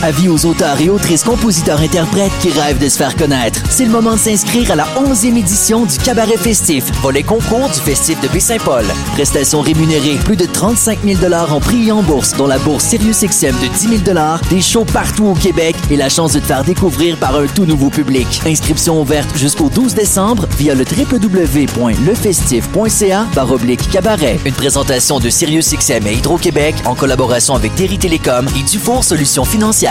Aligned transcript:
Avis 0.00 0.28
aux 0.28 0.46
auteurs 0.46 0.80
et 0.80 0.90
autrices, 0.90 1.24
compositeurs, 1.24 1.80
interprètes 1.80 2.30
qui 2.40 2.50
rêvent 2.50 2.78
de 2.78 2.88
se 2.88 2.96
faire 2.96 3.16
connaître. 3.16 3.60
C'est 3.68 3.84
le 3.84 3.90
moment 3.90 4.12
de 4.12 4.18
s'inscrire 4.18 4.70
à 4.70 4.76
la 4.76 4.86
11e 4.96 5.36
édition 5.36 5.86
du 5.86 5.98
Cabaret 5.98 6.36
Festif, 6.36 6.84
volet 7.02 7.24
concours 7.24 7.68
du 7.68 7.80
Festif 7.80 8.20
de 8.20 8.28
Baie-Saint-Paul. 8.28 8.84
Prestations 9.14 9.60
rémunérées, 9.60 10.14
plus 10.24 10.36
de 10.36 10.46
35 10.46 11.00
000 11.04 11.18
en 11.32 11.58
prix 11.58 11.88
et 11.88 11.92
en 11.92 12.02
bourse, 12.02 12.36
dont 12.36 12.46
la 12.46 12.58
bourse 12.58 12.84
SiriusXM 12.84 13.56
de 13.60 13.66
10 13.66 14.04
000 14.04 14.16
des 14.48 14.60
shows 14.60 14.84
partout 14.84 15.26
au 15.26 15.34
Québec 15.34 15.74
et 15.90 15.96
la 15.96 16.08
chance 16.08 16.34
de 16.34 16.38
te 16.38 16.46
faire 16.46 16.62
découvrir 16.62 17.16
par 17.16 17.34
un 17.34 17.48
tout 17.48 17.66
nouveau 17.66 17.90
public. 17.90 18.40
Inscription 18.46 19.00
ouverte 19.00 19.36
jusqu'au 19.36 19.68
12 19.68 19.94
décembre 19.94 20.46
via 20.58 20.76
le 20.76 20.84
www.lefestif.ca 20.84 23.26
oblique 23.50 23.90
cabaret. 23.90 24.38
Une 24.44 24.54
présentation 24.54 25.18
de 25.18 25.28
SiriusXM 25.28 26.06
et 26.06 26.14
Hydro-Québec 26.14 26.76
en 26.84 26.94
collaboration 26.94 27.56
avec 27.56 27.74
Terry 27.74 27.98
Télécom 27.98 28.46
et 28.58 28.62
Dufour 28.62 29.02
Solutions 29.02 29.44
Financières. 29.44 29.87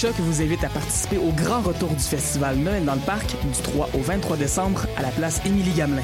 Choc 0.00 0.14
vous 0.18 0.40
invite 0.40 0.64
à 0.64 0.68
participer 0.70 1.18
au 1.18 1.30
grand 1.32 1.60
retour 1.60 1.90
du 1.90 2.02
festival 2.02 2.56
Noël 2.56 2.84
dans 2.86 2.94
le 2.94 3.00
parc 3.00 3.26
du 3.26 3.62
3 3.62 3.90
au 3.92 3.98
23 3.98 4.38
décembre 4.38 4.86
à 4.96 5.02
la 5.02 5.10
place 5.10 5.42
Émilie 5.44 5.72
Gamelin. 5.72 6.02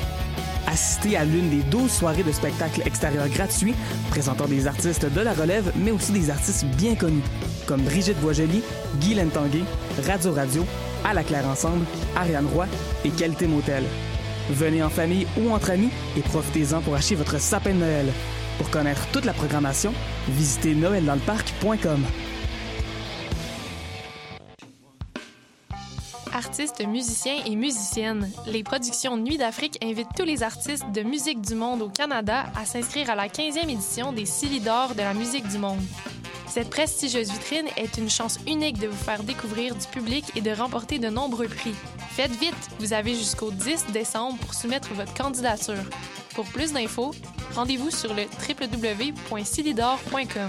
Assistez 0.67 1.17
à 1.17 1.25
l'une 1.25 1.49
des 1.49 1.63
12 1.63 1.91
soirées 1.91 2.23
de 2.23 2.31
spectacles 2.31 2.83
extérieurs 2.85 3.29
gratuits 3.29 3.75
présentant 4.11 4.45
des 4.45 4.67
artistes 4.67 5.07
de 5.11 5.21
la 5.23 5.33
relève, 5.33 5.73
mais 5.77 5.93
aussi 5.93 6.13
des 6.13 6.29
artistes 6.29 6.67
bien 6.77 6.95
connus, 6.95 7.23
comme 7.67 7.81
Brigitte 7.83 8.21
Boisjoli, 8.21 8.63
Guy 9.01 9.15
Lentanguay, 9.15 9.65
Radio 10.07 10.33
Radio, 10.33 10.67
À 11.03 11.15
la 11.15 11.23
Claire 11.23 11.47
Ensemble, 11.49 11.87
Ariane 12.17 12.49
Roy 12.53 12.67
et 13.05 13.11
Qualité 13.11 13.47
Motel. 13.47 13.85
Venez 14.51 14.83
en 14.83 14.91
famille 14.91 15.27
ou 15.41 15.53
entre 15.53 15.71
amis 15.71 15.91
et 16.19 16.21
profitez-en 16.21 16.83
pour 16.83 16.97
acheter 16.97 17.15
votre 17.15 17.41
sapin 17.41 17.71
de 17.71 17.79
Noël. 17.79 18.07
Pour 18.59 18.69
connaître 18.69 19.07
toute 19.13 19.25
la 19.25 19.33
programmation, 19.33 19.95
visitez 20.29 20.75
noeldansleparc.com. 20.75 22.05
Artistes, 26.59 26.87
musiciens 26.87 27.45
et 27.45 27.55
musiciennes, 27.55 28.31
les 28.47 28.63
productions 28.63 29.19
Nuit 29.19 29.37
d'Afrique 29.37 29.77
invitent 29.85 30.15
tous 30.17 30.25
les 30.25 30.43
artistes 30.43 30.91
de 30.91 31.03
musique 31.03 31.43
du 31.43 31.55
monde 31.55 31.83
au 31.83 31.91
Canada 31.91 32.47
à 32.59 32.65
s'inscrire 32.65 33.11
à 33.11 33.15
la 33.15 33.29
15e 33.29 33.69
édition 33.69 34.15
des 34.15 34.25
Silidor 34.25 34.95
de 34.95 35.03
la 35.03 35.13
musique 35.13 35.47
du 35.49 35.59
monde. 35.59 35.83
Cette 36.49 36.71
prestigieuse 36.71 37.31
vitrine 37.31 37.67
est 37.77 37.99
une 37.99 38.09
chance 38.09 38.41
unique 38.47 38.79
de 38.79 38.87
vous 38.87 38.97
faire 38.97 39.23
découvrir 39.23 39.75
du 39.75 39.87
public 39.89 40.25
et 40.35 40.41
de 40.41 40.51
remporter 40.51 40.99
de 40.99 41.09
nombreux 41.09 41.49
prix. 41.49 41.75
Faites 42.13 42.35
vite, 42.37 42.55
vous 42.79 42.95
avez 42.95 43.15
jusqu'au 43.15 43.51
10 43.51 43.89
décembre 43.93 44.39
pour 44.39 44.55
soumettre 44.55 44.95
votre 44.95 45.13
candidature. 45.13 45.85
Pour 46.35 46.47
plus 46.47 46.73
d'infos, 46.73 47.15
rendez-vous 47.55 47.91
sur 47.91 48.15
le 48.15 48.23
www.silidor.com. 48.49 50.49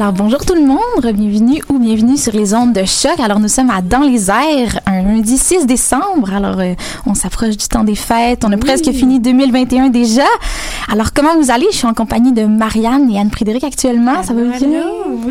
Alors 0.00 0.12
bonjour 0.12 0.46
tout 0.46 0.54
le 0.54 0.64
monde, 0.64 1.12
bienvenue 1.12 1.60
ou 1.68 1.80
bienvenue 1.80 2.16
sur 2.16 2.32
les 2.32 2.54
ondes 2.54 2.72
de 2.72 2.84
choc. 2.84 3.18
Alors 3.18 3.40
nous 3.40 3.48
sommes 3.48 3.68
à 3.68 3.82
Dans 3.82 4.02
les 4.02 4.30
airs, 4.30 4.77
un 4.88 5.02
lundi 5.02 5.36
6 5.38 5.66
décembre. 5.66 6.32
Alors 6.32 6.58
euh, 6.60 6.74
on 7.06 7.14
s'approche 7.14 7.56
du 7.56 7.68
temps 7.68 7.84
des 7.84 7.94
fêtes, 7.94 8.44
on 8.44 8.52
a 8.52 8.56
presque 8.56 8.90
fini 8.92 9.20
2021 9.20 9.88
déjà. 9.88 10.24
Alors 10.90 11.12
comment 11.12 11.36
vous 11.38 11.50
allez? 11.50 11.66
Je 11.70 11.76
suis 11.76 11.86
en 11.86 11.94
compagnie 11.94 12.32
de 12.32 12.44
Marianne 12.44 13.10
et 13.10 13.18
Anne-Frédéric 13.18 13.64
actuellement. 13.64 14.22
Ça 14.22 14.32
va 14.32 14.42
bien? 14.58 14.84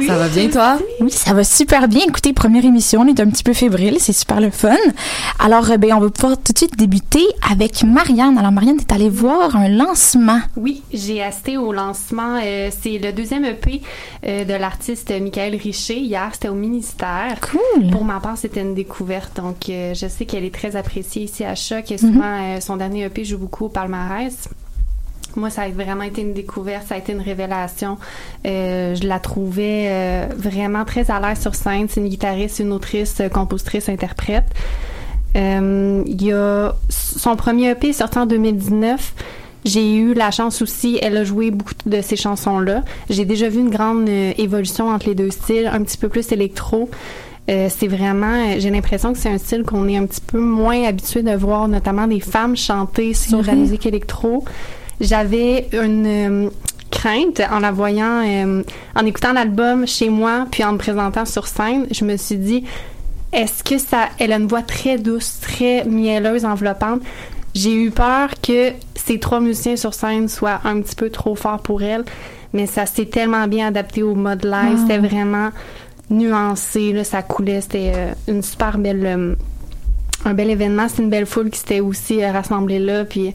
Ça 0.05 0.17
va 0.17 0.27
bien, 0.27 0.47
toi? 0.49 0.77
Oui, 1.01 1.11
ça 1.11 1.33
va 1.33 1.43
super 1.43 1.87
bien. 1.87 2.01
Écoutez, 2.07 2.33
première 2.33 2.65
émission, 2.65 3.01
on 3.01 3.07
est 3.07 3.19
un 3.19 3.29
petit 3.29 3.43
peu 3.43 3.53
fébrile, 3.53 3.97
c'est 3.99 4.13
super 4.13 4.39
le 4.39 4.51
fun. 4.51 4.75
Alors 5.39 5.69
euh, 5.71 5.77
ben 5.77 5.93
on 5.93 5.99
va 5.99 6.09
pouvoir 6.09 6.37
tout 6.37 6.53
de 6.53 6.57
suite 6.57 6.77
débuter 6.77 7.25
avec 7.51 7.83
Marianne. 7.83 8.37
Alors 8.37 8.51
Marianne, 8.51 8.77
t'es 8.77 8.93
allée 8.93 9.09
voir 9.09 9.55
un 9.55 9.69
lancement. 9.69 10.39
Oui, 10.55 10.83
j'ai 10.93 11.23
assisté 11.23 11.57
au 11.57 11.71
lancement. 11.73 12.39
euh, 12.43 12.69
c'est 12.81 12.97
le 12.97 13.11
deuxième 13.11 13.45
EP 13.45 13.81
euh, 14.25 14.43
de 14.45 14.53
l'artiste 14.53 15.11
Michael 15.19 15.55
Richer. 15.55 15.97
Hier, 15.99 16.29
c'était 16.33 16.49
au 16.49 16.53
ministère. 16.55 17.37
Cool. 17.41 17.89
Pour 17.91 18.03
ma 18.03 18.19
part, 18.19 18.37
c'était 18.37 18.61
une 18.61 18.75
découverte. 18.75 19.37
Donc, 19.37 19.56
euh, 19.69 19.93
je 19.93 20.07
sais 20.07 20.25
qu'elle 20.25 20.43
est 20.43 20.53
très 20.53 20.75
appréciée 20.75 21.23
ici 21.23 21.43
à 21.43 21.55
Choc. 21.55 21.91
Et 21.91 21.97
souvent, 21.97 22.55
euh, 22.55 22.59
son 22.61 22.77
dernier 22.77 23.05
EP 23.05 23.23
joue 23.23 23.37
beaucoup 23.37 23.65
au 23.65 23.69
palmarès. 23.69 24.49
Moi, 25.37 25.51
ça 25.51 25.63
a 25.63 25.69
vraiment 25.69 26.03
été 26.03 26.21
une 26.21 26.33
découverte, 26.33 26.87
ça 26.87 26.95
a 26.95 26.97
été 26.97 27.11
une 27.11 27.21
révélation. 27.21 27.97
Euh, 28.45 28.95
je 28.95 29.07
la 29.07 29.19
trouvais 29.19 29.85
euh, 29.87 30.25
vraiment 30.35 30.83
très 30.83 31.11
à 31.11 31.19
l'aise 31.19 31.39
sur 31.39 31.53
scène. 31.53 31.85
C'est 31.89 32.01
une 32.01 32.09
guitariste, 32.09 32.59
une 32.59 32.71
autrice, 32.71 33.21
compositrice, 33.31 33.87
interprète. 33.87 34.45
Euh, 35.35 36.01
il 36.07 36.23
y 36.23 36.31
a 36.31 36.75
son 36.89 37.35
premier 37.35 37.69
EP 37.69 37.89
est 37.89 37.93
sorti 37.93 38.17
en 38.17 38.25
2019. 38.25 39.13
J'ai 39.63 39.95
eu 39.95 40.13
la 40.13 40.31
chance 40.31 40.61
aussi, 40.61 40.97
elle 41.01 41.17
a 41.17 41.23
joué 41.23 41.51
beaucoup 41.51 41.73
de 41.85 42.01
ces 42.01 42.15
chansons-là. 42.15 42.83
J'ai 43.09 43.25
déjà 43.25 43.49
vu 43.49 43.59
une 43.59 43.69
grande 43.69 44.07
évolution 44.09 44.89
entre 44.89 45.07
les 45.07 45.15
deux 45.15 45.29
styles, 45.29 45.69
un 45.71 45.83
petit 45.83 45.97
peu 45.97 46.09
plus 46.09 46.31
électro. 46.31 46.89
Euh, 47.49 47.69
c'est 47.69 47.87
vraiment, 47.87 48.27
euh, 48.27 48.55
j'ai 48.59 48.69
l'impression 48.69 49.13
que 49.13 49.19
c'est 49.19 49.29
un 49.29 49.37
style 49.37 49.63
qu'on 49.63 49.87
est 49.87 49.97
un 49.97 50.05
petit 50.05 50.21
peu 50.21 50.39
moins 50.39 50.83
habitué 50.83 51.21
de 51.21 51.33
voir, 51.33 51.67
notamment 51.67 52.05
des 52.07 52.19
femmes 52.19 52.57
chanter 52.57 53.13
sur 53.13 53.37
la 53.37 53.43
vrai. 53.43 53.55
musique 53.55 53.85
électro. 53.85 54.43
J'avais 54.99 55.69
une 55.71 56.05
euh, 56.05 56.49
crainte 56.91 57.41
en 57.51 57.59
la 57.59 57.71
voyant, 57.71 58.21
euh, 58.25 58.63
en 58.95 59.05
écoutant 59.05 59.31
l'album 59.31 59.87
chez 59.87 60.09
moi, 60.09 60.45
puis 60.51 60.63
en 60.63 60.73
me 60.73 60.77
présentant 60.77 61.25
sur 61.25 61.47
scène. 61.47 61.87
Je 61.91 62.03
me 62.03 62.17
suis 62.17 62.37
dit, 62.37 62.65
est-ce 63.31 63.63
que 63.63 63.77
ça, 63.77 64.09
elle 64.19 64.33
a 64.33 64.37
une 64.37 64.47
voix 64.47 64.61
très 64.61 64.97
douce, 64.97 65.39
très 65.39 65.85
mielleuse, 65.85 66.43
enveloppante? 66.43 67.01
J'ai 67.53 67.73
eu 67.73 67.91
peur 67.91 68.29
que 68.41 68.71
ces 68.95 69.19
trois 69.19 69.39
musiciens 69.39 69.77
sur 69.77 69.93
scène 69.93 70.27
soient 70.27 70.59
un 70.63 70.81
petit 70.81 70.95
peu 70.95 71.09
trop 71.09 71.35
forts 71.35 71.61
pour 71.61 71.81
elle, 71.81 72.03
mais 72.53 72.65
ça 72.65 72.85
s'est 72.85 73.05
tellement 73.05 73.47
bien 73.47 73.67
adapté 73.67 74.03
au 74.03 74.15
mode 74.15 74.43
live. 74.43 74.73
Wow. 74.73 74.77
C'était 74.81 74.97
vraiment 74.99 75.49
nuancé, 76.09 76.93
là, 76.93 77.03
ça 77.03 77.21
coulait. 77.21 77.61
C'était 77.61 77.91
euh, 77.95 78.13
une 78.27 78.41
super 78.41 78.77
belle, 78.77 79.05
euh, 79.05 79.35
un 80.25 80.33
bel 80.33 80.49
événement. 80.49 80.87
C'est 80.89 81.01
une 81.01 81.09
belle 81.09 81.25
foule 81.25 81.49
qui 81.49 81.59
s'était 81.59 81.79
aussi 81.79 82.23
euh, 82.23 82.31
rassemblée 82.31 82.79
là. 82.79 83.05
Puis 83.05 83.33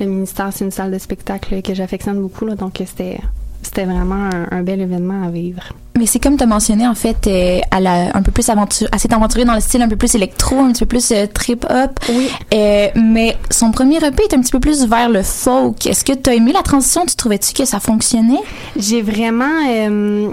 le 0.00 0.06
ministère, 0.06 0.50
c'est 0.52 0.64
une 0.64 0.70
salle 0.70 0.92
de 0.92 0.98
spectacle 0.98 1.60
que 1.62 1.74
j'affectionne 1.74 2.20
beaucoup, 2.20 2.46
là, 2.46 2.54
donc 2.54 2.80
euh, 2.80 2.84
c'était 2.86 3.18
c'était 3.62 3.84
vraiment 3.84 4.30
un, 4.32 4.46
un 4.50 4.62
bel 4.62 4.80
événement 4.80 5.24
à 5.24 5.30
vivre. 5.30 5.62
Mais 5.98 6.06
c'est 6.06 6.20
comme 6.20 6.36
tu 6.36 6.44
as 6.44 6.46
mentionné, 6.46 6.86
en 6.86 6.94
fait, 6.94 7.26
euh, 7.26 7.58
elle 7.76 7.86
a 7.88 8.16
un 8.16 8.22
peu 8.22 8.30
plus 8.30 8.48
aventure, 8.48 8.86
elle 8.92 9.00
s'est 9.00 9.12
aventurée 9.12 9.44
dans 9.44 9.54
le 9.54 9.60
style 9.60 9.82
un 9.82 9.88
peu 9.88 9.96
plus 9.96 10.14
électro, 10.14 10.60
un 10.60 10.70
petit 10.70 10.84
peu 10.84 10.86
plus 10.86 11.10
euh, 11.10 11.26
trip-hop. 11.26 11.98
Oui. 12.08 12.30
Euh, 12.54 12.88
mais 12.94 13.36
son 13.50 13.72
premier 13.72 13.96
EP 13.96 14.22
est 14.22 14.34
un 14.34 14.40
petit 14.40 14.52
peu 14.52 14.60
plus 14.60 14.86
vers 14.86 15.08
le 15.08 15.24
folk. 15.24 15.84
Est-ce 15.86 16.04
que 16.04 16.12
tu 16.12 16.30
as 16.30 16.34
aimé 16.34 16.52
la 16.52 16.62
transition? 16.62 17.04
Tu 17.04 17.16
trouvais-tu 17.16 17.52
que 17.52 17.64
ça 17.64 17.80
fonctionnait? 17.80 18.38
J'ai 18.76 19.02
vraiment. 19.02 20.28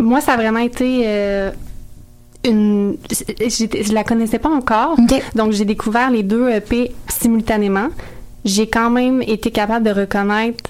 Euh, 0.00 0.04
moi, 0.04 0.20
ça 0.20 0.32
a 0.32 0.36
vraiment 0.36 0.60
été. 0.60 1.02
euh, 1.06 1.50
une, 2.44 2.96
je 3.10 3.92
la 3.92 4.04
connaissais 4.04 4.38
pas 4.38 4.48
encore, 4.48 4.96
donc 5.34 5.52
j'ai 5.52 5.64
découvert 5.64 6.10
les 6.10 6.22
deux 6.22 6.48
EP 6.48 6.92
simultanément. 7.08 7.88
J'ai 8.44 8.68
quand 8.68 8.90
même 8.90 9.22
été 9.22 9.50
capable 9.50 9.84
de 9.84 9.90
reconnaître 9.90 10.62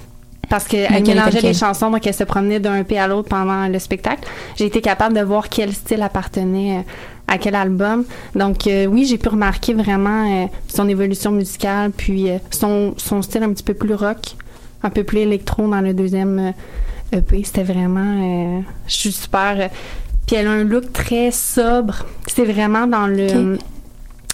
parce 0.49 0.65
qu'elle 0.65 1.05
mélangeait 1.07 1.43
des 1.43 1.53
chansons, 1.53 1.91
donc 1.91 2.07
elle 2.07 2.15
se 2.15 2.25
promenait 2.25 2.59
d'un 2.59 2.79
EP 2.79 2.99
à 2.99 3.07
l'autre 3.07 3.29
pendant 3.29 3.69
le 3.69 3.79
spectacle. 3.79 4.27
J'ai 4.57 4.65
été 4.65 4.81
capable 4.81 5.15
de 5.15 5.21
voir 5.21 5.51
quel 5.51 5.75
style 5.75 6.01
appartenait 6.03 6.85
à 7.29 7.39
quel 7.39 7.55
album. 7.55 8.05
Donc 8.35 8.67
euh, 8.67 8.87
oui, 8.87 9.05
j'ai 9.05 9.19
pu 9.19 9.29
remarquer 9.29 9.75
vraiment 9.75 10.45
euh, 10.45 10.47
son 10.67 10.89
évolution 10.89 11.31
musicale, 11.31 11.93
puis 11.97 12.31
euh, 12.31 12.39
son, 12.51 12.95
son 12.97 13.23
style 13.23 13.43
un 13.43 13.53
petit 13.53 13.63
peu 13.63 13.75
plus 13.75 13.95
rock, 13.95 14.35
un 14.83 14.91
peu 14.91 15.05
plus 15.05 15.19
électro 15.19 15.69
dans 15.69 15.83
le 15.83 15.93
deuxième 15.93 16.55
EP. 17.13 17.43
C'était 17.45 17.63
vraiment... 17.63 18.63
je 18.87 18.95
suis 18.95 19.13
super... 19.13 19.71
puis 20.27 20.37
elle 20.37 20.47
a 20.47 20.53
un 20.53 20.65
look 20.65 20.93
très 20.93 21.31
sobre. 21.31 22.07
C'est 22.27 22.45
vraiment 22.45 22.87
dans 22.87 23.07
le... 23.07 23.59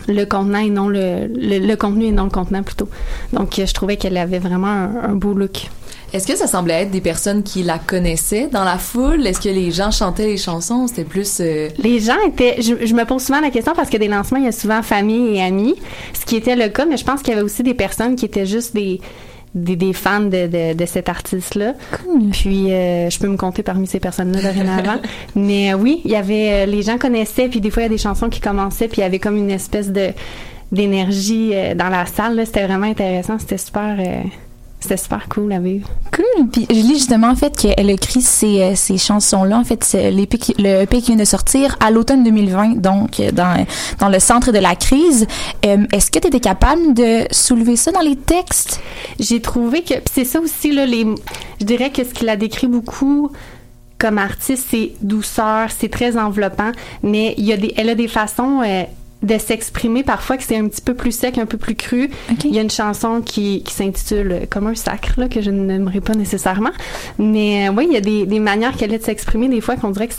le 0.08 0.24
contenant 0.24 0.58
et 0.58 0.70
non 0.70 0.88
le, 0.88 1.26
le, 1.26 1.74
contenu 1.76 2.06
et 2.06 2.12
non 2.12 2.24
le 2.24 2.30
contenant 2.30 2.62
plutôt. 2.62 2.88
Donc 3.32 3.54
je 3.56 3.72
trouvais 3.72 3.96
qu'elle 3.96 4.16
avait 4.16 4.38
vraiment 4.38 4.66
un 5.02 5.14
beau 5.14 5.34
look. 5.34 5.68
Est-ce 6.14 6.28
que 6.28 6.36
ça 6.36 6.46
semblait 6.46 6.82
être 6.82 6.92
des 6.92 7.00
personnes 7.00 7.42
qui 7.42 7.64
la 7.64 7.80
connaissaient 7.80 8.46
dans 8.46 8.62
la 8.62 8.78
foule? 8.78 9.26
Est-ce 9.26 9.40
que 9.40 9.48
les 9.48 9.72
gens 9.72 9.90
chantaient 9.90 10.26
les 10.26 10.36
chansons? 10.36 10.86
C'était 10.86 11.02
plus... 11.02 11.38
Euh, 11.40 11.70
les 11.76 11.98
gens 11.98 12.20
étaient... 12.24 12.62
Je, 12.62 12.94
me 12.94 13.04
pose 13.04 13.24
souvent 13.24 13.40
la 13.40 13.50
question 13.50 13.72
parce 13.74 13.90
que 13.90 13.96
des 13.96 14.06
lancements, 14.06 14.38
il 14.38 14.44
y 14.44 14.48
a 14.48 14.52
souvent 14.52 14.80
famille 14.84 15.34
et 15.34 15.42
amis, 15.42 15.74
ce 16.12 16.24
qui 16.24 16.36
était 16.36 16.54
le 16.54 16.68
cas, 16.68 16.86
mais 16.86 16.96
je 16.96 17.04
pense 17.04 17.20
qu'il 17.20 17.30
y 17.30 17.32
avait 17.32 17.42
aussi 17.42 17.64
des 17.64 17.74
personnes 17.74 18.14
qui 18.14 18.26
étaient 18.26 18.46
juste 18.46 18.76
des... 18.76 19.00
Des, 19.54 19.92
fans 19.92 20.20
de, 20.20 20.74
de, 20.74 20.86
cet 20.86 21.08
artiste-là. 21.08 21.74
Puis, 22.32 22.72
euh, 22.72 23.08
je 23.08 23.18
peux 23.20 23.28
me 23.28 23.36
compter 23.36 23.62
parmi 23.62 23.86
ces 23.86 24.00
personnes-là 24.00 24.40
dorénavant. 24.42 25.00
Mais 25.36 25.72
euh, 25.72 25.76
oui, 25.76 26.00
il 26.04 26.10
y 26.10 26.16
avait... 26.16 26.66
les 26.66 26.82
gens 26.82 26.98
connaissaient, 26.98 27.48
puis 27.48 27.60
des 27.60 27.70
fois, 27.70 27.82
il 27.82 27.84
y 27.84 27.86
a 27.86 27.90
des 27.90 27.98
chansons 27.98 28.28
qui 28.28 28.40
commençaient, 28.40 28.88
puis 28.88 28.98
il 28.98 29.02
y 29.02 29.06
avait 29.06 29.20
comme 29.20 29.36
une 29.36 29.50
espèce 29.50 29.90
de 29.90 30.10
d'énergie 30.72 31.52
dans 31.76 31.88
la 31.88 32.04
salle. 32.04 32.40
C'était 32.44 32.66
vraiment 32.66 32.86
intéressant. 32.86 33.38
C'était 33.38 33.58
super... 33.58 33.96
C'était 34.84 34.98
super 34.98 35.30
cool 35.30 35.50
à 35.50 35.60
vivre. 35.60 35.88
Cool. 36.12 36.46
Puis 36.50 36.66
je 36.68 36.74
lis 36.74 36.96
justement 36.96 37.28
en 37.28 37.34
fait 37.34 37.56
qu'elle 37.56 37.88
écrit 37.88 38.20
ces, 38.20 38.60
euh, 38.60 38.72
ces 38.74 38.98
chansons-là. 38.98 39.56
En 39.56 39.64
fait, 39.64 39.82
c'est 39.82 40.10
le 40.10 40.20
EP 40.20 40.36
qui 40.36 41.06
vient 41.06 41.16
de 41.16 41.24
sortir 41.24 41.74
à 41.80 41.90
l'automne 41.90 42.22
2020, 42.22 42.82
donc 42.82 43.22
dans, 43.32 43.64
dans 43.98 44.10
le 44.10 44.18
centre 44.18 44.52
de 44.52 44.58
la 44.58 44.76
crise. 44.76 45.26
Euh, 45.64 45.86
est-ce 45.90 46.10
que 46.10 46.18
tu 46.18 46.28
étais 46.28 46.40
capable 46.40 46.92
de 46.92 47.24
soulever 47.30 47.76
ça 47.76 47.92
dans 47.92 48.02
les 48.02 48.16
textes? 48.16 48.78
J'ai 49.18 49.40
trouvé 49.40 49.80
que 49.80 49.94
c'est 50.12 50.26
ça 50.26 50.38
aussi 50.38 50.70
là. 50.70 50.84
Les, 50.84 51.06
je 51.62 51.64
dirais 51.64 51.88
que 51.88 52.04
ce 52.04 52.12
qu'il 52.12 52.28
a 52.28 52.36
décrit 52.36 52.66
beaucoup 52.66 53.30
comme 53.96 54.18
artiste, 54.18 54.66
c'est 54.70 54.92
douceur, 55.00 55.70
c'est 55.70 55.88
très 55.88 56.18
enveloppant, 56.18 56.72
mais 57.02 57.32
il 57.38 57.46
y 57.46 57.54
a 57.54 57.56
des, 57.56 57.72
elle 57.78 57.88
a 57.88 57.94
des 57.94 58.08
façons 58.08 58.60
euh, 58.62 58.82
de 59.24 59.38
s'exprimer 59.38 60.02
parfois 60.02 60.36
que 60.36 60.42
c'est 60.42 60.56
un 60.56 60.68
petit 60.68 60.82
peu 60.82 60.94
plus 60.94 61.12
sec, 61.12 61.38
un 61.38 61.46
peu 61.46 61.56
plus 61.56 61.74
cru. 61.74 62.10
Il 62.44 62.54
y 62.54 62.58
a 62.58 62.62
une 62.62 62.70
chanson 62.70 63.20
qui, 63.20 63.62
qui 63.62 63.72
s'intitule 63.72 64.46
Comme 64.50 64.66
un 64.66 64.74
sacre, 64.74 65.18
là, 65.18 65.28
que 65.28 65.40
je 65.40 65.50
n'aimerais 65.50 66.00
pas 66.00 66.14
nécessairement. 66.14 66.72
Mais 67.18 67.68
euh, 67.68 67.72
oui, 67.72 67.86
il 67.88 67.94
y 67.94 67.96
a 67.96 68.00
des, 68.00 68.26
des 68.26 68.40
manières 68.40 68.76
qu'elle 68.76 68.92
a 68.94 68.98
de 68.98 69.02
s'exprimer 69.02 69.48
des 69.48 69.60
fois 69.60 69.76
qu'on 69.76 69.90
dirait 69.90 70.08
que 70.08 70.14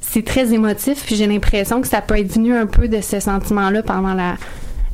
c'est 0.00 0.24
très 0.24 0.52
émotif. 0.52 1.04
Puis 1.04 1.16
j'ai 1.16 1.26
l'impression 1.26 1.80
que 1.80 1.88
ça 1.88 2.00
peut 2.00 2.18
être 2.18 2.32
venu 2.32 2.54
un 2.56 2.66
peu 2.66 2.88
de 2.88 3.00
ce 3.00 3.20
sentiment-là 3.20 3.82
pendant 3.82 4.14
la, 4.14 4.36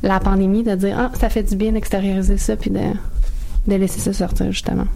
la 0.03 0.19
pandémie, 0.19 0.63
de 0.63 0.75
dire 0.75 0.95
Ah, 0.99 1.11
ça 1.19 1.29
fait 1.29 1.43
du 1.43 1.55
bien 1.55 1.71
d'extérioriser 1.71 2.37
ça, 2.37 2.55
puis 2.55 2.69
de, 2.69 2.81
de 3.67 3.75
laisser 3.75 3.99
ça 3.99 4.13
sortir, 4.13 4.51
justement 4.51 4.87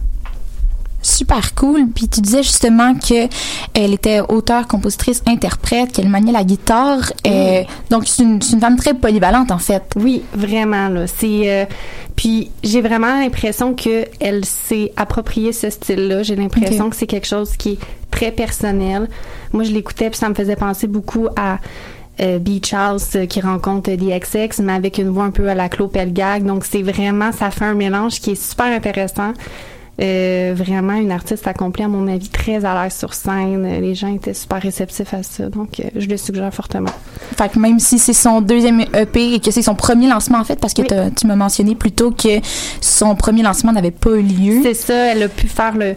super 1.02 1.54
cool. 1.54 1.88
Puis 1.94 2.08
tu 2.08 2.20
disais 2.20 2.42
justement 2.42 2.94
que 2.94 3.28
elle 3.74 3.94
était 3.94 4.20
auteure, 4.20 4.66
compositrice, 4.66 5.22
interprète, 5.26 5.92
qu'elle 5.92 6.08
maniait 6.08 6.32
la 6.32 6.44
guitare. 6.44 7.12
Euh, 7.26 7.62
donc 7.90 8.04
c'est 8.06 8.22
une, 8.22 8.40
une, 8.52 8.60
femme 8.60 8.76
très 8.76 8.94
polyvalente 8.94 9.50
en 9.50 9.58
fait. 9.58 9.82
Oui, 9.96 10.22
vraiment 10.34 10.88
là. 10.88 11.06
C'est 11.06 11.50
euh, 11.50 11.64
puis 12.14 12.50
j'ai 12.62 12.82
vraiment 12.82 13.18
l'impression 13.20 13.74
que 13.74 14.04
elle 14.20 14.44
s'est 14.44 14.92
approprié 14.96 15.52
ce 15.52 15.70
style-là. 15.70 16.22
J'ai 16.22 16.36
l'impression 16.36 16.90
que 16.90 16.96
c'est 16.96 17.06
quelque 17.06 17.26
chose 17.26 17.56
qui 17.56 17.72
est 17.72 17.78
très 18.10 18.30
personnel. 18.30 19.08
Moi, 19.52 19.64
je 19.64 19.72
l'écoutais 19.72 20.10
puis 20.10 20.18
ça 20.18 20.28
me 20.28 20.34
faisait 20.34 20.56
penser 20.56 20.86
beaucoup 20.86 21.28
à 21.36 21.58
euh, 22.20 22.38
Beach 22.38 22.74
House 22.74 23.16
qui 23.28 23.40
rencontre 23.40 23.90
XX, 23.90 24.60
mais 24.60 24.74
avec 24.74 24.98
une 24.98 25.08
voix 25.08 25.24
un 25.24 25.30
peu 25.30 25.48
à 25.48 25.54
la 25.54 25.70
Claude 25.70 25.90
Pelgag. 25.90 26.44
Donc 26.44 26.64
c'est 26.66 26.82
vraiment, 26.82 27.32
ça 27.32 27.50
fait 27.50 27.64
un 27.64 27.74
mélange 27.74 28.20
qui 28.20 28.32
est 28.32 28.50
super 28.50 28.66
intéressant. 28.66 29.32
Euh, 30.00 30.54
vraiment 30.56 30.94
une 30.94 31.12
artiste 31.12 31.46
accomplie, 31.46 31.84
à 31.84 31.88
mon 31.88 32.08
avis, 32.08 32.30
très 32.30 32.64
à 32.64 32.82
l'aise 32.82 32.96
sur 32.96 33.12
scène. 33.12 33.62
Les 33.80 33.94
gens 33.94 34.08
étaient 34.08 34.32
super 34.32 34.60
réceptifs 34.60 35.12
à 35.12 35.22
ça, 35.22 35.50
donc 35.50 35.80
euh, 35.80 35.84
je 35.94 36.06
le 36.06 36.16
suggère 36.16 36.52
fortement. 36.52 36.90
Fait 37.36 37.50
que 37.50 37.58
même 37.58 37.78
si 37.78 37.98
c'est 37.98 38.14
son 38.14 38.40
deuxième 38.40 38.80
EP 38.80 39.34
et 39.34 39.40
que 39.40 39.50
c'est 39.50 39.62
son 39.62 39.74
premier 39.74 40.08
lancement, 40.08 40.38
en 40.38 40.44
fait, 40.44 40.58
parce 40.58 40.72
que 40.72 40.82
tu 41.10 41.26
m'as 41.26 41.36
mentionné 41.36 41.74
plus 41.74 41.92
tôt 41.92 42.10
que 42.10 42.40
son 42.80 43.14
premier 43.16 43.42
lancement 43.42 43.72
n'avait 43.72 43.90
pas 43.90 44.10
eu 44.12 44.22
lieu. 44.22 44.60
C'est 44.62 44.74
ça, 44.74 45.12
elle 45.12 45.24
a 45.24 45.28
pu 45.28 45.46
faire 45.46 45.76
le 45.76 45.94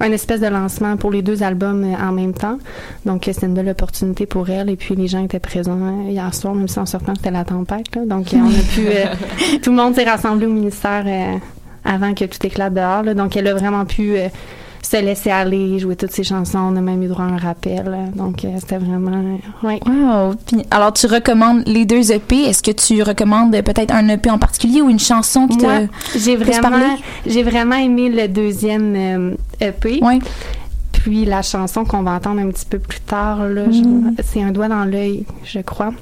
un 0.00 0.10
espèce 0.10 0.40
de 0.40 0.48
lancement 0.48 0.96
pour 0.96 1.12
les 1.12 1.22
deux 1.22 1.44
albums 1.44 1.84
euh, 1.84 1.96
en 1.96 2.12
même 2.12 2.32
temps. 2.32 2.58
Donc, 3.06 3.30
c'est 3.32 3.46
une 3.46 3.54
belle 3.54 3.68
opportunité 3.68 4.26
pour 4.26 4.50
elle. 4.50 4.68
Et 4.68 4.76
puis, 4.76 4.96
les 4.96 5.06
gens 5.06 5.22
étaient 5.22 5.38
présents 5.38 6.04
hier 6.08 6.34
soir, 6.34 6.54
même 6.54 6.66
si 6.66 6.78
en 6.80 6.86
sortant, 6.86 7.12
c'était 7.14 7.30
la 7.30 7.44
tempête. 7.44 7.86
Donc, 8.04 8.26
on 8.34 8.48
a 8.48 8.74
pu... 8.74 9.58
tout 9.62 9.70
le 9.70 9.76
monde 9.76 9.94
s'est 9.94 10.04
rassemblé 10.04 10.46
au 10.46 10.50
ministère 10.50 11.04
avant 11.84 12.14
que 12.14 12.24
tout 12.24 12.44
éclate 12.46 12.74
dehors. 12.74 13.14
Donc, 13.14 13.36
elle 13.36 13.46
a 13.48 13.54
vraiment 13.54 13.84
pu 13.84 14.16
euh, 14.16 14.28
se 14.82 14.96
laisser 14.96 15.30
aller, 15.30 15.78
jouer 15.78 15.96
toutes 15.96 16.12
ses 16.12 16.24
chansons. 16.24 16.58
On 16.58 16.76
a 16.76 16.80
même 16.80 17.02
eu 17.02 17.08
droit 17.08 17.24
à 17.24 17.28
un 17.28 17.36
rappel. 17.36 18.10
Donc, 18.14 18.44
euh, 18.44 18.48
c'était 18.58 18.78
vraiment... 18.78 19.38
Ouais. 19.62 19.80
Wow! 19.86 20.34
alors, 20.70 20.92
tu 20.92 21.06
recommandes 21.06 21.62
les 21.66 21.84
deux 21.84 22.12
EP. 22.12 22.44
Est-ce 22.44 22.62
que 22.62 22.70
tu 22.70 23.02
recommandes 23.02 23.52
peut-être 23.52 23.94
un 23.94 24.08
EP 24.08 24.30
en 24.30 24.38
particulier 24.38 24.82
ou 24.82 24.88
une 24.88 24.98
chanson 24.98 25.46
qui 25.46 25.58
t'a 25.58 25.82
j'ai 26.16 26.36
vraiment, 26.36 26.96
j'ai 27.26 27.42
vraiment 27.42 27.76
aimé 27.76 28.08
le 28.08 28.28
deuxième 28.28 29.36
EP. 29.60 30.00
Euh, 30.02 30.06
e 30.06 30.18
Puis 30.92 31.24
la 31.24 31.42
chanson 31.42 31.84
qu'on 31.84 32.02
va 32.02 32.12
entendre 32.12 32.40
un 32.40 32.50
petit 32.50 32.66
peu 32.66 32.78
plus 32.78 33.00
tard, 33.00 33.46
là, 33.48 33.66
mm. 33.66 34.16
c'est 34.22 34.42
Un 34.42 34.52
doigt 34.52 34.68
dans 34.68 34.84
l'œil, 34.84 35.24
je 35.44 35.60
crois 35.60 35.92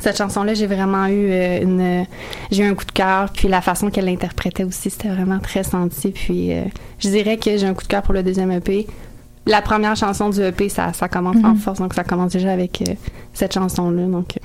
cette 0.00 0.16
chanson-là, 0.18 0.54
j'ai 0.54 0.66
vraiment 0.66 1.06
eu 1.06 1.30
euh, 1.30 1.62
une, 1.62 2.06
j'ai 2.50 2.62
eu 2.64 2.66
un 2.66 2.74
coup 2.74 2.84
de 2.84 2.92
cœur. 2.92 3.30
Puis 3.32 3.48
la 3.48 3.60
façon 3.60 3.90
qu'elle 3.90 4.06
l'interprétait 4.06 4.64
aussi, 4.64 4.90
c'était 4.90 5.08
vraiment 5.08 5.38
très 5.38 5.64
senti. 5.64 6.10
Puis 6.10 6.52
euh, 6.52 6.64
je 6.98 7.08
dirais 7.08 7.36
que 7.36 7.56
j'ai 7.56 7.66
un 7.66 7.74
coup 7.74 7.82
de 7.82 7.88
cœur 7.88 8.02
pour 8.02 8.14
le 8.14 8.22
deuxième 8.22 8.50
EP. 8.52 8.86
La 9.46 9.62
première 9.62 9.96
chanson 9.96 10.28
du 10.28 10.40
EP, 10.42 10.68
ça, 10.68 10.92
ça 10.92 11.08
commence 11.08 11.36
en 11.36 11.54
mm-hmm. 11.54 11.56
force, 11.56 11.78
donc 11.78 11.94
ça 11.94 12.04
commence 12.04 12.32
déjà 12.32 12.52
avec 12.52 12.82
euh, 12.82 12.94
cette 13.32 13.54
chanson-là. 13.54 14.06
Donc 14.06 14.38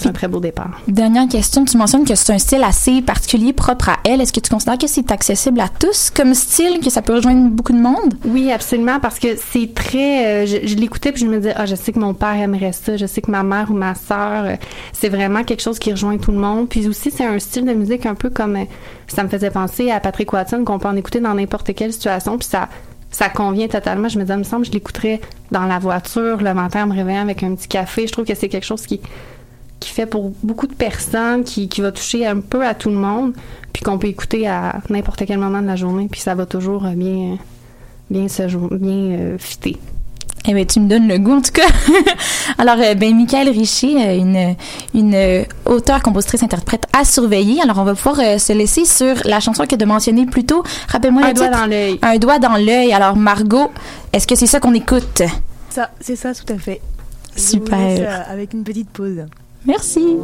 c'est 0.00 0.08
un 0.08 0.12
très 0.12 0.28
beau 0.28 0.40
départ. 0.40 0.80
Dernière 0.88 1.28
question, 1.28 1.64
tu 1.64 1.76
mentionnes 1.76 2.04
que 2.04 2.14
c'est 2.14 2.32
un 2.32 2.38
style 2.38 2.62
assez 2.62 3.02
particulier, 3.02 3.52
propre 3.52 3.90
à 3.90 3.98
elle. 4.04 4.20
Est-ce 4.20 4.32
que 4.32 4.40
tu 4.40 4.50
considères 4.50 4.78
que 4.78 4.86
c'est 4.86 5.10
accessible 5.12 5.60
à 5.60 5.68
tous 5.68 6.10
comme 6.10 6.34
style, 6.34 6.80
que 6.82 6.90
ça 6.90 7.02
peut 7.02 7.14
rejoindre 7.14 7.50
beaucoup 7.50 7.72
de 7.72 7.80
monde? 7.80 8.14
Oui, 8.24 8.50
absolument, 8.50 8.98
parce 9.00 9.18
que 9.18 9.28
c'est 9.36 9.74
très... 9.74 10.44
Euh, 10.44 10.46
je, 10.46 10.74
l'écoutais 10.74 11.12
puis 11.12 11.22
je 11.22 11.26
me 11.26 11.36
disais, 11.36 11.54
ah, 11.56 11.66
je 11.66 11.74
sais 11.74 11.92
que 11.92 11.98
mon 11.98 12.14
père 12.14 12.34
aimerait 12.34 12.72
ça, 12.72 12.96
je 12.96 13.06
sais 13.06 13.20
que 13.20 13.30
ma 13.30 13.42
mère 13.42 13.70
ou 13.70 13.74
ma 13.74 13.94
sœur, 13.94 14.44
euh, 14.44 14.56
c'est 14.92 15.08
vraiment 15.08 15.44
quelque 15.44 15.62
chose 15.62 15.78
qui 15.78 15.90
rejoint 15.90 16.16
tout 16.16 16.32
le 16.32 16.38
monde. 16.38 16.68
Puis 16.68 16.88
aussi, 16.88 17.10
c'est 17.10 17.26
un 17.26 17.38
style 17.38 17.66
de 17.66 17.74
musique 17.74 18.06
un 18.06 18.14
peu 18.14 18.30
comme... 18.30 18.56
Euh, 18.56 18.64
ça 19.06 19.24
me 19.24 19.28
faisait 19.28 19.50
penser 19.50 19.90
à 19.90 20.00
Patrick 20.00 20.32
Watson, 20.32 20.64
qu'on 20.64 20.78
peut 20.78 20.88
en 20.88 20.96
écouter 20.96 21.20
dans 21.20 21.34
n'importe 21.34 21.74
quelle 21.74 21.92
situation, 21.92 22.38
puis 22.38 22.48
ça 22.48 22.68
ça 23.10 23.28
convient 23.28 23.66
totalement. 23.66 24.08
Je 24.08 24.18
me 24.18 24.22
disais, 24.22 24.34
il 24.34 24.38
me 24.38 24.44
semble, 24.44 24.64
je 24.64 24.70
l'écouterais 24.70 25.20
dans 25.50 25.66
la 25.66 25.80
voiture 25.80 26.36
le 26.36 26.54
matin 26.54 26.84
en 26.84 26.86
me 26.86 26.94
réveillant 26.94 27.22
avec 27.22 27.42
un 27.42 27.54
petit 27.54 27.66
café. 27.66 28.06
Je 28.06 28.12
trouve 28.12 28.24
que 28.24 28.36
c'est 28.36 28.48
quelque 28.48 28.66
chose 28.66 28.86
qui 28.86 29.00
qui 29.80 29.90
fait 29.90 30.06
pour 30.06 30.32
beaucoup 30.42 30.66
de 30.66 30.74
personnes, 30.74 31.42
qui, 31.42 31.68
qui 31.68 31.80
va 31.80 31.90
toucher 31.90 32.26
un 32.26 32.40
peu 32.40 32.64
à 32.64 32.74
tout 32.74 32.90
le 32.90 32.96
monde, 32.96 33.32
puis 33.72 33.82
qu'on 33.82 33.98
peut 33.98 34.08
écouter 34.08 34.46
à 34.46 34.80
n'importe 34.90 35.24
quel 35.26 35.38
moment 35.38 35.62
de 35.62 35.66
la 35.66 35.76
journée, 35.76 36.06
puis 36.10 36.20
ça 36.20 36.34
va 36.34 36.46
toujours 36.46 36.82
bien, 36.82 37.38
bien 38.10 38.28
se 38.28 38.42
bien 38.76 39.18
euh, 39.18 39.38
fitter. 39.38 39.76
Eh 40.46 40.54
bien, 40.54 40.64
tu 40.64 40.80
me 40.80 40.88
donnes 40.88 41.06
le 41.06 41.18
goût, 41.18 41.34
en 41.34 41.42
tout 41.42 41.52
cas. 41.52 41.68
Alors, 42.58 42.76
euh, 42.78 42.94
ben, 42.94 43.14
Michael 43.14 43.50
Richer, 43.50 43.96
euh, 44.02 44.16
une, 44.16 44.56
une 44.94 45.44
auteure, 45.66 46.02
compositrice, 46.02 46.42
interprète 46.42 46.84
à 46.98 47.04
surveiller. 47.04 47.60
Alors, 47.62 47.78
on 47.78 47.84
va 47.84 47.94
pouvoir 47.94 48.40
se 48.40 48.52
laisser 48.52 48.86
sur 48.86 49.16
la 49.26 49.40
chanson 49.40 49.66
que 49.66 49.76
tu 49.76 49.82
as 49.82 49.86
mentionnée 49.86 50.24
plus 50.24 50.44
tôt. 50.44 50.62
Rappelle-moi 50.88 51.24
Un 51.26 51.32
doigt 51.34 51.48
dans 51.48 51.66
l'œil. 51.66 51.98
Un 52.00 52.16
doigt 52.16 52.38
dans 52.38 52.56
l'œil. 52.56 52.92
Alors, 52.92 53.16
Margot, 53.16 53.70
est-ce 54.14 54.26
que 54.26 54.34
c'est 54.34 54.46
ça 54.46 54.60
qu'on 54.60 54.72
écoute? 54.72 55.22
Ça, 55.68 55.90
c'est 56.00 56.16
ça, 56.16 56.32
tout 56.34 56.50
à 56.52 56.56
fait. 56.56 56.80
Super. 57.36 58.26
avec 58.28 58.54
une 58.54 58.64
petite 58.64 58.88
pause. 58.88 59.26
Merci. 59.66 60.16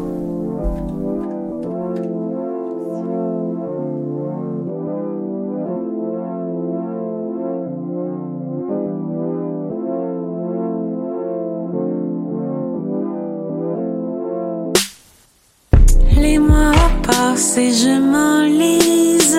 Les 16.19 16.39
mois 16.39 16.73
passent 17.03 17.59
et 17.59 17.73
je 17.73 18.01
m'enlise 18.01 19.39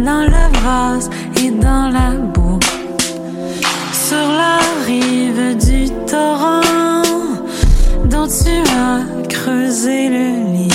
dans 0.00 0.28
la 0.28 0.48
vase 0.64 1.08
et 1.40 1.50
dans 1.50 1.88
la 1.88 2.10
boue. 2.10 2.58
Sur 3.92 4.16
la 4.16 4.58
rive 4.86 5.56
du 5.64 5.88
torrent 6.06 6.63
quand 8.24 8.30
tu 8.30 8.56
as 8.72 9.28
creusé 9.28 10.08
le 10.08 10.26
lit. 10.52 10.68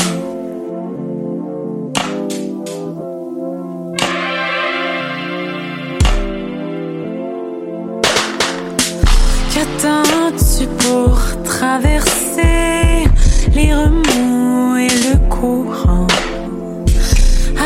Qu'attends-tu 9.54 10.68
pour 10.78 11.18
traverser 11.44 13.08
les 13.56 13.74
remous 13.74 14.78
et 14.78 14.88
le 14.88 15.18
courant? 15.30 16.08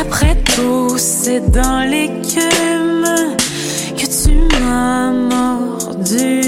Après 0.00 0.36
tout, 0.56 0.96
c'est 0.96 1.50
dans 1.50 1.80
l'écume 1.80 3.04
que 3.96 4.06
tu 4.06 4.32
m'as 4.60 5.10
mordu. 5.10 6.43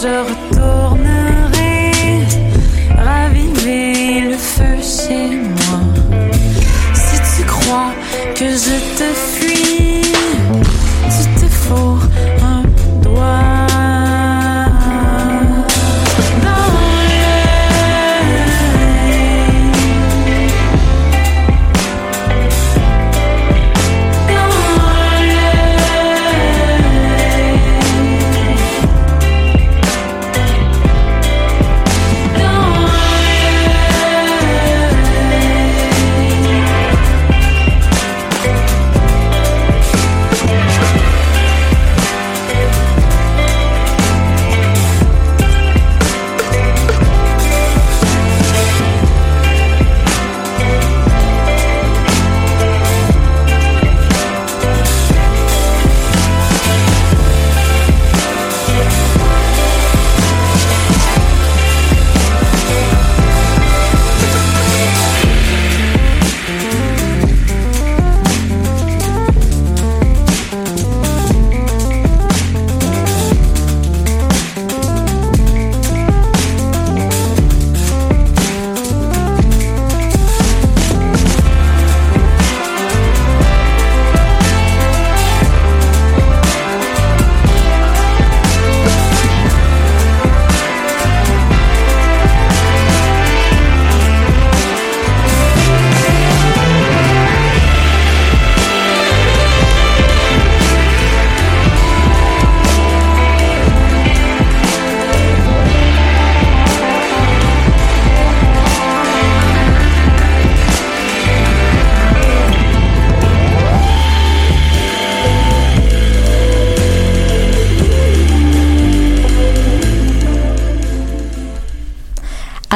Je 0.00 0.06
retournerai 0.06 0.47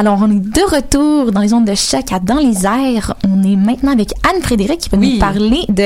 Alors, 0.05 0.19
on 0.21 0.29
est 0.29 0.37
de 0.37 0.75
retour 0.75 1.31
dans 1.31 1.39
les 1.39 1.53
ondes 1.53 1.63
de 1.63 1.75
choc 1.75 2.11
à 2.11 2.19
Dans 2.19 2.35
les 2.35 2.65
airs. 2.65 3.15
Est 3.53 3.57
maintenant 3.57 3.91
avec 3.91 4.11
Anne-Frédéric 4.29 4.79
qui 4.81 4.89
va 4.89 4.97
Oui. 4.97 5.13
nous 5.13 5.19
parler 5.19 5.61
de 5.69 5.83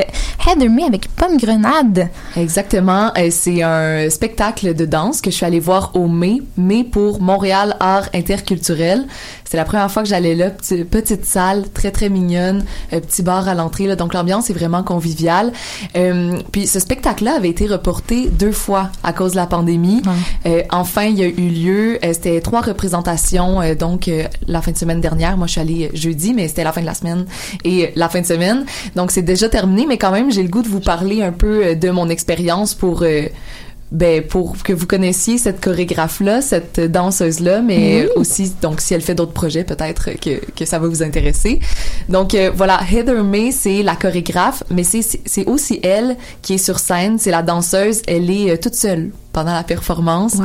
Heather 0.48 0.70
May 0.70 0.84
avec 0.84 1.08
Pomme 1.16 1.38
Grenade. 1.38 2.10
Exactement. 2.36 3.12
Euh, 3.18 3.28
C'est 3.32 3.62
un 3.64 4.10
spectacle 4.10 4.74
de 4.74 4.86
danse 4.86 5.22
que 5.22 5.30
je 5.32 5.36
suis 5.36 5.46
allée 5.46 5.60
voir 5.60 5.92
au 5.94 6.08
mai, 6.08 6.42
mai 6.58 6.84
pour 6.84 7.22
Montréal 7.22 7.76
Art 7.80 8.08
Interculturel. 8.14 9.06
C'était 9.44 9.58
la 9.58 9.66
première 9.66 9.90
fois 9.92 10.04
que 10.04 10.10
j'allais 10.10 10.36
là, 10.36 10.50
Petit- 10.50 10.84
petite 10.84 11.26
salle, 11.26 11.66
très 11.74 11.92
très 11.92 12.10
mignonne, 12.10 12.66
euh, 12.94 13.00
petit 13.00 13.22
bar 13.24 13.48
à 13.48 13.54
l'entrée, 13.56 13.86
là, 13.88 13.96
donc 13.96 14.14
l'ambiance 14.14 14.50
est 14.50 14.54
vraiment 14.54 14.84
conviviale. 14.84 15.52
Euh, 15.96 16.38
puis 16.52 16.68
ce 16.68 16.80
spectacle-là 16.80 17.36
avait 17.38 17.50
été 17.50 17.66
reporté 17.68 18.30
deux 18.30 18.52
fois 18.52 18.90
à 19.04 19.14
cause 19.14 19.32
de 19.32 19.38
la 19.38 19.48
pandémie. 19.48 20.02
Euh, 20.46 20.64
enfin, 20.72 21.04
il 21.04 21.18
y 21.18 21.24
a 21.24 21.28
eu 21.28 21.32
lieu. 21.50 22.00
c'était 22.02 22.42
trois 22.42 22.62
représentations, 22.62 23.60
donc 23.80 24.10
la 24.48 24.62
fin 24.62 24.72
de 24.72 24.78
semaine 24.78 25.02
dernière. 25.02 25.38
Moi, 25.38 25.48
je 25.48 25.52
suis 25.54 25.62
allée 25.62 25.92
jeudi, 25.94 26.34
mais 26.34 26.48
c'était 26.48 26.64
la 26.64 26.72
fin 26.74 26.82
de 26.82 26.86
la 26.86 26.94
semaine 26.94 27.26
et 27.64 27.86
euh, 27.86 27.88
la 27.96 28.10
fin 28.10 28.22
de 28.22 28.26
semaine. 28.26 28.66
Donc 28.96 29.12
c'est 29.12 29.22
déjà 29.22 29.50
terminé, 29.50 29.86
mais 29.88 29.98
quand 29.98 30.12
même, 30.12 30.32
j'ai 30.32 30.44
le 30.44 30.50
goût 30.50 30.62
de 30.64 30.68
vous 30.70 30.80
parler 30.80 31.22
un 31.24 31.32
peu 31.32 31.66
euh, 31.66 31.76
de 31.76 31.90
mon 31.90 32.10
expérience 32.10 32.74
pour 32.74 33.04
euh, 33.04 33.24
ben 33.90 34.22
pour 34.22 34.62
que 34.64 34.74
vous 34.74 34.86
connaissiez 34.86 35.38
cette 35.38 35.62
chorégraphe 35.64 36.20
là, 36.20 36.42
cette 36.42 36.80
danseuse 36.80 37.40
là, 37.40 37.62
mais 37.62 38.02
Oui. 38.04 38.12
aussi 38.18 38.52
donc 38.62 38.82
si 38.82 38.94
elle 38.94 39.02
fait 39.02 39.16
d'autres 39.16 39.32
projets 39.32 39.64
peut-être 39.64 40.10
que 40.20 40.42
que 40.54 40.66
ça 40.66 40.78
va 40.78 40.88
vous 40.90 41.04
intéresser. 41.04 41.62
Donc 42.10 42.34
euh, 42.34 42.52
voilà, 42.54 42.82
Heather 42.92 43.24
May 43.24 43.52
c'est 43.52 43.84
la 43.84 43.96
chorégraphe, 43.96 44.64
mais 44.70 44.84
c'est 44.84 45.02
c'est 45.02 45.22
c'est 45.26 45.46
aussi 45.46 45.80
elle 45.84 46.18
qui 46.42 46.56
est 46.56 46.58
sur 46.58 46.80
scène, 46.80 47.18
c'est 47.18 47.32
la 47.32 47.44
danseuse, 47.44 48.02
elle 48.08 48.30
est 48.30 48.52
euh, 48.52 48.58
toute 48.58 48.76
seule 48.76 49.12
pendant 49.38 49.54
la 49.54 49.64
performance. 49.64 50.38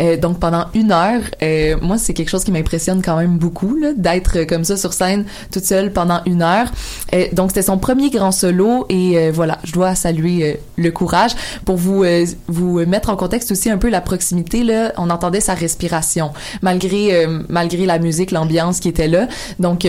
Euh, 0.00 0.16
donc 0.16 0.40
pendant 0.40 0.64
une 0.74 0.90
heure, 0.90 1.20
euh, 1.40 1.76
moi 1.80 1.98
c'est 1.98 2.14
quelque 2.14 2.30
chose 2.30 2.42
qui 2.42 2.50
m'impressionne 2.50 3.00
quand 3.00 3.16
même 3.16 3.38
beaucoup 3.38 3.78
d'être 3.96 4.42
comme 4.42 4.64
ça 4.64 4.76
sur 4.76 4.92
scène 4.92 5.24
toute 5.52 5.64
seule 5.64 5.92
pendant 5.92 6.20
une 6.26 6.42
heure. 6.42 6.66
Euh, 7.14 7.26
donc 7.32 7.50
c'était 7.50 7.62
son 7.62 7.78
premier 7.78 8.10
grand 8.10 8.32
solo 8.32 8.86
et 8.88 9.30
voilà, 9.30 9.58
je 9.62 9.70
dois 9.70 9.94
saluer 9.94 10.58
le 10.76 10.90
courage 10.90 11.36
pour 11.64 11.76
vous 11.76 12.04
vous 12.48 12.84
mettre 12.86 13.10
en 13.10 13.14
contexte 13.14 13.52
aussi 13.52 13.70
un 13.70 13.78
peu 13.78 13.88
la 13.88 14.00
proximité 14.00 14.64
là. 14.64 14.92
On 14.96 15.10
entendait 15.10 15.40
sa 15.40 15.54
respiration 15.54 16.32
malgré 16.60 17.24
malgré 17.48 17.86
la 17.86 18.00
musique, 18.00 18.32
l'ambiance 18.32 18.80
qui 18.80 18.88
était 18.88 19.06
là. 19.06 19.28
Donc 19.60 19.86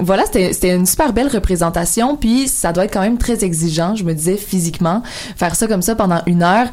voilà, 0.00 0.26
c'était 0.26 0.52
c'était 0.52 0.74
une 0.74 0.84
super 0.84 1.14
belle 1.14 1.28
représentation. 1.28 2.16
Puis 2.16 2.46
ça 2.46 2.74
doit 2.74 2.84
être 2.84 2.92
quand 2.92 3.00
même 3.00 3.16
très 3.16 3.42
exigeant, 3.42 3.94
je 3.94 4.04
me 4.04 4.12
disais 4.12 4.36
physiquement, 4.36 5.02
faire 5.36 5.54
ça 5.54 5.66
comme 5.66 5.82
ça 5.82 5.94
pendant 5.94 6.20
une 6.26 6.42
heure. 6.42 6.66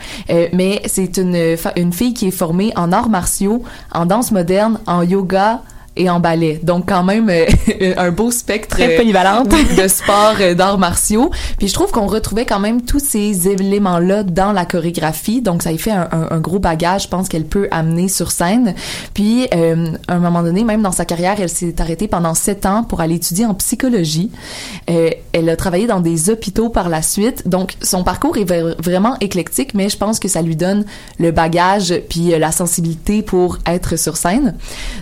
Mais 0.52 0.82
c'est 0.88 1.16
une 1.18 1.29
une 1.76 1.94
fille 1.94 2.14
qui 2.14 2.28
est 2.28 2.32
formée 2.32 2.72
en 2.76 2.92
arts 2.92 3.10
martiaux, 3.10 3.64
en 3.92 4.06
danse 4.06 4.32
moderne, 4.32 4.80
en 4.86 5.04
yoga 5.04 5.62
et 5.96 6.10
en 6.10 6.20
ballet. 6.20 6.60
Donc 6.64 6.88
quand 6.88 7.04
même 7.04 7.30
euh, 7.30 7.46
un 7.98 8.12
beau 8.12 8.32
spectre 8.32 8.78
Très 8.78 8.94
euh, 8.94 8.98
polyvalente. 8.98 9.50
de 9.50 9.88
sport 9.88 10.36
euh, 10.40 10.54
d'arts 10.54 10.78
martiaux. 10.78 11.30
Puis 11.58 11.68
je 11.68 11.74
trouve 11.74 11.92
qu'on 11.92 12.08
retrouvait 12.08 12.46
quand 12.46 12.60
même 12.60 12.82
tous 12.84 13.00
ces 13.00 13.48
éléments-là 13.50 14.24
dans 14.24 14.52
la 14.52 14.66
chorégraphie. 14.66 15.42
Donc 15.42 15.64
ça 15.64 15.72
y 15.72 15.78
fait 15.78 15.92
un, 15.92 16.08
un- 16.12 16.28
un 16.32 16.40
gros 16.40 16.60
bagage, 16.60 17.04
je 17.04 17.08
pense 17.08 17.28
qu'elle 17.28 17.46
peut 17.46 17.68
amener 17.72 18.08
sur 18.08 18.32
scène. 18.32 18.76
Puis 19.14 19.48
euh, 19.54 19.92
à 20.08 20.14
un 20.16 20.20
moment 20.20 20.44
donné, 20.44 20.64
même 20.64 20.82
dans 20.82 20.92
sa 20.92 21.06
carrière, 21.06 21.36
elle 21.40 21.50
s'est 21.50 21.82
arrêtée 21.82 22.08
pendant 22.08 22.34
sept 22.34 22.66
ans 22.66 22.84
pour 22.84 23.02
aller 23.02 23.16
étudier 23.16 23.46
en 23.46 23.54
psychologie. 23.56 24.32
Euh, 24.90 25.10
elle 25.34 25.50
a 25.50 25.56
travaillé 25.56 25.88
dans 25.88 26.00
des 26.00 26.30
hôpitaux 26.30 26.70
par 26.70 26.90
la 26.90 27.02
suite. 27.02 27.48
Donc 27.48 27.76
son 27.82 28.04
parcours 28.04 28.38
est 28.38 28.46
vra- 28.50 28.76
vraiment 28.82 29.16
éclectique, 29.22 29.74
mais 29.74 29.90
je 29.90 29.98
pense 29.98 30.20
que 30.20 30.28
ça 30.28 30.42
lui 30.42 30.56
donne 30.56 30.86
le 31.20 31.32
bagage 31.32 31.94
puis 32.10 32.34
euh, 32.34 32.40
la 32.40 32.52
sensibilité 32.52 33.22
pour 33.22 33.58
être 33.66 33.98
sur 33.98 34.18
scène. 34.18 34.56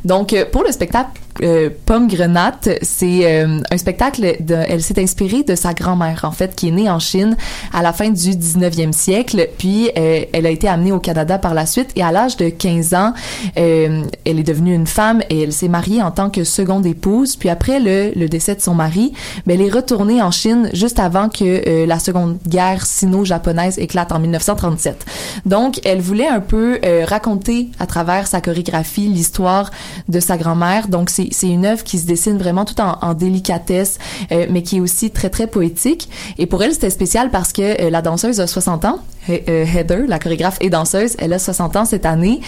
Donc 0.05 0.33
euh, 0.33 0.45
pour 0.51 0.63
le 0.63 0.71
spectacle 0.77 1.19
euh, 1.43 1.69
Pomme 1.85 2.07
Grenade, 2.07 2.77
c'est 2.81 3.21
euh, 3.25 3.59
un 3.69 3.77
spectacle. 3.77 4.37
Elle 4.49 4.81
s'est 4.81 5.01
inspirée 5.01 5.43
de 5.43 5.55
sa 5.55 5.73
grand-mère 5.73 6.21
en 6.23 6.31
fait, 6.31 6.55
qui 6.55 6.69
est 6.69 6.71
née 6.71 6.89
en 6.89 6.99
Chine 6.99 7.35
à 7.73 7.81
la 7.81 7.93
fin 7.93 8.09
du 8.09 8.31
19e 8.31 8.91
siècle. 8.91 9.47
Puis 9.57 9.89
euh, 9.97 10.25
elle 10.33 10.45
a 10.45 10.49
été 10.49 10.67
amenée 10.67 10.91
au 10.91 10.99
Canada 10.99 11.37
par 11.37 11.53
la 11.53 11.65
suite 11.65 11.89
et 11.95 12.03
à 12.03 12.11
l'âge 12.11 12.37
de 12.37 12.49
15 12.49 12.93
ans, 12.93 13.13
elle 13.55 14.09
est 14.25 14.43
devenue 14.43 14.73
une 14.73 14.87
femme 14.87 15.21
et 15.29 15.43
elle 15.43 15.53
s'est 15.53 15.67
mariée 15.67 16.01
en 16.01 16.11
tant 16.11 16.29
que 16.29 16.43
seconde 16.43 16.85
épouse. 16.85 17.35
Puis 17.35 17.49
après 17.49 17.79
le, 17.79 18.27
décès 18.27 18.55
de 18.55 18.61
son 18.61 18.75
mari, 18.75 19.13
ben, 19.45 19.59
elle 19.59 19.65
est 19.65 19.71
retournée 19.71 20.21
en 20.21 20.31
Chine 20.31 20.69
juste 20.73 20.99
avant 20.99 21.29
que 21.29 21.85
la 21.85 21.99
seconde 21.99 22.37
guerre 22.47 22.85
sino-japonaise 22.85 23.79
éclate 23.79 24.11
en 24.11 24.19
1937. 24.19 25.05
Donc 25.45 25.79
elle 25.85 26.01
voulait 26.01 26.27
un 26.27 26.39
peu 26.39 26.79
raconter 27.05 27.69
à 27.79 27.85
travers 27.85 28.27
sa 28.27 28.41
chorégraphie 28.41 29.07
l'histoire 29.07 29.71
de 30.07 30.19
sa 30.19 30.37
grand-mère. 30.37 30.66
Donc 30.89 31.09
c'est 31.09 31.29
une 31.43 31.65
œuvre 31.65 31.83
qui 31.83 31.99
se 31.99 32.05
dessine 32.05 32.37
vraiment 32.37 32.65
tout 32.65 32.79
en, 32.81 33.13
délicatesse, 33.13 33.97
euh, 34.31 34.45
mais 34.49 34.63
qui 34.63 34.77
est 34.77 34.79
aussi 34.79 35.11
très 35.11 35.29
très 35.29 35.47
poétique. 35.47 36.09
Et 36.37 36.45
pour 36.45 36.63
elle 36.63 36.73
c'était 36.73 36.89
spécial 36.89 37.29
parce 37.31 37.53
que 37.53 37.81
euh, 37.81 37.89
la 37.89 38.01
danseuse 38.01 38.39
a 38.39 38.47
60 38.47 38.85
ans. 38.85 38.99
Euh, 39.29 39.65
Heather, 39.65 40.07
la 40.07 40.19
chorégraphe 40.19 40.57
et 40.61 40.69
danseuse, 40.69 41.15
elle 41.19 41.33
a 41.33 41.39
60 41.39 41.75
ans 41.75 41.85
cette 41.85 42.05
année. 42.05 42.39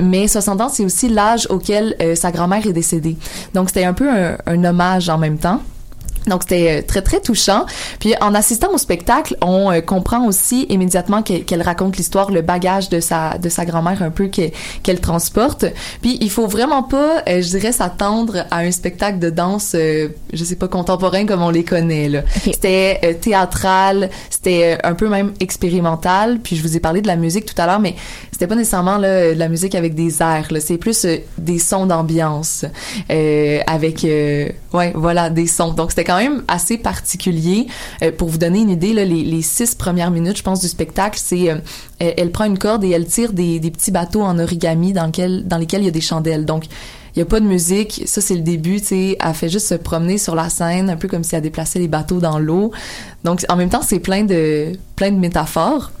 Mais 0.00 0.28
60 0.28 0.60
ans, 0.62 0.68
c'est 0.70 0.84
aussi 0.84 1.08
l'âge 1.08 1.46
auquel 1.50 1.94
sa 2.14 2.30
grand-mère 2.30 2.66
est 2.66 2.72
décédée. 2.72 3.16
Donc 3.52 3.68
c'était 3.68 3.84
un 3.84 3.92
peu 3.92 4.08
un 4.08 4.64
hommage 4.64 5.10
en 5.10 5.18
même 5.18 5.36
temps. 5.36 5.60
Donc 6.26 6.42
c'était 6.42 6.78
euh, 6.78 6.82
très 6.86 7.02
très 7.02 7.20
touchant. 7.20 7.66
Puis 8.00 8.14
en 8.20 8.34
assistant 8.34 8.72
au 8.72 8.78
spectacle, 8.78 9.36
on 9.42 9.70
euh, 9.70 9.80
comprend 9.80 10.26
aussi 10.26 10.66
immédiatement 10.68 11.22
qu'elle 11.22 11.62
raconte 11.62 11.96
l'histoire, 11.96 12.30
le 12.30 12.42
bagage 12.42 12.88
de 12.88 13.00
sa 13.00 13.38
de 13.38 13.48
sa 13.48 13.64
grand-mère 13.64 14.02
un 14.02 14.10
peu 14.10 14.28
qu'elle 14.28 14.52
qu'elle 14.82 15.00
transporte. 15.00 15.66
Puis 16.02 16.18
il 16.20 16.30
faut 16.30 16.46
vraiment 16.46 16.82
pas, 16.82 17.22
euh, 17.28 17.42
je 17.42 17.48
dirais, 17.48 17.72
s'attendre 17.72 18.46
à 18.50 18.58
un 18.58 18.70
spectacle 18.70 19.18
de 19.18 19.30
danse, 19.30 19.72
euh, 19.74 20.08
je 20.32 20.44
sais 20.44 20.56
pas 20.56 20.68
contemporain 20.68 21.26
comme 21.26 21.42
on 21.42 21.50
les 21.50 21.64
connaît 21.64 22.08
là. 22.08 22.22
C'était 22.44 23.00
euh, 23.04 23.14
théâtral, 23.14 24.10
c'était 24.30 24.74
euh, 24.74 24.88
un 24.88 24.94
peu 24.94 25.08
même 25.08 25.32
expérimental. 25.40 26.38
Puis 26.42 26.56
je 26.56 26.62
vous 26.62 26.76
ai 26.76 26.80
parlé 26.80 27.02
de 27.02 27.06
la 27.06 27.16
musique 27.16 27.46
tout 27.46 27.60
à 27.60 27.66
l'heure, 27.66 27.80
mais 27.80 27.94
c'était 28.34 28.46
pas 28.46 28.56
nécessairement 28.56 28.98
là, 28.98 29.32
de 29.32 29.38
la 29.38 29.48
musique 29.48 29.74
avec 29.74 29.94
des 29.94 30.20
airs. 30.20 30.48
C'est 30.60 30.78
plus 30.78 31.04
euh, 31.04 31.18
des 31.38 31.58
sons 31.58 31.86
d'ambiance 31.86 32.64
euh, 33.10 33.60
avec 33.66 34.04
euh, 34.04 34.48
ouais 34.72 34.92
voilà 34.94 35.30
des 35.30 35.46
sons. 35.46 35.72
Donc 35.72 35.90
c'était 35.90 36.04
même 36.18 36.42
assez 36.48 36.78
particulier. 36.78 37.66
Euh, 38.02 38.12
pour 38.12 38.28
vous 38.28 38.38
donner 38.38 38.60
une 38.60 38.70
idée, 38.70 38.92
là, 38.92 39.04
les, 39.04 39.42
six 39.42 39.74
premières 39.74 40.10
minutes, 40.10 40.38
je 40.38 40.42
pense, 40.42 40.60
du 40.60 40.68
spectacle, 40.68 41.18
c'est 41.22 41.50
euh, 41.50 41.56
elle, 41.98 42.30
prend 42.30 42.44
une 42.44 42.58
corde 42.58 42.84
et 42.84 42.90
elle 42.90 43.06
tire 43.06 43.32
des, 43.32 43.60
petits 43.70 43.90
bateaux 43.90 44.22
en 44.22 44.38
origami 44.38 44.92
dans, 44.92 45.06
lesquels 45.06 45.44
il 45.80 45.84
y 45.84 45.88
a 45.88 45.90
des 45.90 46.00
chandelles. 46.00 46.44
Donc 46.44 46.64
il 47.14 47.20
y 47.20 47.22
a 47.22 47.26
pas 47.26 47.40
de 47.40 47.46
musique, 47.46 48.02
ça 48.06 48.20
c'est 48.20 48.34
le 48.34 48.40
début, 48.40 48.80
tu 48.80 49.16
elle 49.20 49.34
fait 49.34 49.48
juste 49.48 49.68
se 49.68 49.74
promener 49.74 50.18
sur 50.18 50.34
la 50.34 50.48
scène, 50.48 50.90
un 50.90 50.96
peu 50.96 51.06
comme 51.06 51.22
si 51.22 51.36
elle 51.36 51.42
déplaçait 51.42 51.78
les 51.78 51.88
bateaux 51.88 52.18
dans 52.18 52.38
l'eau. 52.38 52.72
Donc 53.22 53.44
en 53.48 53.56
même 53.56 53.68
temps, 53.68 53.82
c'est 53.82 54.00
plein 54.00 54.24
de 54.24 54.72
plein 54.96 55.12
de 55.12 55.18
métaphores. 55.18 55.92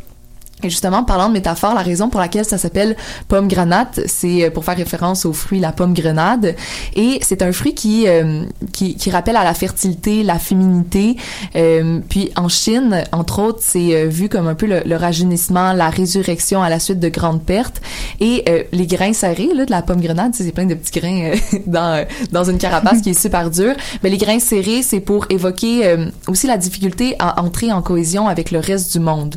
Et 0.64 0.70
justement, 0.70 1.04
parlant 1.04 1.28
de 1.28 1.34
métaphore, 1.34 1.74
la 1.74 1.82
raison 1.82 2.08
pour 2.08 2.20
laquelle 2.20 2.44
ça 2.44 2.58
s'appelle 2.58 2.96
pomme 3.28 3.48
grenade, 3.48 4.04
c'est 4.06 4.44
euh, 4.44 4.50
pour 4.50 4.64
faire 4.64 4.76
référence 4.76 5.26
au 5.26 5.32
fruit 5.32 5.60
la 5.60 5.72
pomme 5.72 5.94
grenade. 5.94 6.56
Et 6.96 7.18
c'est 7.22 7.42
un 7.42 7.52
fruit 7.52 7.74
qui, 7.74 8.08
euh, 8.08 8.44
qui, 8.72 8.96
qui 8.96 9.10
rappelle 9.10 9.36
à 9.36 9.44
la 9.44 9.54
fertilité, 9.54 10.22
la 10.22 10.38
féminité. 10.38 11.16
Euh, 11.56 12.00
puis 12.08 12.30
en 12.36 12.48
Chine, 12.48 13.04
entre 13.12 13.40
autres, 13.40 13.60
c'est 13.62 13.94
euh, 13.94 14.06
vu 14.08 14.28
comme 14.28 14.46
un 14.48 14.54
peu 14.54 14.66
le, 14.66 14.82
le 14.84 14.96
rajeunissement, 14.96 15.72
la 15.72 15.90
résurrection 15.90 16.62
à 16.62 16.68
la 16.68 16.78
suite 16.78 17.00
de 17.00 17.08
grandes 17.08 17.42
pertes. 17.42 17.80
Et 18.20 18.44
euh, 18.48 18.62
les 18.72 18.86
grains 18.86 19.12
serrés 19.12 19.50
là, 19.54 19.64
de 19.64 19.70
la 19.70 19.82
pomme 19.82 20.00
grenade, 20.00 20.32
c'est 20.34 20.50
plein 20.52 20.66
de 20.66 20.74
petits 20.74 20.98
grains 20.98 21.32
euh, 21.32 21.58
dans, 21.66 22.06
dans 22.32 22.44
une 22.44 22.58
carapace 22.58 23.00
qui 23.00 23.10
est 23.10 23.20
super 23.20 23.50
dure. 23.50 23.74
Mais 24.02 24.10
les 24.10 24.18
grains 24.18 24.38
serrés, 24.38 24.82
c'est 24.82 25.00
pour 25.00 25.26
évoquer 25.30 25.96
aussi 26.28 26.46
la 26.46 26.56
difficulté 26.56 27.16
à 27.18 27.42
entrer 27.42 27.72
en 27.72 27.82
cohésion 27.82 28.28
avec 28.28 28.50
le 28.50 28.58
reste 28.58 28.92
du 28.92 29.00
monde. 29.00 29.36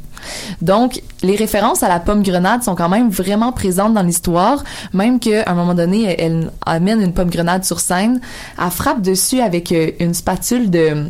Donc, 0.61 1.01
les 1.23 1.35
références 1.35 1.83
à 1.83 1.89
la 1.89 1.99
pomme 1.99 2.23
grenade 2.23 2.63
sont 2.63 2.75
quand 2.75 2.89
même 2.89 3.09
vraiment 3.09 3.51
présentes 3.51 3.93
dans 3.93 4.03
l'histoire, 4.03 4.63
même 4.93 5.19
qu'à 5.19 5.43
un 5.47 5.53
moment 5.53 5.73
donné, 5.73 6.03
elle, 6.03 6.15
elle 6.19 6.51
amène 6.65 7.01
une 7.01 7.13
pomme 7.13 7.29
grenade 7.29 7.63
sur 7.63 7.79
scène, 7.79 8.19
elle 8.61 8.71
frappe 8.71 9.01
dessus 9.01 9.41
avec 9.41 9.71
euh, 9.71 9.91
une 9.99 10.13
spatule 10.13 10.69
de 10.69 11.07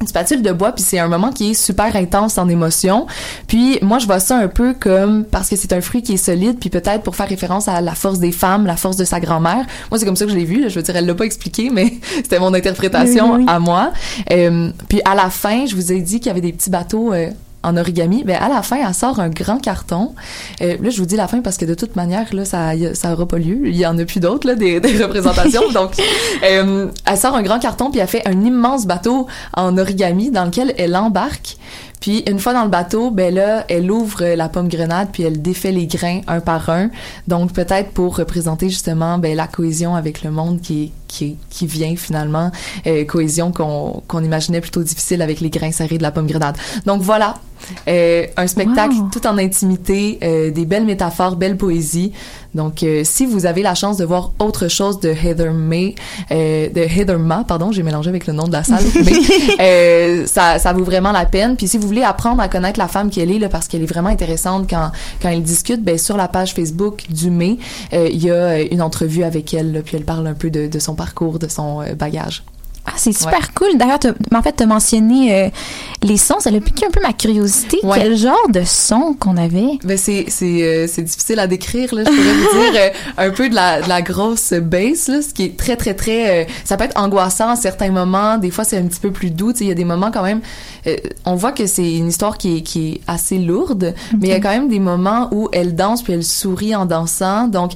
une 0.00 0.06
spatule 0.06 0.42
de 0.42 0.52
bois 0.52 0.72
puis 0.72 0.84
c'est 0.84 0.98
un 0.98 1.08
moment 1.08 1.32
qui 1.32 1.52
est 1.52 1.54
super 1.54 1.96
intense 1.96 2.36
en 2.36 2.50
émotion 2.50 3.06
puis 3.46 3.78
moi 3.80 3.98
je 3.98 4.04
vois 4.04 4.18
ça 4.18 4.36
un 4.36 4.48
peu 4.48 4.74
comme 4.74 5.24
parce 5.24 5.48
que 5.48 5.56
c'est 5.56 5.72
un 5.72 5.80
fruit 5.80 6.02
qui 6.02 6.12
est 6.14 6.18
solide 6.18 6.58
puis 6.60 6.68
peut-être 6.68 7.02
pour 7.02 7.16
faire 7.16 7.28
référence 7.28 7.66
à 7.66 7.80
la 7.80 7.94
force 7.94 8.18
des 8.18 8.32
femmes 8.32 8.66
la 8.66 8.76
force 8.76 8.96
de 8.98 9.04
sa 9.06 9.20
grand-mère 9.20 9.64
moi 9.90 9.98
c'est 9.98 10.04
comme 10.04 10.16
ça 10.16 10.26
que 10.26 10.32
je 10.32 10.36
l'ai 10.36 10.44
vu 10.44 10.60
là. 10.60 10.68
je 10.68 10.74
veux 10.74 10.82
dire 10.82 10.94
elle 10.96 11.06
l'a 11.06 11.14
pas 11.14 11.24
expliqué 11.24 11.70
mais 11.72 11.94
c'était 12.14 12.38
mon 12.38 12.52
interprétation 12.52 13.32
Oui, 13.32 13.38
oui, 13.38 13.44
oui. 13.46 13.52
à 13.54 13.58
moi 13.58 13.92
Euh, 14.32 14.70
puis 14.88 15.00
à 15.06 15.14
la 15.14 15.30
fin 15.30 15.64
je 15.64 15.74
vous 15.74 15.92
ai 15.92 16.00
dit 16.02 16.20
qu'il 16.20 16.26
y 16.26 16.30
avait 16.30 16.42
des 16.42 16.52
petits 16.52 16.68
bateaux 16.70 17.14
euh, 17.14 17.30
en 17.66 17.76
origami, 17.76 18.22
ben 18.24 18.38
à 18.40 18.48
la 18.48 18.62
fin, 18.62 18.76
elle 18.86 18.94
sort 18.94 19.18
un 19.18 19.28
grand 19.28 19.58
carton. 19.58 20.14
Euh, 20.62 20.76
là, 20.80 20.88
je 20.88 20.98
vous 20.98 21.06
dis 21.06 21.16
la 21.16 21.26
fin 21.26 21.40
parce 21.40 21.56
que 21.56 21.64
de 21.64 21.74
toute 21.74 21.96
manière, 21.96 22.32
là, 22.32 22.44
ça, 22.44 22.72
ça 22.94 23.12
aura 23.12 23.26
pas 23.26 23.38
lieu. 23.38 23.66
Il 23.66 23.76
y 23.76 23.84
en 23.84 23.98
a 23.98 24.04
plus 24.04 24.20
d'autres 24.20 24.46
là, 24.46 24.54
des, 24.54 24.78
des 24.80 25.02
représentations. 25.02 25.68
Donc, 25.72 25.92
euh, 26.44 26.88
elle 27.04 27.18
sort 27.18 27.34
un 27.34 27.42
grand 27.42 27.58
carton 27.58 27.90
puis 27.90 27.98
elle 27.98 28.06
fait 28.06 28.26
un 28.26 28.44
immense 28.44 28.86
bateau 28.86 29.26
en 29.52 29.76
origami 29.78 30.30
dans 30.30 30.44
lequel 30.44 30.74
elle 30.78 30.94
embarque. 30.94 31.56
Puis 32.00 32.22
une 32.28 32.38
fois 32.38 32.52
dans 32.52 32.62
le 32.62 32.70
bateau, 32.70 33.10
ben 33.10 33.34
là, 33.34 33.64
elle 33.68 33.90
ouvre 33.90 34.24
la 34.24 34.48
pomme 34.48 34.68
grenade 34.68 35.08
puis 35.12 35.22
elle 35.24 35.42
défait 35.42 35.72
les 35.72 35.86
grains 35.86 36.20
un 36.28 36.40
par 36.40 36.70
un. 36.70 36.90
Donc 37.26 37.52
peut-être 37.52 37.90
pour 37.90 38.16
représenter 38.16 38.68
justement 38.68 39.18
ben, 39.18 39.34
la 39.34 39.46
cohésion 39.46 39.96
avec 39.96 40.22
le 40.22 40.30
monde 40.30 40.60
qui 40.60 40.92
qui, 41.08 41.36
qui 41.50 41.66
vient 41.66 41.96
finalement, 41.96 42.50
euh, 42.86 43.04
cohésion 43.04 43.52
qu'on 43.52 44.02
qu'on 44.06 44.22
imaginait 44.22 44.60
plutôt 44.60 44.82
difficile 44.82 45.22
avec 45.22 45.40
les 45.40 45.50
grains 45.50 45.72
serrés 45.72 45.98
de 45.98 46.02
la 46.02 46.10
pomme 46.10 46.26
grenade. 46.26 46.56
Donc 46.84 47.02
voilà, 47.02 47.36
euh, 47.88 48.26
un 48.36 48.46
spectacle 48.46 48.94
Wow. 48.96 49.08
tout 49.12 49.26
en 49.26 49.38
intimité, 49.38 50.18
euh, 50.22 50.50
des 50.50 50.64
belles 50.66 50.84
métaphores, 50.84 51.36
belle 51.36 51.56
poésie. 51.56 52.12
Donc, 52.54 52.82
euh, 52.82 53.02
si 53.04 53.26
vous 53.26 53.44
avez 53.44 53.62
la 53.62 53.74
chance 53.74 53.98
de 53.98 54.04
voir 54.04 54.32
autre 54.38 54.68
chose 54.68 54.98
de 55.00 55.10
Heather 55.10 55.52
May, 55.52 55.94
euh, 56.30 56.70
de 56.70 56.80
Heather 56.80 57.18
Ma, 57.18 57.44
pardon, 57.44 57.70
j'ai 57.70 57.82
mélangé 57.82 58.08
avec 58.08 58.26
le 58.26 58.32
nom 58.32 58.44
de 58.44 58.52
la 58.52 58.64
salle, 58.64 58.82
mais 59.04 59.12
euh, 59.60 60.26
ça, 60.26 60.58
ça 60.58 60.72
vaut 60.72 60.84
vraiment 60.84 61.12
la 61.12 61.26
peine. 61.26 61.56
Puis, 61.56 61.68
si 61.68 61.76
vous 61.76 61.86
voulez 61.86 62.02
apprendre 62.02 62.40
à 62.40 62.48
connaître 62.48 62.78
la 62.78 62.88
femme 62.88 63.10
qu'elle 63.10 63.30
est, 63.30 63.38
là, 63.38 63.48
parce 63.50 63.68
qu'elle 63.68 63.82
est 63.82 63.86
vraiment 63.86 64.08
intéressante 64.08 64.68
quand 64.70 64.90
quand 65.20 65.28
elle 65.28 65.42
discute, 65.42 65.82
ben 65.82 65.98
sur 65.98 66.16
la 66.16 66.28
page 66.28 66.54
Facebook 66.54 67.04
du 67.10 67.30
May, 67.30 67.58
euh, 67.92 68.08
il 68.10 68.22
y 68.24 68.30
a 68.30 68.60
une 68.62 68.80
entrevue 68.82 69.22
avec 69.22 69.52
elle, 69.52 69.72
là, 69.72 69.80
puis 69.82 69.96
elle 69.96 70.04
parle 70.04 70.26
un 70.26 70.34
peu 70.34 70.48
de, 70.50 70.66
de 70.66 70.78
son 70.78 70.94
parcours, 70.94 71.38
de 71.38 71.48
son 71.48 71.82
bagage. 71.98 72.42
Ah, 72.88 72.92
c'est 72.96 73.12
super 73.12 73.52
cool. 73.54 73.76
D'ailleurs, 73.76 73.98
en 74.34 74.42
fait, 74.42 74.54
tu 74.56 74.62
as 74.62 74.66
mentionné 74.66 75.34
euh, 75.46 75.48
les 76.02 76.16
sons. 76.16 76.36
Ça 76.38 76.50
a 76.50 76.60
piqué 76.60 76.86
un 76.86 76.90
peu 76.90 77.00
ma 77.02 77.12
curiosité. 77.12 77.78
Ouais. 77.82 77.98
Quel 77.98 78.16
genre 78.16 78.48
de 78.48 78.62
son 78.64 79.14
qu'on 79.14 79.36
avait? 79.36 79.78
Ben 79.84 79.98
c'est 79.98 80.26
c'est 80.28 80.62
euh, 80.62 80.86
c'est 80.88 81.02
difficile 81.02 81.38
à 81.40 81.46
décrire 81.46 81.94
là. 81.94 82.04
Je 82.04 82.10
pourrais 82.10 82.34
vous 82.34 82.70
dire 82.70 82.80
euh, 82.80 83.26
un 83.26 83.30
peu 83.30 83.48
de 83.48 83.54
la 83.54 83.82
de 83.82 83.88
la 83.88 84.02
grosse 84.02 84.52
bass 84.52 85.08
là, 85.08 85.20
ce 85.20 85.34
qui 85.34 85.44
est 85.44 85.56
très 85.56 85.76
très 85.76 85.94
très. 85.94 86.42
euh, 86.42 86.44
ça 86.64 86.76
peut 86.76 86.84
être 86.84 86.98
angoissant 87.00 87.48
à 87.50 87.56
certains 87.56 87.90
moments. 87.90 88.38
Des 88.38 88.50
fois 88.50 88.64
c'est 88.64 88.78
un 88.78 88.84
petit 88.86 89.00
peu 89.00 89.10
plus 89.10 89.30
doux. 89.30 89.52
Il 89.60 89.66
y 89.66 89.70
a 89.70 89.74
des 89.74 89.84
moments 89.84 90.10
quand 90.12 90.22
même. 90.22 90.40
euh, 90.86 90.96
on 91.24 91.34
voit 91.34 91.52
que 91.52 91.66
c'est 91.66 91.92
une 91.96 92.08
histoire 92.08 92.38
qui 92.38 92.58
est 92.58 92.60
qui 92.62 92.88
est 92.92 93.00
assez 93.08 93.38
lourde, 93.38 93.94
mais 94.20 94.28
il 94.28 94.30
y 94.30 94.34
a 94.34 94.40
quand 94.40 94.50
même 94.50 94.68
des 94.68 94.78
moments 94.80 95.28
où 95.32 95.48
elle 95.52 95.74
danse 95.74 96.02
puis 96.02 96.12
elle 96.12 96.24
sourit 96.24 96.74
en 96.76 96.86
dansant. 96.86 97.48
Donc 97.48 97.72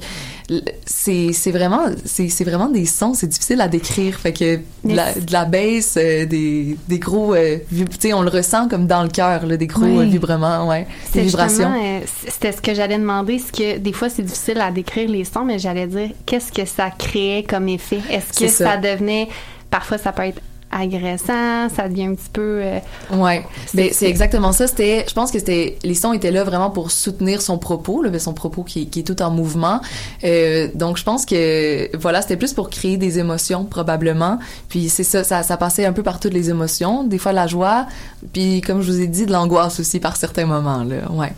c'est 0.85 1.51
vraiment 1.51 1.85
vraiment 2.43 2.69
des 2.69 2.85
sons. 2.85 3.13
C'est 3.13 3.27
difficile 3.27 3.61
à 3.61 3.67
décrire. 3.67 4.15
Fait 4.19 4.33
que 4.33 4.57
de 4.83 4.95
la, 4.95 5.13
de 5.13 5.31
la 5.31 5.45
euh, 5.97 6.25
des 6.25 6.77
des 6.87 6.99
gros. 6.99 7.33
euh, 7.33 7.57
on 8.13 8.21
le 8.21 8.29
ressent 8.29 8.67
comme 8.67 8.87
dans 8.87 9.03
le 9.03 9.09
cœur 9.09 9.45
des 9.45 9.67
gros 9.67 9.83
euh, 9.85 10.03
vibrements, 10.03 10.67
ouais, 10.67 10.83
des 10.83 10.87
C'est 11.13 11.21
vibrations. 11.21 11.71
euh, 11.73 11.99
c'était 12.27 12.51
ce 12.51 12.61
que 12.61 12.73
j'allais 12.73 12.97
demander, 12.97 13.39
c'est 13.39 13.55
que 13.55 13.77
des 13.79 13.93
fois 13.93 14.09
c'est 14.09 14.23
difficile 14.23 14.59
à 14.61 14.71
décrire 14.71 15.09
les 15.09 15.23
sons, 15.23 15.45
mais 15.45 15.59
j'allais 15.59 15.87
dire 15.87 16.09
qu'est-ce 16.25 16.51
que 16.51 16.65
ça 16.65 16.89
créait 16.91 17.43
comme 17.43 17.67
effet? 17.69 17.99
Est-ce 18.09 18.37
que 18.37 18.47
ça. 18.47 18.65
ça. 18.65 18.77
devenait, 18.77 19.27
parfois 19.69 19.97
ça 19.97 20.11
peut 20.11 20.23
être 20.23 20.41
agressant, 20.71 21.69
ça 21.69 21.87
devient 21.89 22.05
un 22.05 22.15
petit 22.15 22.29
peu. 22.31 22.61
euh, 22.63 22.79
Ouais, 23.13 23.45
C'est- 23.67 23.77
ben 23.77 23.89
c'est 23.93 24.07
exactement 24.07 24.51
ça. 24.51 24.67
C'était, 24.67 25.05
je 25.07 25.13
pense 25.13 25.31
que 25.31 25.39
c'était 25.39 25.77
les 25.83 25.93
sons 25.95 26.13
étaient 26.13 26.31
là 26.31 26.43
vraiment 26.43 26.69
pour 26.69 26.91
soutenir 26.91 27.41
son 27.41 27.57
propos, 27.57 28.01
là, 28.01 28.09
ben, 28.09 28.19
son 28.19 28.33
propos 28.33 28.63
qui, 28.63 28.87
qui 28.87 28.99
est 28.99 29.03
tout 29.03 29.21
en 29.21 29.31
mouvement. 29.31 29.81
Euh, 30.23 30.67
donc 30.75 30.97
je 30.97 31.03
pense 31.03 31.25
que 31.25 31.95
voilà, 31.97 32.21
c'était 32.21 32.37
plus 32.37 32.53
pour 32.53 32.69
créer 32.69 32.97
des 32.97 33.19
émotions 33.19 33.65
probablement. 33.65 34.39
Puis 34.69 34.89
c'est 34.89 35.03
ça, 35.03 35.23
ça, 35.23 35.43
ça 35.43 35.57
passait 35.57 35.85
un 35.85 35.93
peu 35.93 36.03
par 36.03 36.19
toutes 36.19 36.33
les 36.33 36.49
émotions, 36.49 37.03
des 37.03 37.17
fois 37.17 37.31
la 37.33 37.47
joie, 37.47 37.87
puis 38.33 38.61
comme 38.61 38.81
je 38.81 38.91
vous 38.91 39.01
ai 39.01 39.07
dit, 39.07 39.25
de 39.25 39.31
l'angoisse 39.31 39.79
aussi 39.79 39.99
par 39.99 40.15
certains 40.17 40.45
moments 40.45 40.83
là. 40.83 41.11
Ouais. 41.11 41.33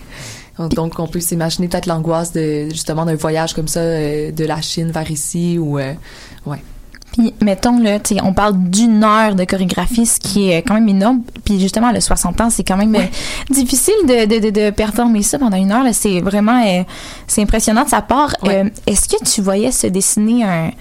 Donc 0.69 0.99
on 0.99 1.07
peut 1.07 1.19
s'imaginer 1.19 1.67
peut-être 1.67 1.87
l'angoisse 1.87 2.31
de 2.31 2.69
justement 2.69 3.05
d'un 3.05 3.15
voyage 3.15 3.55
comme 3.55 3.67
ça 3.67 3.79
euh, 3.79 4.31
de 4.31 4.45
la 4.45 4.61
Chine 4.61 4.91
vers 4.91 5.09
ici 5.09 5.57
ou 5.57 5.79
euh, 5.79 5.93
ouais. 6.45 6.61
Puis, 7.13 7.33
mettons, 7.41 7.77
là, 7.79 7.99
on 8.23 8.33
parle 8.33 8.57
d'une 8.57 9.03
heure 9.03 9.35
de 9.35 9.45
chorégraphie, 9.45 10.05
ce 10.05 10.19
qui 10.19 10.49
est 10.49 10.63
quand 10.63 10.73
même 10.73 10.89
énorme. 10.89 11.21
Puis, 11.45 11.59
justement, 11.59 11.91
le 11.91 11.99
60 12.01 12.41
ans, 12.41 12.49
c'est 12.49 12.63
quand 12.63 12.75
même 12.77 12.95
euh, 12.95 13.05
difficile 13.51 13.93
de, 14.07 14.25
de, 14.25 14.39
de, 14.39 14.49
de 14.49 14.69
performer 14.71 15.21
ça 15.21 15.37
pendant 15.37 15.57
une 15.57 15.71
heure. 15.71 15.85
C'est 15.93 16.21
vraiment, 16.21 16.63
euh, 16.65 16.83
c'est 17.27 17.41
impressionnant 17.43 17.83
de 17.83 17.89
sa 17.89 18.01
part. 18.01 18.35
Euh, 18.45 18.65
Est-ce 18.87 19.07
que 19.07 19.23
tu 19.23 19.41
voyais 19.41 19.71
se 19.71 19.85
dessiner 19.85 20.43
un, 20.43 20.71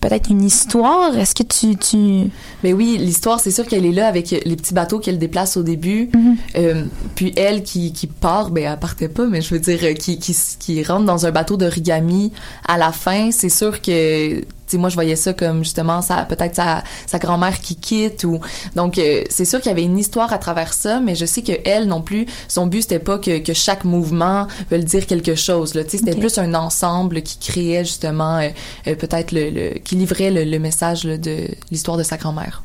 peut-être 0.00 0.28
une 0.28 0.42
histoire? 0.44 1.16
Est-ce 1.16 1.34
que 1.34 1.44
tu, 1.44 1.76
tu... 1.76 2.30
Mais 2.62 2.74
oui, 2.74 2.98
l'histoire, 2.98 3.40
c'est 3.40 3.50
sûr 3.50 3.66
qu'elle 3.66 3.86
est 3.86 3.92
là 3.92 4.06
avec 4.06 4.30
les 4.30 4.56
petits 4.56 4.74
bateaux 4.74 4.98
qu'elle 4.98 5.18
déplace 5.18 5.56
au 5.56 5.62
début. 5.62 6.10
Euh, 6.56 6.84
puis 7.14 7.32
elle 7.36 7.62
qui, 7.62 7.94
qui 7.94 8.06
part, 8.06 8.50
ben 8.50 8.64
elle 8.70 8.78
partait 8.78 9.08
pas, 9.08 9.24
mais 9.24 9.40
je 9.40 9.54
veux 9.54 9.60
dire, 9.60 9.80
qui, 9.94 10.18
qui, 10.18 10.36
qui 10.58 10.82
rentre 10.84 11.06
dans 11.06 11.24
un 11.24 11.30
bateau 11.30 11.56
d'origami 11.56 12.32
à 12.68 12.76
la 12.76 12.92
fin, 12.92 13.30
c'est 13.30 13.48
sûr 13.48 13.80
que... 13.80 14.42
Sais, 14.70 14.78
moi, 14.78 14.88
je 14.88 14.94
voyais 14.94 15.16
ça 15.16 15.32
comme 15.32 15.64
justement 15.64 16.00
ça, 16.00 16.24
peut-être 16.28 16.54
sa, 16.54 16.84
sa 17.06 17.18
grand-mère 17.18 17.60
qui 17.60 17.74
quitte 17.74 18.22
ou 18.22 18.38
donc 18.76 18.98
euh, 18.98 19.24
c'est 19.28 19.44
sûr 19.44 19.60
qu'il 19.60 19.70
y 19.70 19.72
avait 19.72 19.82
une 19.82 19.98
histoire 19.98 20.32
à 20.32 20.38
travers 20.38 20.72
ça, 20.74 21.00
mais 21.00 21.16
je 21.16 21.26
sais 21.26 21.42
que 21.42 21.52
elle 21.64 21.86
non 21.88 22.02
plus, 22.02 22.26
son 22.46 22.68
but 22.68 22.82
c'était 22.82 23.00
pas 23.00 23.18
que, 23.18 23.38
que 23.38 23.52
chaque 23.52 23.84
mouvement 23.84 24.46
veuille 24.70 24.84
dire 24.84 25.06
quelque 25.06 25.34
chose. 25.34 25.74
Là, 25.74 25.82
tu 25.82 25.90
sais, 25.90 25.98
c'était 25.98 26.14
plus 26.14 26.38
un 26.38 26.54
ensemble 26.54 27.22
qui 27.22 27.38
créait 27.38 27.84
justement 27.84 28.38
euh, 28.38 28.48
euh, 28.86 28.94
peut-être 28.94 29.32
le, 29.32 29.50
le 29.50 29.78
qui 29.78 29.96
livrait 29.96 30.30
le, 30.30 30.44
le 30.44 30.58
message 30.60 31.02
là, 31.04 31.16
de 31.18 31.48
l'histoire 31.72 31.96
de 31.96 32.04
sa 32.04 32.16
grand-mère. 32.16 32.62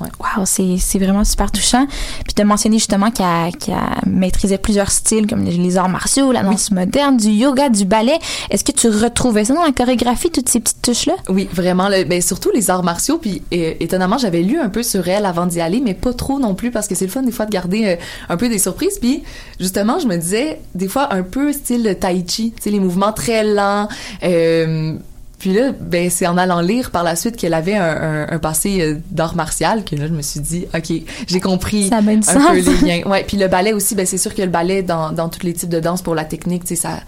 Wow, 0.00 0.44
c'est 0.46 0.98
vraiment 0.98 1.24
super 1.24 1.50
touchant. 1.50 1.86
Puis 2.24 2.34
tu 2.34 2.42
as 2.42 2.44
mentionné 2.44 2.78
justement 2.78 3.10
qu'elle 3.10 3.56
qu'elle 3.56 3.74
maîtrisait 4.06 4.58
plusieurs 4.58 4.90
styles 4.90 5.26
comme 5.26 5.44
les, 5.44 5.76
arts 5.76 5.88
martiaux, 5.88 6.30
la 6.30 6.42
danse 6.42 6.70
moderne, 6.70 7.16
du 7.16 7.30
yoga, 7.30 7.68
du 7.68 7.84
ballet. 7.84 8.18
Est-ce 8.50 8.62
que 8.62 8.72
tu 8.72 8.88
retrouvais 8.88 9.44
ça 9.44 9.54
dans 9.54 9.64
la 9.64 9.72
chorégraphie, 9.72 10.30
toutes 10.30 10.48
ces 10.48 10.60
petites 10.60 10.82
touches-là? 10.82 11.14
Oui, 11.28 11.48
vraiment. 11.52 11.88
Le, 11.88 12.04
ben, 12.04 12.22
surtout 12.22 12.50
les 12.54 12.70
arts 12.70 12.84
martiaux. 12.84 13.18
Puis 13.18 13.42
euh, 13.52 13.74
étonnamment, 13.80 14.18
j'avais 14.18 14.42
lu 14.42 14.58
un 14.58 14.68
peu 14.68 14.82
sur 14.82 15.08
elle 15.08 15.26
avant 15.26 15.46
d'y 15.46 15.60
aller, 15.60 15.80
mais 15.80 15.94
pas 15.94 16.12
trop 16.12 16.38
non 16.38 16.54
plus 16.54 16.70
parce 16.70 16.86
que 16.86 16.94
c'est 16.94 17.06
le 17.06 17.10
fun 17.10 17.22
des 17.22 17.32
fois 17.32 17.46
de 17.46 17.50
garder 17.50 17.86
euh, 17.86 17.96
un 18.28 18.36
peu 18.36 18.48
des 18.48 18.58
surprises. 18.58 18.98
Puis 19.00 19.24
justement, 19.58 19.98
je 19.98 20.06
me 20.06 20.16
disais 20.16 20.60
des 20.74 20.88
fois 20.88 21.12
un 21.12 21.22
peu 21.22 21.52
style 21.52 21.96
tai 22.00 22.24
chi, 22.26 22.52
tu 22.52 22.62
sais 22.62 22.70
les 22.70 22.80
mouvements 22.80 23.12
très 23.12 23.42
lents. 23.42 23.88
Euh, 24.22 24.96
puis 25.38 25.52
là, 25.52 25.72
ben 25.78 26.10
c'est 26.10 26.26
en 26.26 26.36
allant 26.36 26.60
lire 26.60 26.90
par 26.90 27.04
la 27.04 27.14
suite 27.14 27.36
qu'elle 27.36 27.54
avait 27.54 27.76
un, 27.76 27.84
un, 27.84 28.28
un 28.28 28.38
passé 28.38 28.80
euh, 28.80 28.96
d'art 29.10 29.36
martial 29.36 29.84
que 29.84 29.94
là 29.94 30.08
je 30.08 30.12
me 30.12 30.22
suis 30.22 30.40
dit 30.40 30.66
ok 30.74 30.92
j'ai 31.28 31.40
compris 31.40 31.88
Ça 31.88 31.98
un 31.98 32.02
peu 32.02 32.22
sens. 32.22 32.52
les 32.54 32.62
liens. 32.86 33.02
Ouais, 33.08 33.24
puis 33.24 33.36
le 33.36 33.46
ballet 33.48 33.72
aussi, 33.72 33.94
ben 33.94 34.04
c'est 34.04 34.18
sûr 34.18 34.34
que 34.34 34.42
le 34.42 34.48
ballet 34.48 34.82
dans, 34.82 35.12
dans 35.12 35.28
tous 35.28 35.44
les 35.44 35.52
types 35.52 35.68
de 35.68 35.80
danse 35.80 36.02
pour 36.02 36.14
la 36.16 36.24
technique, 36.24 36.62
tu 36.64 36.74
sais 36.74 36.82
ça 36.82 37.00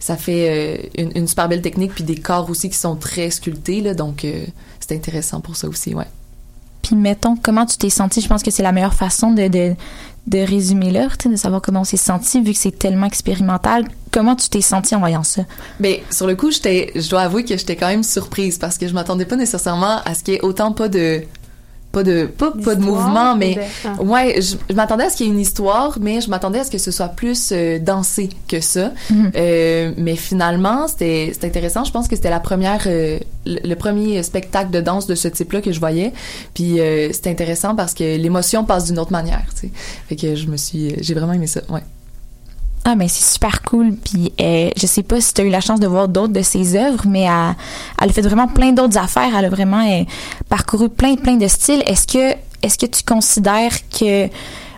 ça 0.00 0.16
fait 0.16 0.80
euh, 0.98 1.02
une, 1.02 1.12
une 1.16 1.28
super 1.28 1.48
belle 1.48 1.62
technique 1.62 1.94
puis 1.94 2.04
des 2.04 2.16
corps 2.16 2.50
aussi 2.50 2.68
qui 2.70 2.76
sont 2.76 2.96
très 2.96 3.30
sculptés 3.30 3.80
là, 3.80 3.94
donc 3.94 4.24
euh, 4.24 4.44
c'est 4.80 4.94
intéressant 4.94 5.40
pour 5.40 5.56
ça 5.56 5.68
aussi, 5.68 5.94
ouais. 5.94 6.06
Puis 6.82 6.94
mettons, 6.94 7.34
comment 7.36 7.66
tu 7.66 7.76
t'es 7.78 7.90
senti? 7.90 8.20
Je 8.20 8.28
pense 8.28 8.44
que 8.44 8.52
c'est 8.52 8.62
la 8.62 8.70
meilleure 8.70 8.94
façon 8.94 9.32
de, 9.32 9.48
de, 9.48 9.74
de 10.26 10.38
résumer 10.38 10.90
sais, 10.90 11.28
de 11.28 11.36
savoir 11.36 11.62
comment 11.62 11.82
on 11.82 11.84
s'est 11.84 11.96
senti, 11.96 12.40
vu 12.40 12.52
que 12.52 12.58
c'est 12.58 12.76
tellement 12.76 13.06
expérimental. 13.06 13.84
Comment 14.10 14.34
tu 14.34 14.48
t'es 14.48 14.60
senti 14.60 14.94
en 14.94 14.98
voyant 14.98 15.22
ça? 15.22 15.42
Mais 15.78 16.02
sur 16.10 16.26
le 16.26 16.34
coup, 16.36 16.50
je 16.50 17.08
dois 17.10 17.20
avouer 17.20 17.44
que 17.44 17.56
j'étais 17.56 17.76
quand 17.76 17.88
même 17.88 18.02
surprise 18.02 18.58
parce 18.58 18.78
que 18.78 18.88
je 18.88 18.94
m'attendais 18.94 19.26
pas 19.26 19.36
nécessairement 19.36 20.00
à 20.04 20.14
ce 20.14 20.24
qu'il 20.24 20.34
y 20.34 20.36
ait 20.38 20.44
autant 20.44 20.72
pas 20.72 20.88
de 20.88 21.22
pas 21.96 22.02
de 22.02 22.26
pas, 22.26 22.52
pas 22.64 22.74
de 22.74 22.82
mouvement 22.82 23.32
ou 23.32 23.36
mais 23.38 23.54
de- 23.54 23.60
ah. 23.86 24.02
ouais 24.02 24.42
je, 24.42 24.56
je 24.68 24.74
m'attendais 24.74 25.04
à 25.04 25.10
ce 25.10 25.16
qu'il 25.16 25.26
y 25.26 25.28
ait 25.30 25.32
une 25.32 25.40
histoire 25.40 25.96
mais 25.98 26.20
je 26.20 26.28
m'attendais 26.28 26.58
à 26.58 26.64
ce 26.64 26.70
que 26.70 26.76
ce 26.76 26.90
soit 26.90 27.08
plus 27.08 27.52
euh, 27.52 27.78
dansé 27.78 28.28
que 28.48 28.60
ça. 28.60 28.92
Mhm. 29.10 29.32
Euh, 29.34 29.92
mais 29.96 30.14
finalement 30.16 30.88
c'était 30.88 31.30
c'était 31.32 31.46
intéressant. 31.46 31.84
Je 31.84 31.92
pense 31.92 32.06
que 32.08 32.14
c'était 32.16 32.28
la 32.30 32.40
première 32.40 32.82
euh, 32.86 33.18
le, 33.46 33.60
le 33.66 33.74
premier 33.76 34.22
spectacle 34.22 34.70
de 34.70 34.80
danse 34.82 35.06
de 35.06 35.14
ce 35.14 35.28
type 35.28 35.52
là 35.52 35.60
que 35.62 35.72
je 35.72 35.80
voyais. 35.80 36.12
Puis 36.52 36.80
euh, 36.80 37.10
c'était 37.14 37.30
intéressant 37.30 37.74
parce 37.74 37.94
que 37.94 38.04
l'émotion 38.18 38.64
passe 38.64 38.84
d'une 38.88 38.98
autre 38.98 39.12
manière 39.12 39.46
tu 39.58 39.68
sais. 39.68 39.70
Fait 40.08 40.16
que 40.16 40.34
je 40.34 40.46
me 40.48 40.58
suis 40.58 40.94
j'ai 41.00 41.14
vraiment 41.14 41.32
aimé 41.32 41.46
ça 41.46 41.60
ouais 41.70 41.82
Ah, 42.88 42.94
ben 42.94 43.08
c'est 43.08 43.32
super 43.34 43.62
cool. 43.62 43.96
Puis 43.96 44.32
euh, 44.40 44.70
je 44.76 44.86
sais 44.86 45.02
pas 45.02 45.20
si 45.20 45.34
tu 45.34 45.40
as 45.40 45.44
eu 45.44 45.50
la 45.50 45.60
chance 45.60 45.80
de 45.80 45.88
voir 45.88 46.06
d'autres 46.06 46.32
de 46.32 46.42
ses 46.42 46.76
œuvres, 46.76 47.02
mais 47.08 47.22
elle, 47.22 48.10
a 48.10 48.12
fait 48.12 48.20
vraiment 48.20 48.46
plein 48.46 48.70
d'autres 48.70 48.96
affaires. 48.96 49.36
Elle 49.36 49.46
a 49.46 49.48
vraiment 49.48 49.84
euh, 49.84 50.04
parcouru 50.48 50.88
plein, 50.88 51.16
plein 51.16 51.34
de 51.34 51.48
styles. 51.48 51.82
Est-ce 51.84 52.06
que, 52.06 52.36
est-ce 52.62 52.78
que 52.78 52.86
tu 52.86 53.02
considères 53.02 53.72
que 53.90 54.28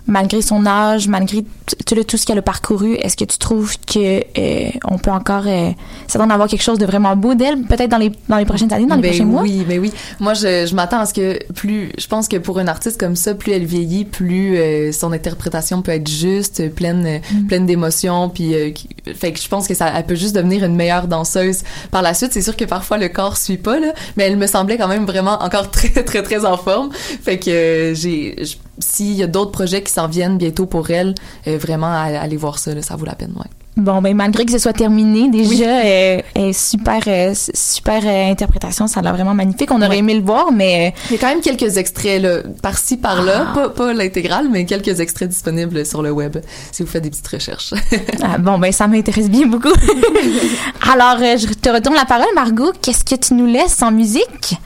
malgré 0.07 0.40
son 0.40 0.64
âge, 0.64 1.07
malgré 1.07 1.44
tout, 1.88 1.94
le- 1.94 2.05
tout 2.05 2.16
ce 2.18 2.27
qu'elle 2.27 2.38
a 2.38 2.42
parcouru, 2.42 2.94
est-ce 2.96 3.16
que 3.16 3.24
tu 3.24 3.38
trouves 3.38 3.74
que 3.87 4.22
euh, 4.38 4.68
on 4.85 4.98
peut 4.98 5.11
encore 5.11 5.44
euh, 5.46 5.70
s'attendre 6.07 6.31
à 6.33 6.35
avoir 6.35 6.48
quelque 6.48 6.62
chose 6.62 6.79
de 6.79 6.85
vraiment 6.87 7.16
beau 7.16 7.35
d'elle, 7.35 7.62
peut-être 7.62 7.88
dans 7.90 7.96
les, 7.98 8.12
dans 8.29 8.37
les 8.37 8.44
prochaines 8.44 8.72
années, 8.72 8.87
dans 8.87 8.96
les 8.96 9.03
Ben 9.03 9.11
prochains 9.11 9.24
mois? 9.24 9.42
Oui, 9.42 9.64
mais 9.66 9.79
oui. 9.79 9.92
Moi, 10.20 10.35
je, 10.35 10.66
je 10.66 10.74
m'attends 10.74 11.01
à 11.01 11.07
ce 11.07 11.14
que 11.14 11.38
plus, 11.55 11.90
je 11.98 12.07
pense 12.07 12.29
que 12.29 12.37
pour 12.37 12.59
une 12.61 12.68
artiste 12.68 13.01
comme 13.01 13.16
ça, 13.16 13.35
plus 13.35 13.53
elle 13.53 13.64
vieillit, 13.64 14.05
plus 14.05 14.57
euh, 14.59 14.92
son 14.92 15.12
interprétation 15.12 15.81
peut 15.83 15.92
être 15.92 16.09
juste, 16.09 16.68
pleine, 16.74 17.20
Mm. 17.33 17.46
pleine 17.46 17.64
d'émotions, 17.66 18.29
puis 18.29 18.53
qui- 18.74 18.88
fait 19.14 19.33
que 19.33 19.40
je 19.40 19.48
pense 19.48 19.66
que 19.66 19.74
ça, 19.74 19.90
elle 19.96 20.05
peut 20.05 20.14
juste 20.14 20.35
devenir 20.35 20.64
une 20.64 20.74
meilleure 20.77 21.07
danseuse 21.09 21.62
par 21.90 22.03
la 22.03 22.12
suite. 22.12 22.33
C'est 22.33 22.42
sûr 22.42 22.55
que 22.57 22.64
parfois 22.66 22.98
le 22.98 23.09
corps 23.09 23.37
suit 23.38 23.57
pas 23.57 23.79
là, 23.81 23.92
mais 24.16 24.24
elle 24.24 24.37
me 24.37 24.46
semblait 24.46 24.77
quand 24.77 24.88
même 24.88 25.07
vraiment 25.07 25.42
encore 25.42 25.70
très, 25.72 25.88
très, 26.05 26.22
très 26.22 26.44
en 26.44 26.57
forme. 26.59 26.90
Fait 26.92 27.38
que 27.38 27.92
j'ai, 27.96 28.37
je- 28.44 28.57
s'il 28.79 29.12
y 29.14 29.23
a 29.23 29.27
d'autres 29.27 29.53
projets 29.53 29.83
qui 29.83 29.93
s'en 29.93 30.09
viennent 30.09 30.38
bientôt 30.38 30.67
pour 30.67 30.91
elle, 30.91 31.14
euh, 31.47 31.59
vraiment 31.59 31.93
aller 31.93 32.37
voir 32.37 32.59
ça, 32.59 32.75
là, 32.75 32.83
ça 32.83 32.97
vaut 32.97 33.07
la 33.07 33.14
peine, 33.14 33.33
ouais. 33.37 33.47
Bon, 33.77 34.03
ben 34.03 34.12
malgré 34.17 34.45
que 34.45 34.51
ce 34.51 34.59
soit 34.59 34.73
terminé, 34.73 35.31
déjà, 35.31 35.79
euh, 35.85 36.21
euh, 36.37 36.53
super, 36.53 37.01
euh, 37.07 37.33
super 37.55 38.05
interprétation, 38.29 38.88
ça 38.88 38.99
a 38.99 39.03
l'air 39.05 39.14
vraiment 39.14 39.35
magnifique. 39.35 39.71
On 39.71 39.81
aurait 39.81 39.99
aimé 39.99 40.14
le 40.14 40.23
voir, 40.23 40.51
mais 40.51 40.93
Il 41.11 41.12
y 41.12 41.14
a 41.14 41.21
quand 41.21 41.29
même 41.29 41.41
quelques 41.41 41.77
extraits 41.77 42.21
là, 42.21 42.38
par-ci 42.61 42.97
par-là, 42.97 43.47
Ah. 43.51 43.55
pas, 43.55 43.69
pas 43.69 43.93
l'intégrale, 43.93 44.49
mais 44.51 44.64
quelques 44.64 44.99
extraits 44.99 45.29
disponibles 45.29 45.87
sur 45.87 46.03
le 46.03 46.11
web 46.11 46.38
si 46.73 46.83
vous 46.83 46.88
faites 46.88 47.05
des 47.05 47.11
petites 47.11 47.29
recherches. 47.29 47.73
Ah, 48.21 48.37
bon, 48.38 48.59
ben 48.59 48.73
ça 48.73 48.88
m'intéresse 48.88 49.31
bien 49.31 49.47
beaucoup. 49.47 49.69
Alors, 50.93 51.19
je 51.21 51.47
te 51.55 51.69
retourne 51.69 51.95
la 51.95 52.05
parole, 52.05 52.27
Margot. 52.35 52.73
Qu'est-ce 52.83 53.05
que 53.05 53.14
tu 53.14 53.35
nous 53.35 53.47
laisses 53.47 53.81
en 53.81 53.93
musique? 53.93 54.57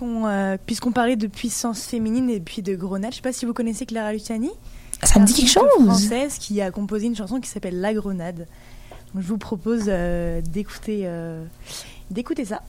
Puisqu'on 0.00 0.26
euh, 0.26 0.56
puisqu'on 0.64 0.92
parlait 0.92 1.16
de 1.16 1.26
puissance 1.26 1.84
féminine 1.84 2.30
et 2.30 2.40
puis 2.40 2.62
de 2.62 2.74
grenade, 2.74 3.10
je 3.12 3.16
sais 3.16 3.22
pas 3.22 3.34
si 3.34 3.44
vous 3.44 3.52
connaissez 3.52 3.84
Clara 3.84 4.14
Luciani. 4.14 4.50
Ça 5.02 5.20
me 5.20 5.26
dit 5.26 5.34
quelque 5.34 5.50
chose. 5.50 5.68
française 5.84 6.38
qui 6.38 6.60
a 6.62 6.70
composé 6.70 7.06
une 7.06 7.16
chanson 7.16 7.38
qui 7.38 7.48
s'appelle 7.50 7.80
La 7.80 7.92
Grenade. 7.92 8.46
Donc, 9.14 9.22
je 9.22 9.28
vous 9.28 9.36
propose 9.36 9.84
euh, 9.88 10.40
d'écouter 10.40 11.02
euh, 11.04 11.44
d'écouter 12.10 12.46
ça. 12.46 12.62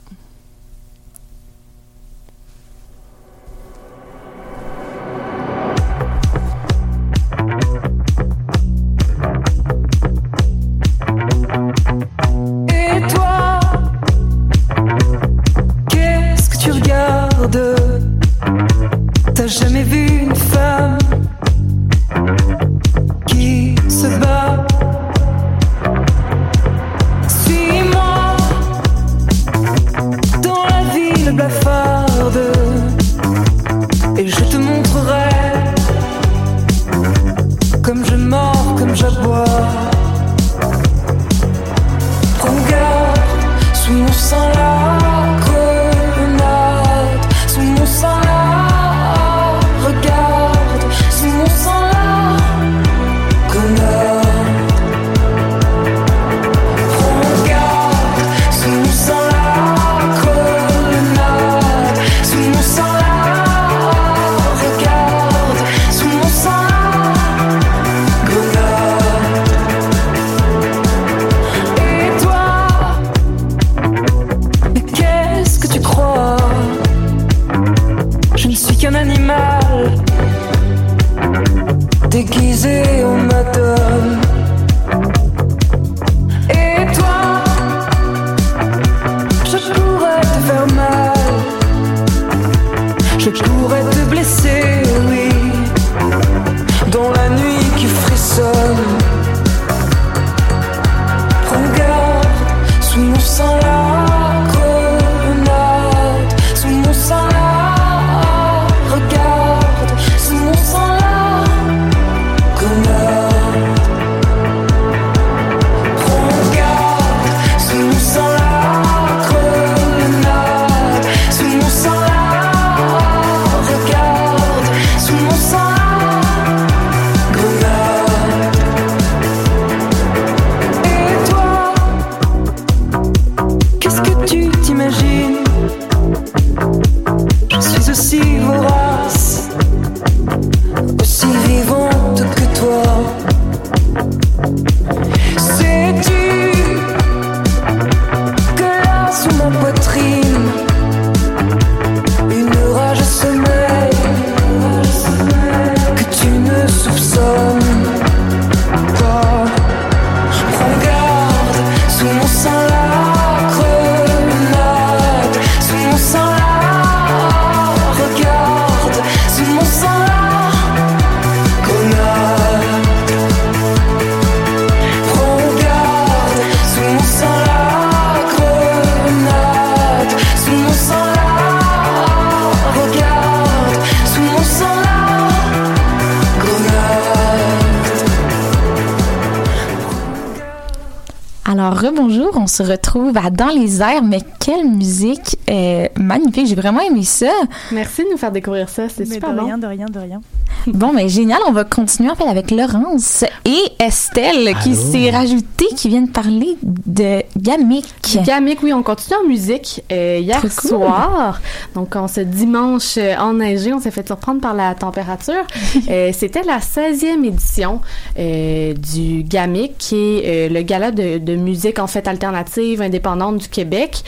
Alors, 191.52 191.78
rebonjour, 191.78 192.30
on 192.36 192.48
se 192.48 192.64
retrouve 192.64 193.18
à 193.18 193.30
Dans 193.30 193.50
les 193.50 193.82
airs, 193.82 194.04
mais 194.04 194.20
quelle 194.40 194.66
musique 194.70 195.38
euh, 195.50 195.86
magnifique, 195.98 196.48
j'ai 196.48 196.56
vraiment 196.56 196.80
aimé 196.80 197.04
ça. 197.04 197.32
Merci 197.74 198.06
de 198.06 198.12
nous 198.12 198.18
faire 198.18 198.32
découvrir 198.32 198.70
ça, 198.70 198.88
c'est 198.88 199.04
super 199.06 199.34
de 199.34 199.40
bon. 199.40 199.46
rien, 199.48 199.58
de 199.58 199.68
rien, 199.68 199.86
de 199.88 200.00
rien. 200.00 200.22
Bon, 200.68 200.92
mais 200.94 201.10
génial, 201.10 201.40
on 201.48 201.52
va 201.54 201.64
continuer 201.64 202.12
en 202.12 202.16
fait 202.16 202.28
avec 202.28 202.52
Laurence 202.52 203.24
et 203.46 203.64
Estelle 203.80 204.54
qui 204.62 204.76
s'est 204.76 205.10
rajoutée, 205.10 205.66
qui 205.76 205.90
viennent 205.90 206.10
parler 206.10 206.56
de 206.62 207.24
Gamic. 207.36 207.86
Gamic, 208.24 208.62
oui, 208.62 208.72
on 208.72 208.84
continue 208.84 209.18
en 209.26 209.28
musique 209.28 209.84
euh, 209.92 210.20
hier 210.22 210.40
cool. 210.40 210.52
soir. 210.52 211.42
Donc, 211.74 211.96
on 211.96 212.08
ce 212.08 212.20
dimanche 212.22 212.96
euh, 212.98 213.16
enneigé, 213.18 213.74
on 213.74 213.80
s'est 213.80 213.90
fait 213.90 214.06
surprendre 214.06 214.40
par 214.40 214.54
la 214.54 214.76
température. 214.76 215.44
Euh, 215.90 216.12
C'était 216.14 216.44
la 216.44 216.60
16e 216.60 217.26
édition 217.26 217.82
euh, 218.20 218.74
du 218.74 219.24
Gamic, 219.24 219.78
qui 219.80 219.96
est 219.96 220.50
euh, 220.50 220.54
le 220.54 220.62
gala 220.62 220.92
de, 220.92 221.18
de 221.18 221.36
musique 221.44 221.80
en 221.80 221.88
fait 221.88 222.08
alternative, 222.08 222.82
indépendante 222.82 223.38
du 223.38 223.50
Québec. 223.50 224.04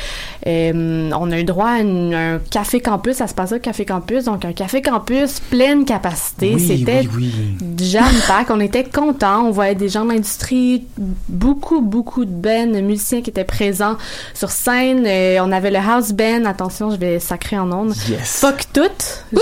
Euh, 0.45 1.09
on 1.17 1.31
a 1.31 1.39
eu 1.39 1.43
droit 1.45 1.69
à 1.69 1.79
une- 1.79 2.13
un 2.13 2.39
café 2.51 2.81
campus, 2.81 3.15
ça 3.17 3.27
se 3.27 3.33
passait 3.33 3.55
au 3.55 3.59
café 3.59 3.85
campus, 3.85 4.25
donc 4.25 4.43
un 4.43 4.51
café 4.53 4.81
campus 4.81 5.39
pleine 5.39 5.85
capacité. 5.85 6.53
Oui, 6.55 6.67
C'était 6.67 7.07
oui, 7.15 7.31
oui. 7.61 7.67
jam 7.87 8.03
pack. 8.27 8.49
On 8.49 8.59
était 8.59 8.83
contents. 8.83 9.45
On 9.47 9.51
voyait 9.51 9.75
des 9.75 9.87
gens 9.89 10.03
de 10.05 10.11
l'industrie, 10.11 10.85
beaucoup, 11.29 11.81
beaucoup 11.81 12.25
de 12.25 12.31
bands, 12.31 12.67
de 12.67 12.81
musiciens 12.81 13.21
qui 13.21 13.29
étaient 13.29 13.43
présents 13.43 13.97
sur 14.33 14.49
scène. 14.49 15.05
Euh, 15.07 15.37
on 15.41 15.51
avait 15.51 15.71
le 15.71 15.77
house 15.79 16.11
band. 16.11 16.45
Attention, 16.45 16.91
je 16.91 16.97
vais 16.97 17.19
sacrer 17.19 17.57
en 17.57 17.71
ondes. 17.71 17.93
Yes. 18.09 18.39
Fuck 18.41 18.63
tout. 18.73 18.81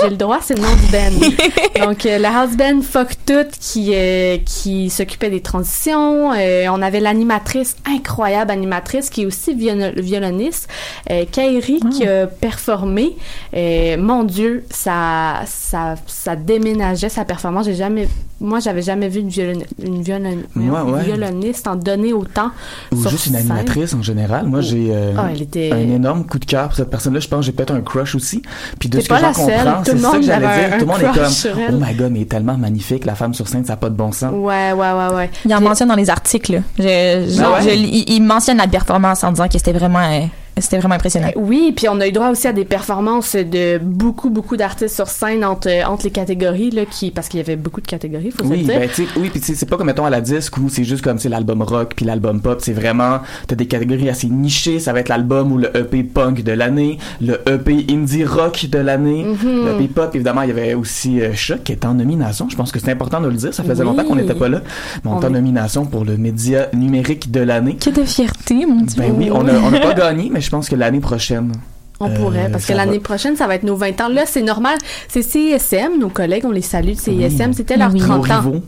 J'ai 0.01 0.09
le 0.09 0.17
droit, 0.17 0.39
c'est 0.41 0.55
le 0.55 0.61
nom 0.61 0.67
du 0.75 0.91
band. 0.91 1.85
Donc, 1.87 2.05
euh, 2.05 2.17
le 2.19 2.25
house 2.25 2.55
band 2.55 2.81
Fuck 2.83 3.09
tout 3.25 3.45
qui, 3.59 3.91
euh, 3.95 4.37
qui 4.45 4.89
s'occupait 4.89 5.29
des 5.29 5.41
transitions. 5.41 6.31
Euh, 6.33 6.67
on 6.69 6.81
avait 6.81 6.99
l'animatrice, 6.99 7.75
incroyable 7.87 8.51
animatrice, 8.51 9.09
qui 9.09 9.23
est 9.23 9.25
aussi 9.25 9.53
viol- 9.55 9.93
violoniste, 9.99 10.67
euh, 11.09 11.25
Kairi, 11.31 11.79
qui 11.91 12.07
a 12.07 12.27
performé. 12.27 13.15
Euh, 13.55 13.97
mon 13.97 14.23
Dieu, 14.23 14.63
ça, 14.69 15.41
ça, 15.45 15.95
ça 16.07 16.35
déménageait 16.35 17.09
sa 17.09 17.25
performance. 17.25 17.65
J'ai 17.65 17.75
jamais, 17.75 18.07
moi, 18.39 18.59
j'avais 18.59 18.81
jamais 18.81 19.09
vu 19.09 19.19
une, 19.21 19.29
violon- 19.29 19.63
une 19.83 20.01
violon- 20.01 20.43
Moi, 20.55 20.83
ouais. 20.83 21.03
violoniste 21.03 21.67
en 21.67 21.75
donner 21.75 22.13
autant. 22.13 22.51
Ou 22.91 23.07
juste 23.07 23.27
une 23.27 23.33
scène. 23.33 23.51
animatrice 23.51 23.93
en 23.93 24.01
général. 24.01 24.45
Moi, 24.47 24.61
j'ai 24.61 24.87
euh, 24.91 25.13
Ah, 25.17 25.31
était- 25.33 25.71
un 25.71 25.77
énorme 25.77 26.25
coup 26.25 26.39
de 26.39 26.45
cœur 26.45 26.67
pour 26.67 26.75
cette 26.75 26.89
personne-là. 26.89 27.19
Je 27.19 27.27
pense 27.27 27.39
que 27.39 27.45
j'ai 27.45 27.51
peut-être 27.51 27.73
un 27.73 27.81
crush 27.81 28.15
aussi. 28.15 28.41
Puis 28.79 28.89
de 28.89 28.99
ce 28.99 29.05
que 29.05 29.09
pas 29.09 29.19
j'en 29.19 29.27
la 29.27 29.33
seule. 29.33 29.45
comprends, 29.45 29.83
c'est 29.85 29.97
ça 29.97 30.11
que 30.17 30.21
j'allais 30.23 30.67
dire. 30.69 30.77
Tout 30.77 30.85
le 30.85 30.85
monde 30.85 31.01
est 31.01 31.19
comme, 31.19 31.75
oh 31.81 31.85
my 31.85 31.93
god, 31.95 32.11
mais 32.11 32.19
elle 32.19 32.23
est 32.23 32.29
tellement 32.29 32.57
magnifique. 32.57 33.05
La 33.05 33.15
femme 33.15 33.33
sur 33.33 33.47
scène, 33.47 33.65
ça 33.65 33.73
n'a 33.73 33.77
pas 33.77 33.89
de 33.89 33.95
bon 33.95 34.11
sens. 34.11 34.31
Ouais, 34.33 34.71
ouais, 34.71 34.91
ouais, 34.91 35.15
ouais. 35.15 35.29
Il 35.45 35.53
en 35.55 35.61
mentionne 35.61 35.89
dans 35.89 35.95
les 35.95 36.09
articles. 36.09 36.61
Je, 36.77 36.83
je- 36.83 37.41
Ah 37.41 37.51
ouais? 37.53 37.61
je- 37.63 37.75
il, 37.75 38.09
il 38.13 38.21
mentionne 38.23 38.57
la 38.57 38.67
performance 38.67 39.23
en 39.23 39.31
disant 39.31 39.47
que 39.47 39.53
c'était 39.53 39.73
vraiment, 39.73 39.99
euh, 39.99 40.21
c'était 40.61 40.77
vraiment 40.77 40.95
impressionnant. 40.95 41.29
Oui, 41.35 41.73
puis 41.75 41.87
on 41.89 41.99
a 41.99 42.07
eu 42.07 42.11
droit 42.11 42.29
aussi 42.29 42.47
à 42.47 42.53
des 42.53 42.65
performances 42.65 43.35
de 43.35 43.79
beaucoup, 43.79 44.29
beaucoup 44.29 44.57
d'artistes 44.57 44.95
sur 44.95 45.07
scène 45.07 45.43
entre, 45.43 45.69
entre 45.87 46.03
les 46.05 46.11
catégories, 46.11 46.71
là, 46.71 46.83
qui, 46.85 47.11
parce 47.11 47.27
qu'il 47.27 47.39
y 47.39 47.43
avait 47.43 47.55
beaucoup 47.55 47.81
de 47.81 47.87
catégories, 47.87 48.31
faut 48.31 48.43
se 48.43 48.49
Oui, 48.49 48.59
le 48.59 48.63
dire. 48.65 48.79
ben, 48.79 48.89
tu 48.89 49.05
sais, 49.05 49.09
oui, 49.17 49.29
puis 49.29 49.39
tu 49.39 49.47
sais, 49.47 49.55
c'est 49.55 49.65
pas 49.65 49.77
comme 49.77 49.87
mettons 49.87 50.05
à 50.05 50.09
la 50.09 50.21
disque 50.21 50.57
où 50.57 50.69
c'est 50.69 50.83
juste 50.83 51.03
comme 51.03 51.19
c'est 51.19 51.29
l'album 51.29 51.61
rock 51.61 51.93
puis 51.95 52.05
l'album 52.05 52.41
pop, 52.41 52.59
c'est 52.61 52.73
vraiment 52.73 53.19
t'as 53.47 53.55
des 53.55 53.65
catégories 53.67 54.09
assez 54.09 54.27
nichées, 54.27 54.79
ça 54.79 54.93
va 54.93 54.99
être 54.99 55.09
l'album 55.09 55.51
ou 55.51 55.57
le 55.57 55.75
EP 55.75 56.03
punk 56.03 56.43
de 56.43 56.51
l'année, 56.51 56.97
le 57.21 57.39
EP 57.49 57.85
indie 57.89 58.23
rock 58.25 58.65
de 58.69 58.77
l'année, 58.77 59.23
Mhm. 59.25 59.65
le 59.65 59.71
EP 59.81 59.87
pop 59.87 60.13
évidemment 60.15 60.41
il 60.43 60.49
y 60.49 60.51
avait 60.51 60.73
aussi 60.73 61.21
euh, 61.21 61.33
Choc 61.33 61.63
qui 61.63 61.71
est 61.71 61.85
en 61.85 61.93
nomination, 61.95 62.47
je 62.49 62.55
pense 62.55 62.71
que 62.71 62.79
c'est 62.79 62.91
important 62.91 63.19
de 63.21 63.27
le 63.27 63.33
dire, 63.35 63.53
ça 63.53 63.63
faisait 63.63 63.81
Oui. 63.83 63.89
longtemps 63.89 64.03
qu'on 64.03 64.15
n'était 64.15 64.35
pas 64.35 64.49
là, 64.49 64.61
mais 65.03 65.09
on, 65.11 65.15
On 65.15 65.21
est 65.21 65.25
en 65.25 65.29
nomination 65.31 65.85
pour 65.85 66.05
le 66.05 66.17
média 66.17 66.67
numérique 66.73 67.31
de 67.31 67.39
l'année. 67.41 67.75
Que 67.75 67.89
de 67.89 68.03
fierté, 68.03 68.65
mon 68.65 68.81
Dieu. 68.81 68.95
Ben 69.01 69.13
oui, 69.17 69.29
on 69.31 69.47
a, 69.47 69.53
on 69.53 69.73
a 69.73 69.79
pas 69.79 69.93
gagné, 69.93 70.29
mais 70.31 70.41
je 70.41 70.49
pense 70.51 70.69
que 70.69 70.75
l'année 70.75 70.99
prochaine. 70.99 71.53
On 71.99 72.09
euh, 72.09 72.15
pourrait, 72.15 72.49
parce 72.51 72.65
que 72.65 72.73
l'année 72.73 72.99
prochaine, 72.99 73.35
ça 73.35 73.47
va 73.47 73.55
être 73.55 73.63
nos 73.63 73.75
20 73.75 74.01
ans. 74.01 74.07
Là, 74.09 74.25
c'est 74.25 74.41
normal. 74.41 74.77
C'est 75.07 75.21
CISM, 75.21 75.99
nos 75.99 76.09
collègues, 76.09 76.45
on 76.45 76.51
les 76.51 76.61
salue 76.61 76.93
de 76.93 76.99
CISM. 76.99 77.53
C'était 77.53 77.77
leur 77.77 77.93
Oui. 77.93 77.99
Nos 77.99 78.07
30 78.07 78.31
ans. 78.31 78.39
rivaux. 78.41 78.61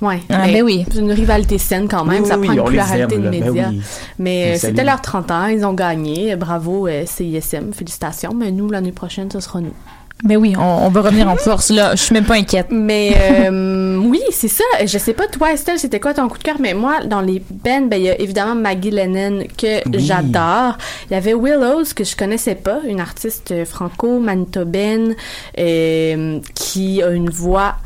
Ouais. 0.00 0.20
Ah, 0.28 0.46
mais 0.46 0.52
ben 0.54 0.62
oui. 0.62 0.86
C'est 0.90 1.00
une 1.00 1.10
rivalité 1.10 1.58
saine 1.58 1.88
quand 1.88 2.04
même. 2.04 2.22
Oui, 2.22 2.28
ça 2.28 2.38
oui, 2.38 2.46
prend 2.46 2.56
une 2.56 2.64
pluralité 2.64 3.14
aime, 3.16 3.22
de. 3.22 3.28
Ben 3.30 3.44
médias. 3.44 3.68
oui. 3.70 3.82
Mais 4.18 4.54
euh, 4.54 4.58
c'était 4.58 4.84
leurs 4.84 5.02
30 5.02 5.30
ans. 5.32 5.46
Ils 5.46 5.64
ont 5.64 5.74
gagné. 5.74 6.36
Bravo, 6.36 6.86
euh, 6.86 7.04
CISM. 7.04 7.72
Félicitations. 7.72 8.32
Mais 8.34 8.52
nous, 8.52 8.70
l'année 8.70 8.92
prochaine, 8.92 9.30
ce 9.30 9.40
sera 9.40 9.60
nous. 9.60 9.74
Ben 10.24 10.36
oui, 10.36 10.54
on, 10.58 10.62
on 10.86 10.88
va 10.88 11.00
revenir 11.02 11.28
en 11.28 11.36
force, 11.48 11.70
là. 11.70 11.94
Je 11.94 12.02
suis 12.02 12.12
même 12.12 12.24
pas 12.24 12.34
inquiète. 12.34 12.66
Mais 12.70 13.14
euh, 13.16 13.96
oui, 13.98 14.20
c'est 14.32 14.48
ça. 14.48 14.64
Je 14.84 14.98
sais 14.98 15.12
pas, 15.14 15.28
toi, 15.28 15.52
Estelle, 15.52 15.78
c'était 15.78 16.00
quoi 16.00 16.12
ton 16.12 16.28
coup 16.28 16.38
de 16.38 16.42
cœur? 16.42 16.56
Mais 16.58 16.74
moi, 16.74 17.04
dans 17.04 17.20
les 17.20 17.40
bands, 17.50 17.82
ben, 17.86 17.96
il 17.96 18.02
y 18.02 18.10
a 18.10 18.20
évidemment 18.20 18.56
Maggie 18.56 18.90
Lennon 18.90 19.44
que 19.56 19.88
Oui. 19.88 20.04
j'adore. 20.04 20.76
Il 21.08 21.14
y 21.14 21.16
avait 21.16 21.34
Willows 21.34 21.84
que 21.94 22.02
je 22.04 22.16
connaissais 22.16 22.56
pas, 22.56 22.80
une 22.86 23.00
artiste 23.00 23.64
franco-manitobaine 23.64 25.14
euh, 25.58 26.40
qui 26.54 27.02
a 27.02 27.10
une 27.10 27.30
voix 27.30 27.76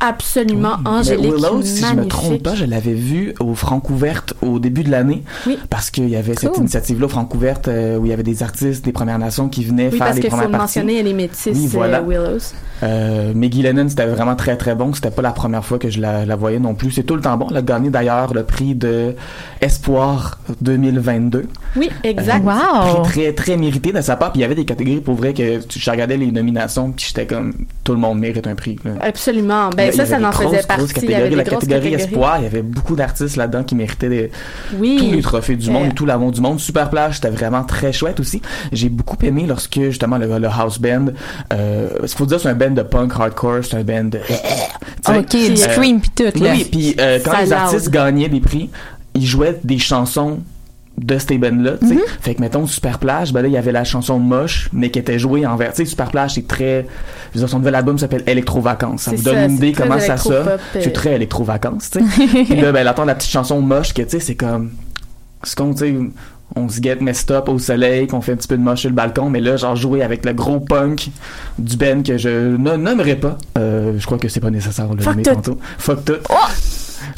absolument 0.00 0.76
Mais 0.82 0.90
angélique, 0.90 1.34
Willow, 1.34 1.62
si 1.62 1.76
je 1.80 1.82
me 1.82 1.88
magnifique. 1.96 2.08
trompe 2.10 2.42
pas, 2.42 2.54
je 2.54 2.64
l'avais 2.64 2.94
vu 2.94 3.34
au 3.40 3.54
Francouverte 3.54 4.34
au 4.42 4.58
début 4.58 4.82
de 4.84 4.90
l'année. 4.90 5.22
Oui. 5.46 5.58
Parce 5.70 5.90
qu'il 5.90 6.08
y 6.08 6.16
avait 6.16 6.34
cette 6.34 6.56
initiative-là 6.56 7.06
au 7.06 7.08
Francouverte 7.08 7.68
euh, 7.68 7.98
où 7.98 8.06
il 8.06 8.10
y 8.10 8.12
avait 8.12 8.22
des 8.22 8.42
artistes 8.42 8.84
des 8.84 8.92
Premières 8.92 9.18
Nations 9.18 9.48
qui 9.48 9.64
venaient 9.64 9.88
Oui, 9.90 9.98
faire 9.98 10.06
parce 10.06 10.16
les 10.16 10.22
qu'il 10.22 10.30
faut 10.30 10.36
premières 10.36 10.50
le 10.52 10.58
parties. 10.58 10.78
mentionner, 10.80 11.00
elle 11.00 11.08
est 11.08 11.12
métisse, 11.14 11.56
Oui, 11.56 11.66
voilà. 11.68 11.98
euh, 12.00 12.02
Willows. 12.02 12.38
Euh, 12.82 13.32
Maggie 13.34 13.62
Lennon, 13.62 13.88
c'était 13.88 14.06
vraiment 14.06 14.36
très 14.36 14.56
très 14.56 14.74
bon. 14.74 14.92
C'était 14.92 15.10
pas 15.10 15.22
la 15.22 15.32
première 15.32 15.64
fois 15.64 15.78
que 15.78 15.88
je 15.88 16.00
la, 16.00 16.26
la 16.26 16.36
voyais 16.36 16.58
non 16.58 16.74
plus. 16.74 16.90
C'est 16.90 17.04
tout 17.04 17.14
le 17.14 17.22
temps 17.22 17.36
bon. 17.36 17.46
Elle 17.50 17.56
a 17.56 17.62
gagné 17.62 17.88
d'ailleurs 17.90 18.34
le 18.34 18.42
prix 18.44 18.74
de 18.74 19.14
Espoir 19.62 20.38
2022. 20.60 21.46
Oui, 21.76 21.90
exact. 22.04 22.44
Wow! 22.44 23.02
Prix 23.02 23.12
très 23.12 23.32
très 23.32 23.56
mérité 23.56 23.92
de 23.92 24.00
sa 24.00 24.16
part. 24.16 24.32
Puis 24.32 24.40
il 24.40 24.42
y 24.42 24.44
avait 24.44 24.54
des 24.54 24.64
catégories 24.64 25.00
pour 25.00 25.14
vrai 25.14 25.32
que 25.32 25.58
tu- 25.64 25.78
je 25.78 25.90
regardais 25.90 26.16
les 26.16 26.30
nominations 26.30 26.92
puis 26.92 27.06
j'étais 27.08 27.26
comme 27.26 27.54
tout 27.84 27.92
le 27.92 27.98
monde 27.98 28.18
mérite 28.18 28.46
un 28.46 28.54
prix. 28.54 28.76
là. 28.84 28.92
Absolument. 29.00 29.70
Ben, 29.70 29.85
Y 29.92 29.96
ça, 29.96 30.06
ça 30.06 30.16
avait 30.16 30.24
en 30.26 30.32
faisait 30.32 30.62
partie. 30.62 30.94
Il 31.02 31.10
y 31.10 31.14
avait 31.14 31.28
des 31.30 31.36
La 31.36 31.44
catégorie 31.44 31.94
espoir, 31.94 32.36
il 32.38 32.44
y 32.44 32.46
avait 32.46 32.62
beaucoup 32.62 32.96
d'artistes 32.96 33.36
là-dedans 33.36 33.62
qui 33.64 33.74
méritaient 33.74 34.08
des- 34.08 34.30
Oui. 34.78 34.96
tous 34.98 35.12
les 35.16 35.22
trophées 35.22 35.56
du 35.56 35.70
monde 35.70 35.86
Euh, 35.86 35.90
et 35.90 35.94
tout 35.94 36.06
l'amour 36.06 36.32
du 36.32 36.40
monde. 36.40 36.60
Super 36.60 36.90
plage, 36.90 37.16
c'était 37.16 37.30
vraiment 37.30 37.62
très 37.64 37.92
chouette 37.92 38.20
aussi. 38.20 38.40
J'ai 38.72 38.88
beaucoup 38.88 39.16
aimé 39.22 39.44
lorsque 39.46 39.80
justement 39.80 40.18
le, 40.18 40.26
le 40.38 40.48
house 40.48 40.78
band, 40.78 41.06
euh, 41.52 41.88
faut 42.06 42.26
dire 42.26 42.40
c'est 42.40 42.48
un 42.48 42.54
band 42.54 42.70
de 42.70 42.82
punk 42.82 43.12
hardcore, 43.18 43.64
c'est 43.64 43.76
un 43.76 43.82
band 43.84 44.04
de... 44.04 44.18
Sais, 45.06 45.18
Ok, 45.18 45.30
du 45.30 45.56
scream 45.56 46.00
pis 46.00 46.10
tout, 46.10 46.24
là. 46.24 46.50
Oui, 46.52 46.66
puis 46.70 46.94
euh, 46.98 47.18
quand 47.24 47.32
Ça 47.32 47.42
les 47.42 47.52
artistes 47.52 47.90
gagnaient 47.90 48.28
des 48.28 48.40
prix, 48.40 48.70
ils 49.14 49.26
jouaient 49.26 49.58
des 49.62 49.78
chansons 49.78 50.38
de 50.98 51.18
ces 51.18 51.36
bands-là, 51.38 51.72
tu 51.80 51.88
sais. 51.88 51.94
Mhm. 51.94 52.00
Fait 52.20 52.34
que, 52.34 52.40
mettons, 52.40 52.66
Super 52.66 52.98
Plage, 52.98 53.32
ben 53.32 53.42
là, 53.42 53.48
il 53.48 53.52
y 53.54 53.56
avait 53.58 53.72
la 53.72 53.84
chanson 53.84 54.18
Moche, 54.18 54.68
mais 54.72 54.90
qui 54.90 54.98
était 54.98 55.18
jouée 55.18 55.44
en 55.46 55.56
vers. 55.56 55.70
Tu 55.72 55.78
sais, 55.78 55.84
Super 55.84 56.10
Plage, 56.10 56.34
c'est 56.34 56.46
très... 56.48 56.86
Je 57.32 57.38
veux 57.38 57.40
dire, 57.44 57.48
son 57.50 57.58
nouvel 57.58 57.74
album 57.74 57.98
s'appelle 57.98 58.22
Electro-Vacances. 58.26 59.02
Ça 59.02 59.10
C'est 59.10 59.16
vous 59.18 59.22
donne 59.24 59.34
ça, 59.34 59.44
une 59.44 59.54
idée 59.56 59.72
comment 59.72 59.98
ça 60.00 60.16
sonne. 60.16 60.48
euh. 60.48 60.56
C'est 60.80 60.92
très 60.92 61.14
Electro-Vacances, 61.16 61.90
tu 61.90 62.00
sais. 62.00 62.44
Puis 62.44 62.56
là, 62.60 62.72
ben, 62.72 62.86
elle 62.86 63.06
la 63.06 63.14
petite 63.14 63.30
chanson 63.30 63.60
Moche, 63.60 63.92
que, 63.92 64.02
tu 64.02 64.10
sais, 64.10 64.20
c'est 64.20 64.34
comme... 64.36 64.70
C'est 65.42 65.56
comme, 65.56 65.74
tu 65.74 65.80
sais... 65.80 65.94
On 66.54 66.68
se 66.68 66.80
get 66.80 66.98
messed 67.00 67.32
up 67.32 67.48
au 67.48 67.58
soleil, 67.58 68.06
qu'on 68.06 68.20
fait 68.20 68.32
un 68.32 68.36
petit 68.36 68.46
peu 68.46 68.56
de 68.56 68.62
moche 68.62 68.80
sur 68.82 68.88
le 68.88 68.94
balcon, 68.94 69.28
mais 69.28 69.40
là, 69.40 69.56
genre 69.56 69.74
jouer 69.74 70.02
avec 70.02 70.24
le 70.24 70.32
gros 70.32 70.60
punk 70.60 71.10
du 71.58 71.76
Ben 71.76 72.04
que 72.04 72.16
je 72.16 72.56
ne 72.56 72.76
nommerai 72.76 73.16
pas. 73.16 73.36
Euh, 73.58 73.94
je 73.98 74.06
crois 74.06 74.16
que 74.16 74.28
c'est 74.28 74.38
pas 74.40 74.48
nécessaire 74.50 74.88
de 74.90 74.94
le 74.96 75.02
Fuck 75.02 75.12
nommer 75.14 75.22
tout. 75.24 75.34
tantôt. 75.34 75.58
Fuck 75.76 76.04
tout. 76.04 76.12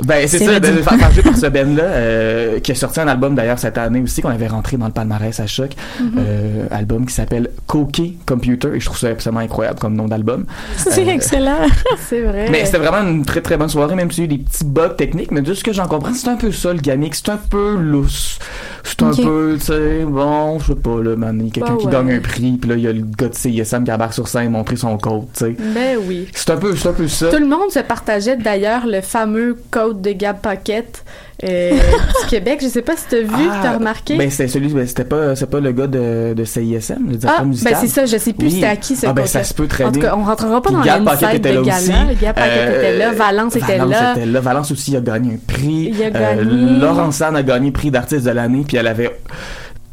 Ben, 0.05 0.27
c'est 0.29 0.39
ça, 0.39 0.61
de 0.61 0.71
parler 0.83 1.23
par 1.23 1.37
ce 1.37 1.47
Ben-là, 1.47 1.83
euh, 1.83 2.61
qui 2.61 2.73
a 2.73 2.75
sorti 2.75 3.01
un 3.01 3.09
album 3.09 3.35
d'ailleurs 3.35 3.59
cette 3.59 3.79
année 3.79 4.01
aussi, 4.01 4.21
qu'on 4.23 4.29
avait 4.31 4.47
rentré 4.47 4.77
dans 4.77 4.87
le 4.87 4.93
palmarès 4.93 5.39
à 5.41 5.47
choc. 5.47 5.71
Mhm. 6.01 6.13
Euh, 6.19 6.67
album 6.71 7.07
qui 7.07 7.15
s'appelle 7.15 7.51
Coquet 7.67 8.15
Computer, 8.27 8.69
et 8.75 8.81
je 8.81 8.85
trouve 8.87 8.99
ça 8.99 9.09
absolument 9.09 9.41
incroyable 9.41 9.79
comme 9.79 9.95
nom 9.95 10.07
d'album. 10.09 10.45
C'est 10.77 11.07
Euh, 11.07 11.11
excellent. 11.13 11.67
c'est 12.09 12.21
vrai. 12.23 12.49
mais 12.51 12.65
c'était 12.65 12.79
vraiment 12.79 13.07
une 13.09 13.25
très 13.25 13.41
très 13.41 13.57
bonne 13.57 13.69
soirée, 13.69 13.95
même 13.95 14.11
s'il 14.11 14.25
y 14.25 14.27
a 14.29 14.33
eu 14.33 14.37
des 14.39 14.45
petits 14.45 14.65
bugs 14.65 14.95
techniques, 14.97 15.31
mais 15.31 15.41
de 15.43 15.55
ce 15.55 15.63
que 15.65 15.73
j'en 15.73 15.87
comprends, 15.87 16.15
c'est 16.15 16.29
un 16.29 16.37
peu 16.37 16.53
ça 16.53 16.73
le 16.73 16.79
gimmick, 16.81 17.15
c'est 17.15 17.29
un 17.31 17.37
peu 17.39 17.77
lousse. 17.77 18.39
C'est 18.85 19.03
un 19.03 19.11
peu, 19.13 19.57
tu 19.59 19.67
sais, 19.67 20.05
bon, 20.07 20.59
je 20.61 20.69
sais 20.69 20.75
pas, 20.75 21.03
là, 21.03 21.15
man, 21.17 21.39
il 21.41 21.47
y 21.47 21.51
a 21.51 21.53
quelqu'un 21.53 21.73
Bah 21.73 21.77
qui 21.79 21.87
ouais. 21.87 21.93
gagne 21.93 22.13
un 22.15 22.21
prix, 22.21 22.53
puis 22.59 22.71
là, 22.71 22.77
il 22.77 22.83
y 22.83 22.87
a 22.87 22.93
le 22.93 23.03
gars 23.03 23.29
de 23.29 23.35
CISM 23.35 23.85
qui 23.85 23.93
embarque 23.93 24.15
sur 24.15 24.27
scène 24.29 24.51
montrer 24.51 24.77
son 24.77 24.97
code, 24.97 25.25
tu 25.35 25.45
sais. 25.45 25.57
Ben 25.75 25.99
oui. 26.07 26.27
C'est 26.33 26.51
un 26.51 26.57
peu, 26.57 26.75
c'est 26.75 26.89
un 26.89 26.93
peu 26.93 27.07
ça. 27.07 27.29
Tout 27.31 27.39
le 27.39 27.47
monde 27.47 27.71
se 27.71 27.81
partageait 27.81 28.37
d'ailleurs 28.37 28.87
le 28.87 29.01
fameux 29.03 29.57
code 29.71 29.78
de 29.95 30.13
Gab 30.13 30.41
Pocket 30.41 31.05
euh, 31.45 31.71
du 32.23 32.27
Québec. 32.29 32.59
Je 32.63 32.69
sais 32.69 32.83
pas 32.83 32.97
si 32.97 33.05
t'as 33.09 33.21
vu, 33.21 33.29
Ah, 33.51 33.61
t'as 33.63 33.73
remarqué. 33.79 34.17
Ben, 34.17 34.31
c'était 34.31 34.49
celui, 34.49 34.69
ben, 34.73 34.87
c'était 34.87 35.05
pas, 35.05 35.35
c'est 35.37 35.49
pas 35.49 35.61
le 35.61 35.73
gars 35.73 35.87
de, 35.87 36.35
de 36.35 36.45
CISM, 36.45 37.09
le 37.11 37.17
directeur 37.17 37.35
Ah, 37.41 37.45
musical. 37.45 37.73
ben 37.75 37.79
c'est 37.81 37.89
ça, 37.89 38.07
je 38.07 38.17
sais 38.17 38.33
plus 38.33 38.47
Oui. 38.47 38.53
c'était 38.55 38.67
à 38.67 38.77
qui 38.77 38.97
ce 38.97 39.07
Ah, 39.07 39.13
ben, 39.13 39.23
code. 39.23 39.31
ça 39.31 39.45
se 39.45 39.55
peut 39.55 39.67
très 39.67 39.85
En 39.85 39.93
tout 39.93 40.01
bien. 40.01 40.11
cas, 40.11 40.17
on 40.19 40.25
rentrera 40.25 40.61
pas 40.61 40.69
Puis 40.71 40.79
dans 40.79 40.83
Gab 40.85 41.05
Paquette 41.05 41.35
était 41.35 41.51
de 41.53 41.55
là 41.57 41.63
gala. 41.63 41.77
aussi. 41.79 41.91
Gab 42.21 42.35
Paquette 42.35 42.53
Euh, 42.69 42.79
était 42.79 42.99
là, 42.99 43.13
Valence 43.13 43.57
était 43.57 43.79
Valence 43.79 43.91
là. 43.91 44.13
était 44.17 44.27
là. 44.27 44.41
Valence 44.41 44.71
aussi 44.73 44.97
a 44.97 45.01
gagné 45.01 45.35
un 45.35 45.39
prix. 45.53 45.93
Il 45.95 46.03
a 46.03 46.07
Euh, 46.07 46.11
gagné. 46.11 46.79
Laurence 46.81 47.17
Sanne 47.17 47.37
a 47.37 47.43
gagné 47.43 47.71
prix 47.71 47.91
d'artiste 47.91 48.25
de 48.27 48.31
l'année, 48.31 48.65
puis 48.67 48.77
elle 48.77 48.87
avait, 48.89 49.17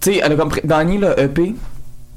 tu 0.02 0.14
sais, 0.14 0.22
elle 0.24 0.32
a 0.34 0.36
gagné 0.66 0.98
le 0.98 1.20
EP 1.20 1.54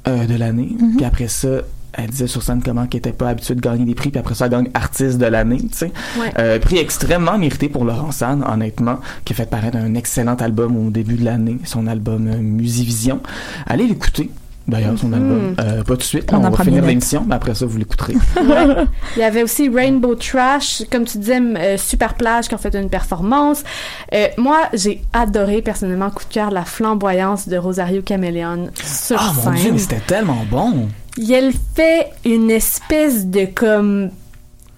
euh, 0.07 0.25
de 0.25 0.35
l'année, 0.37 0.75
Mhm. 0.79 0.95
puis 0.97 1.05
après 1.05 1.27
ça. 1.27 1.49
Elle 1.93 2.07
disait 2.09 2.27
sur 2.27 2.43
scène 2.43 2.61
comment 2.63 2.85
qu'elle 2.87 2.99
était 2.99 3.11
pas 3.11 3.29
habituée 3.29 3.55
de 3.55 3.61
gagner 3.61 3.85
des 3.85 3.95
prix, 3.95 4.09
puis 4.09 4.19
après 4.19 4.35
ça, 4.35 4.45
elle 4.45 4.51
gagne 4.51 4.69
artiste 4.73 5.17
de 5.17 5.25
l'année, 5.25 5.57
tu 5.61 5.69
sais. 5.77 5.91
Ouais. 6.19 6.31
Euh, 6.37 6.59
prix 6.59 6.77
extrêmement 6.77 7.37
mérité 7.37 7.67
pour 7.69 7.83
Laurent 7.85 8.11
Sanne, 8.11 8.43
honnêtement, 8.47 8.99
qui 9.25 9.33
a 9.33 9.35
fait 9.35 9.49
paraître 9.49 9.77
un 9.77 9.95
excellent 9.95 10.35
album 10.35 10.77
au 10.87 10.89
début 10.91 11.15
de 11.15 11.25
l'année, 11.25 11.57
son 11.65 11.87
album 11.87 12.27
euh, 12.27 12.37
Musivision. 12.37 13.19
Allez 13.67 13.87
l'écouter. 13.87 14.29
D'ailleurs, 14.67 14.99
son 14.99 15.07
Mhm. 15.07 15.13
album. 15.15 15.55
Euh, 15.61 15.77
pas 15.83 15.93
tout 15.93 15.97
de 15.97 16.03
suite, 16.03 16.29
On 16.31 16.45
on, 16.45 16.49
va 16.51 16.63
finir 16.63 16.85
l'émission, 16.85 17.25
mais 17.27 17.33
après 17.33 17.55
ça, 17.55 17.65
vous 17.65 17.79
l'écouterez. 17.79 18.13
Ouais. 18.35 18.85
Il 19.15 19.19
y 19.19 19.23
avait 19.23 19.41
aussi 19.41 19.67
Rainbow 19.67 20.13
Trash, 20.13 20.83
comme 20.91 21.05
tu 21.05 21.17
disais, 21.17 21.39
euh, 21.39 21.75
Super 21.77 22.13
Plage 22.13 22.47
qui 22.47 22.53
ont 22.53 22.59
fait 22.59 22.75
une 22.75 22.89
performance. 22.89 23.63
Euh, 24.13 24.27
moi, 24.37 24.59
j'ai 24.75 25.01
adoré 25.11 25.63
personnellement 25.63 26.11
coup 26.11 26.23
de 26.29 26.31
cœur 26.33 26.51
la 26.51 26.65
flamboyance 26.65 27.47
de 27.49 27.57
Rosario 27.57 28.03
Caméléon 28.03 28.69
sur 28.83 29.17
Ah 29.19 29.33
mon 29.35 29.41
scène. 29.41 29.53
dieu, 29.55 29.71
mais 29.71 29.79
c'était 29.79 30.01
tellement 30.05 30.45
bon! 30.51 30.87
Et 31.19 31.33
elle 31.33 31.51
fait 31.75 32.11
une 32.23 32.49
espèce 32.49 33.25
de 33.25 33.45
comme 33.45 34.09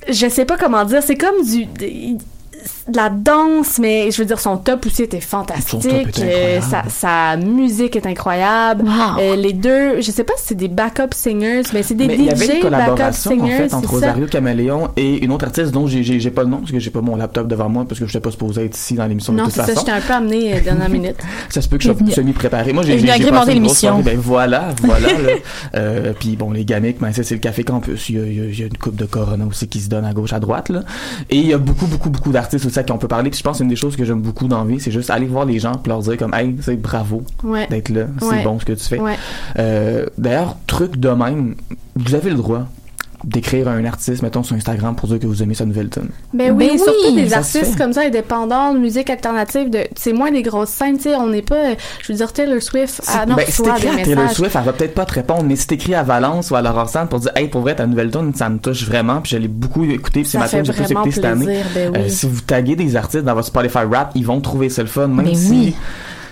je 0.09 0.27
sais 0.27 0.45
pas 0.45 0.57
comment 0.57 0.83
dire, 0.85 1.03
c'est 1.03 1.17
comme 1.17 1.43
du 1.45 1.67
de, 2.87 2.95
la 2.97 3.09
danse, 3.09 3.79
mais 3.79 4.11
je 4.11 4.17
veux 4.21 4.25
dire 4.25 4.39
son 4.39 4.57
top 4.57 4.85
aussi 4.85 5.03
était 5.03 5.19
fantastique. 5.21 5.81
Son 5.83 5.89
top 5.89 6.07
était 6.07 6.21
Euh, 6.23 6.61
sa, 6.61 6.83
sa 6.89 7.37
musique 7.37 7.95
est 7.95 8.05
incroyable. 8.05 8.83
Euh, 9.19 9.35
les 9.35 9.53
deux, 9.53 10.01
je 10.01 10.11
sais 10.11 10.23
pas 10.23 10.33
si 10.37 10.45
c'est 10.47 10.55
des 10.55 10.67
backup 10.67 11.13
singers, 11.13 11.63
mais 11.73 11.83
c'est 11.83 11.95
des 11.95 12.07
Mais 12.07 12.15
il 12.15 12.25
y 12.25 12.29
avait 12.29 12.45
DJ 12.45 12.49
une 12.49 12.53
backup 12.55 12.61
collaboration 12.69 13.31
en 13.31 13.33
singers, 13.39 13.57
fait 13.57 13.69
c'est 13.69 13.75
entre 13.75 13.87
ça? 13.89 13.93
Rosario 13.95 14.27
Caméléon 14.27 14.89
et 14.97 15.23
une 15.23 15.31
autre 15.31 15.45
artiste 15.45 15.71
dont 15.71 15.87
j'ai- 15.87 16.03
j'ai 16.03 16.19
j'ai 16.19 16.31
pas 16.31 16.43
le 16.43 16.49
nom 16.49 16.57
parce 16.57 16.71
que 16.71 16.79
j'ai 16.79 16.89
pas 16.91 17.01
mon 17.01 17.15
laptop 17.15 17.47
devant 17.47 17.69
moi 17.69 17.85
parce 17.87 17.99
que 17.99 18.05
je 18.05 18.11
n'étais 18.11 18.19
pas 18.23 18.31
supposé 18.31 18.65
être 18.65 18.77
ici 18.77 18.93
dans 18.95 19.05
l'émission 19.05 19.33
de 19.33 19.37
Non, 19.39 19.45
toute 19.45 19.53
c'est 19.53 19.65
ça, 19.65 19.73
j'étais 19.79 19.91
un 19.91 20.01
peu 20.01 20.13
amenée 20.13 20.53
euh, 20.55 20.61
dernière 20.61 20.89
minute. 20.89 21.15
Ça 21.49 21.61
se 21.61 21.67
peut 21.69 21.77
que 21.77 21.83
je 21.83 21.91
sois 21.93 21.97
semi-préparé. 22.15 22.73
Moi, 22.73 22.83
j'ai 22.83 22.95
Bienvenue 22.95 23.07
j'ai- 23.07 23.13
j'ai 23.17 23.21
agrémenter 23.27 23.45
passé 23.47 23.57
une 23.57 23.63
grosse 23.65 23.81
l'émission. 23.83 23.99
Ben 24.03 24.17
voilà, 24.19 24.69
voilà. 24.83 25.07
là. 25.07 25.29
Euh, 25.75 26.13
puis 26.19 26.35
bon, 26.35 26.51
les 26.51 26.65
gamiques, 26.65 26.99
ben 26.99 27.11
ça 27.13 27.23
c'est 27.23 27.35
le 27.35 27.39
café 27.41 27.63
campus. 27.63 28.09
Il 28.09 28.15
y, 28.17 28.19
a, 28.19 28.25
il 28.25 28.33
y 28.37 28.41
a- 28.41 28.45
il 28.45 28.59
y 28.59 28.63
a 28.63 28.65
une 28.67 28.77
coupe 28.77 28.95
de 28.95 29.05
Corona 29.05 29.45
aussi 29.45 29.67
qui 29.67 29.79
se 29.79 29.89
donne 29.89 30.05
à 30.05 30.13
gauche, 30.13 30.33
à 30.33 30.39
droite. 30.39 30.69
Là. 30.69 30.81
Et 31.29 31.37
il 31.37 31.47
y 31.47 31.53
a 31.53 31.57
beaucoup, 31.57 31.85
beaucoup, 31.87 32.09
beaucoup 32.09 32.31
d'artistes 32.31 32.65
aussi 32.71 32.79
à 32.79 32.83
qui 32.83 32.91
on 32.91 32.97
peut 32.97 33.07
parler. 33.07 33.29
Puis 33.29 33.37
je 33.39 33.43
pense 33.43 33.53
que 33.53 33.57
c'est 33.59 33.63
une 33.63 33.69
des 33.69 33.75
choses 33.75 33.95
que 33.95 34.03
j'aime 34.05 34.21
beaucoup 34.21 34.47
dans 34.47 34.63
la 34.63 34.65
vie, 34.65 34.79
c'est 34.79 34.91
juste 34.91 35.09
aller 35.09 35.27
voir 35.27 35.45
les 35.45 35.59
gens 35.59 35.73
puis 35.75 35.89
leur 35.89 35.99
dire 35.99 36.17
comme, 36.17 36.33
hey, 36.33 36.55
c'est 36.61 36.75
bravo 36.75 37.23
Ouais. 37.43 37.67
d'être 37.67 37.89
là. 37.89 38.05
C'est 38.19 38.25
Ouais. 38.25 38.43
bon 38.43 38.59
ce 38.59 38.65
que 38.65 38.73
tu 38.73 38.83
fais. 38.83 38.99
Ouais. 38.99 39.15
Euh, 39.59 40.05
D'ailleurs, 40.17 40.55
truc 40.67 40.97
de 40.97 41.09
même, 41.09 41.55
vous 41.95 42.15
avez 42.15 42.29
le 42.29 42.37
droit 42.37 42.65
d'écrire 43.23 43.67
à 43.67 43.71
un 43.71 43.85
artiste, 43.85 44.21
mettons, 44.23 44.43
sur 44.43 44.55
Instagram 44.55 44.95
pour 44.95 45.07
dire 45.09 45.19
que 45.19 45.27
vous 45.27 45.43
aimez 45.43 45.53
sa 45.53 45.65
nouvelle 45.65 45.89
tune. 45.89 46.09
Ben 46.33 46.51
oui, 46.51 46.69
Ben 46.69 46.77
surtout 46.77 46.91
oui, 47.07 47.15
des 47.15 47.29
ça 47.29 47.43
se 47.43 47.57
artistes 47.59 47.77
comme 47.77 47.93
ça, 47.93 48.01
indépendants, 48.01 48.73
de 48.73 48.79
musique 48.79 49.09
alternative, 49.09 49.69
de, 49.69 49.83
c'est 49.95 50.13
moins 50.13 50.31
des 50.31 50.41
grosses 50.41 50.69
scènes, 50.69 50.97
tu 50.97 51.03
sais, 51.03 51.15
on 51.15 51.27
n'est 51.27 51.41
pas, 51.41 51.75
je 52.01 52.11
veux 52.11 52.17
dire, 52.17 52.33
Taylor 52.33 52.61
Swift, 52.61 53.01
ah 53.07 53.25
non, 53.25 53.35
ben, 53.35 53.45
si 53.47 53.61
t'écris 53.61 53.81
des 53.81 53.87
à 53.87 54.03
Taylor 54.03 54.23
messages. 54.23 54.37
Swift, 54.37 54.55
elle 54.55 54.63
va 54.63 54.73
peut-être 54.73 54.93
pas 54.93 55.05
te 55.05 55.13
répondre, 55.13 55.43
mais 55.43 55.55
si 55.55 55.67
t'écris 55.67 55.95
à 55.95 56.03
Valence 56.03 56.51
ou 56.51 56.55
à 56.55 56.61
Laurent 56.61 56.87
Sand 56.87 57.09
pour 57.09 57.19
dire, 57.19 57.31
hey, 57.35 57.47
pour 57.47 57.61
vrai, 57.61 57.75
ta 57.75 57.85
nouvelle 57.87 58.11
tune, 58.11 58.33
ça 58.35 58.49
me 58.49 58.57
touche 58.59 58.85
vraiment, 58.85 59.21
puis 59.21 59.31
je 59.33 59.37
l'ai 59.37 59.47
beaucoup 59.47 59.83
écouté, 59.83 60.21
puis 60.21 60.25
c'est 60.25 60.31
Ça 60.37 60.39
ma 60.39 60.47
fait 60.47 60.57
tune 60.63 60.65
j'ai 60.65 60.73
plus 60.73 60.83
vraiment 60.83 61.01
écouté 61.01 61.15
cette 61.15 61.25
année. 61.25 61.45
plaisir, 61.45 61.65
ben 61.75 61.91
oui. 61.93 61.99
Euh, 61.99 62.09
si 62.09 62.25
vous 62.27 62.41
taguez 62.41 62.75
des 62.75 62.95
artistes 62.95 63.23
dans 63.23 63.33
votre 63.35 63.47
Spotify 63.47 63.79
rap, 63.91 64.11
ils 64.15 64.25
vont 64.25 64.41
trouver 64.41 64.69
ça 64.69 64.81
le 64.81 64.87
fun, 64.87 65.07
même 65.07 65.25
Ben 65.25 65.35
si 65.35 65.51
oui. 65.51 65.75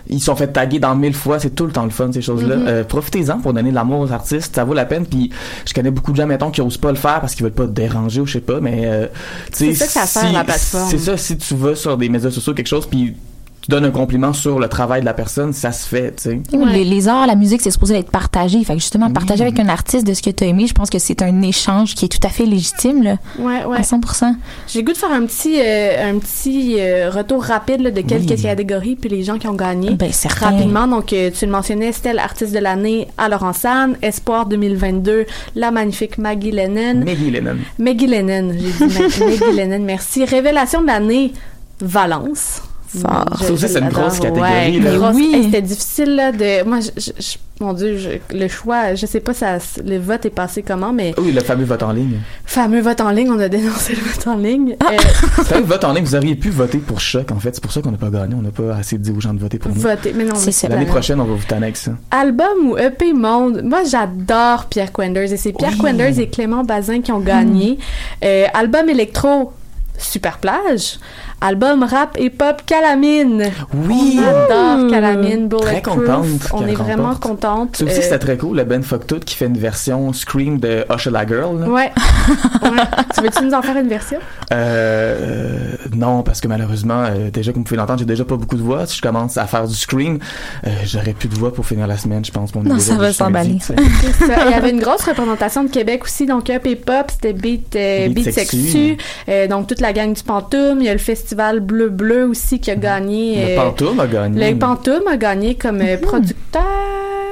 Ils 0.08 0.20
sont 0.22 0.36
fait 0.36 0.48
taguer 0.48 0.80
dans 0.80 0.96
mille 0.96 1.14
fois, 1.14 1.40
c'est 1.40 1.52
tout 1.56 1.66
le 1.66 1.72
temps 1.72 1.84
le 1.84 1.90
fun, 1.90 2.12
ces 2.14 2.22
choses-là. 2.22 2.56
Mhm. 2.56 2.66
Euh, 2.68 2.84
profitez-en 2.84 3.40
pour 3.40 3.54
donner 3.54 3.70
de 3.72 3.76
l'amour 3.76 4.00
aux 4.00 4.12
artistes, 4.12 4.56
ça 4.56 4.64
vaut 4.64 4.74
la 4.74 4.86
peine, 4.86 5.06
puis 5.06 5.30
je 5.66 5.74
connais 5.74 5.92
beaucoup 5.92 6.12
de 6.12 6.18
gens, 6.18 6.28
mettons, 6.28 6.52
qui 6.52 6.62
osent 6.62 6.78
pas 6.78 6.90
le 6.92 6.98
faire 6.98 7.20
parce 7.22 7.36
qu'ils 7.36 7.44
veulent 7.44 7.54
pas 7.54 7.66
te 7.66 7.72
déranger 7.72 8.22
ou 8.22 8.26
je 8.26 8.34
sais 8.34 8.42
pas, 8.42 8.60
mais, 8.60 8.82
euh, 8.86 9.08
C'est 9.52 9.74
ça 9.74 9.86
que 9.86 9.92
ça 9.92 10.06
sert, 10.06 10.28
si- 10.28 10.34
la 10.34 10.44
plateforme. 10.44 10.90
C'est 10.90 10.98
ça, 11.00 11.18
si 11.18 11.38
tu 11.38 11.56
vas 11.56 11.76
sur 11.76 11.98
des 11.98 12.10
médias 12.10 12.32
sociaux, 12.32 12.54
quelque 12.54 12.68
chose, 12.68 12.86
puis 12.86 13.16
tu 13.62 13.70
donnes 13.72 13.86
un 13.86 13.92
compliment 13.92 14.34
sur 14.34 14.60
le 14.60 14.68
travail 14.70 15.02
de 15.02 15.06
la 15.06 15.14
personne, 15.14 15.52
ça 15.54 15.72
se 15.72 15.88
fait, 15.88 16.16
tu 16.16 16.24
sais. 16.24 16.42
Les, 16.72 16.84
les 16.86 17.08
arts, 17.08 17.28
la 17.28 17.36
musique, 17.36 17.62
c'est 17.62 17.72
supposé 17.72 17.96
être 17.98 18.10
partagé. 18.12 18.64
Fait 18.64 18.74
que 18.74 18.80
justement, 18.80 19.08
Oui. 19.08 19.14
partager 19.14 19.42
avec 19.44 19.60
un 19.60 19.68
artiste 19.70 20.06
de 20.08 20.14
ce 20.14 20.22
que 20.22 20.30
tu 20.30 20.44
as 20.44 20.48
aimé, 20.48 20.66
je 20.68 20.74
pense 20.74 20.90
que 20.90 21.00
c'est 21.00 21.22
un 21.22 21.42
échange 21.42 21.96
qui 21.96 22.06
est 22.06 22.08
tout 22.08 22.26
à 22.26 22.30
fait 22.30 22.46
légitime, 22.46 23.04
là, 23.04 23.18
Ouais, 23.38 23.66
ouais. 23.66 23.78
à 23.78 23.82
100%. 23.84 24.34
J'ai 24.68 24.80
le 24.80 24.86
goût 24.86 24.94
de 24.94 24.98
faire 24.98 25.12
un 25.12 25.26
petit, 25.26 25.60
euh, 25.60 26.12
un 26.12 26.18
petit 26.20 26.76
euh, 26.80 27.10
retour 27.10 27.44
rapide 27.44 27.82
là, 27.82 27.92
de 27.92 28.02
quelques 28.02 28.30
Oui. 28.32 28.42
catégories 28.42 28.96
puis 28.96 29.10
les 29.10 29.24
gens 29.24 29.38
qui 29.38 29.48
ont 29.48 29.54
gagné. 29.56 29.92
Ben. 29.92 30.10
Rapidement, 30.40 30.88
donc 30.88 31.12
euh, 31.14 31.30
tu 31.38 31.46
le 31.46 31.52
mentionnais, 31.52 31.92
c'était 31.92 32.14
l'artiste 32.14 32.54
de 32.54 32.60
l'année 32.60 33.08
à 33.18 33.28
Laurent 33.30 33.54
San, 33.54 33.96
Espoir 34.02 34.46
2022, 34.46 35.26
la 35.56 35.72
magnifique 35.72 36.18
Maggie 36.18 36.52
Lennon. 36.52 37.04
Maggie 37.06 37.30
Lennon. 37.32 37.58
Maggie 37.78 38.08
Lennon, 38.08 38.52
j'ai 38.54 38.88
dit 38.88 38.94
Mag- 38.94 39.20
Maggie 39.40 39.56
Lennon, 39.56 39.84
merci. 39.84 40.24
Révélation 40.26 40.82
de 40.82 40.88
l'année, 40.88 41.34
Valence. 41.82 42.62
Fort. 42.90 43.26
Je- 43.40 43.46
Ça 43.46 43.54
aussi, 43.54 43.62
je 43.64 43.68
c'est 43.68 43.80
une 43.80 43.90
grosse 43.90 44.20
catégorie, 44.20 44.80
Ouais, 44.80 44.80
là. 44.80 44.96
grosse- 44.98 45.16
Oui. 45.16 45.32
Hey, 45.36 45.44
C'était 45.44 45.62
difficile 45.62 46.16
là, 46.16 46.32
de. 46.32 46.64
Moi, 46.68 46.80
je, 46.80 46.90
je- 47.00 47.12
je- 47.22 47.38
mon 47.64 47.74
Dieu, 47.74 47.98
je- 47.98 48.36
le 48.36 48.48
choix, 48.48 48.96
je 48.96 49.06
sais 49.06 49.20
pas 49.20 49.34
ça, 49.34 49.58
le 49.86 49.98
vote 50.00 50.26
est 50.26 50.30
passé 50.32 50.64
comment, 50.64 50.92
mais 50.94 51.14
Oui, 51.20 51.32
le 51.32 51.42
fameux 51.42 51.66
vote 51.66 51.84
en 51.84 51.92
ligne. 51.92 52.18
fameux 52.46 52.82
vote 52.82 53.02
en 53.02 53.12
ligne, 53.12 53.30
on 53.30 53.40
a 53.40 53.48
dénoncé 53.50 53.94
le 53.94 54.02
vote 54.02 54.28
en 54.28 54.38
ligne. 54.38 54.76
Ah. 54.80 54.86
Euh, 54.94 54.98
Le 55.38 55.44
fameux 55.44 55.66
vote 55.66 55.84
en 55.84 55.94
ligne, 55.94 56.04
vous 56.06 56.16
auriez 56.16 56.36
pu 56.36 56.50
voter 56.50 56.80
pour 56.80 57.00
Choc, 57.00 57.32
en 57.32 57.40
fait. 57.40 57.54
C'est 57.54 57.62
pour 57.62 57.72
ça 57.72 57.82
qu'on 57.82 57.92
n'a 57.92 57.98
pas 57.98 58.10
gagné. 58.10 58.34
On 58.34 58.42
n'a 58.42 58.50
pas 58.52 58.76
assez 58.78 58.98
dit 58.98 59.12
aux 59.12 59.20
gens 59.22 59.34
de 59.34 59.40
voter 59.40 59.60
pour 59.60 59.72
nous. 59.72 59.80
voter, 59.82 60.14
mais 60.16 60.24
non. 60.24 60.34
L'année 60.70 60.86
la- 60.86 60.92
prochaine, 60.92 61.20
on 61.20 61.26
va 61.26 61.34
vous 61.36 61.46
tanner 61.46 61.66
avec 61.66 61.78
ça. 61.78 61.92
Album 62.12 62.70
ou 62.72 62.78
EP 62.78 63.14
Monde, 63.14 63.62
moi 63.64 63.80
j'adore 63.90 64.66
Pierre 64.66 64.92
Quenders 64.92 65.32
et 65.32 65.38
c'est 65.38 65.52
Pierre 65.54 65.74
Oui. 65.74 65.80
Quenders 65.92 66.18
et 66.20 66.28
Clément 66.30 66.64
Bazin 66.64 67.02
qui 67.02 67.12
ont 67.12 67.20
gagné. 67.20 67.78
Euh, 68.24 68.46
album 68.54 68.90
électro, 68.90 69.52
Super 69.98 70.38
Plage. 70.38 70.98
Album 71.42 71.84
rap 71.84 72.16
et 72.18 72.30
pop 72.30 72.62
Calamine. 72.66 73.50
Oui! 73.74 74.20
On 74.20 74.28
adore 74.28 74.90
Calamine, 74.92 75.50
Très 75.50 75.82
contente 75.82 76.26
On 76.54 76.66
est 76.68 76.74
vraiment 76.74 77.04
remporte. 77.14 77.22
contente. 77.24 77.78
Ça 77.78 77.86
aussi, 77.86 78.00
Euh, 78.00 78.02
c'était 78.02 78.20
très 78.20 78.38
cool, 78.38 78.58
le 78.58 78.64
Ben 78.64 78.84
Fuck 78.84 79.08
Tout 79.08 79.20
qui 79.20 79.36
fait 79.36 79.46
une 79.46 79.58
version 79.58 80.12
Scream 80.14 80.60
de 80.60 80.86
Usher 80.94 81.12
la 81.12 81.26
Girl. 81.26 81.60
là. 81.62 81.68
Ouais. 81.70 81.92
ouais. 82.64 82.70
Tu 83.16 83.22
veux-tu 83.22 83.44
nous 83.46 83.54
en 83.54 83.62
faire 83.62 83.78
une 83.78 83.88
version? 83.88 84.20
Euh, 84.52 85.72
non, 85.96 86.24
parce 86.24 86.42
que 86.42 86.48
malheureusement, 86.48 87.04
euh, 87.06 87.30
déjà, 87.32 87.52
comme 87.52 87.62
vous 87.62 87.66
pouvez 87.68 87.78
l'entendre, 87.78 88.00
j'ai 88.00 88.06
déjà 88.06 88.26
pas 88.26 88.36
beaucoup 88.38 88.58
de 88.58 88.62
voix. 88.62 88.86
Si 88.86 88.98
je 88.98 89.02
commence 89.02 89.38
à 89.38 89.46
faire 89.46 89.68
du 89.68 89.76
Scream, 89.76 90.20
euh, 90.66 90.70
j'aurais 90.86 91.14
plus 91.14 91.30
de 91.30 91.36
voix 91.36 91.54
pour 91.54 91.66
finir 91.66 91.88
la 91.88 91.98
semaine, 91.98 92.24
je 92.26 92.32
pense. 92.32 92.54
Mon 92.56 92.64
Non, 92.64 92.80
ça 92.80 92.96
va 92.96 93.14
s'emballer. 93.14 93.58
C'est. 93.62 93.76
Il 93.78 94.52
y 94.52 94.54
avait 94.54 94.72
une 94.72 94.82
grosse 94.82 95.04
représentation 95.04 95.64
de 95.64 95.70
Québec 95.70 96.04
aussi, 96.04 96.26
donc 96.26 96.50
Up 96.50 96.66
et 96.66 96.76
Pop, 96.76 97.06
c'était 97.12 97.34
Beat, 97.34 97.76
euh, 97.76 98.08
Beat 98.08 98.16
Beat 98.26 98.34
Sexu. 98.34 98.58
Sexu, 98.64 98.98
euh, 99.30 99.48
donc 99.48 99.68
toute 99.68 99.82
la 99.82 99.94
gang 99.94 100.14
du 100.14 100.24
Pantoum. 100.24 100.80
Il 100.80 100.86
y 100.86 100.90
a 100.90 100.94
le 100.94 101.00
festival 101.00 101.29
Bleu 101.36 101.90
Bleu 101.90 102.28
aussi 102.28 102.60
qui 102.60 102.72
a 102.72 102.76
gagné. 102.76 103.46
Le 103.46 103.52
euh, 103.52 103.56
Pantoum 103.56 104.00
a 104.00 104.08
gagné. 104.08 104.52
Le 104.52 104.58
Pantoum 104.58 105.08
a 105.08 105.18
gagné 105.18 105.56
comme 105.56 105.82
euh, 105.82 105.98
producteur. 105.98 106.64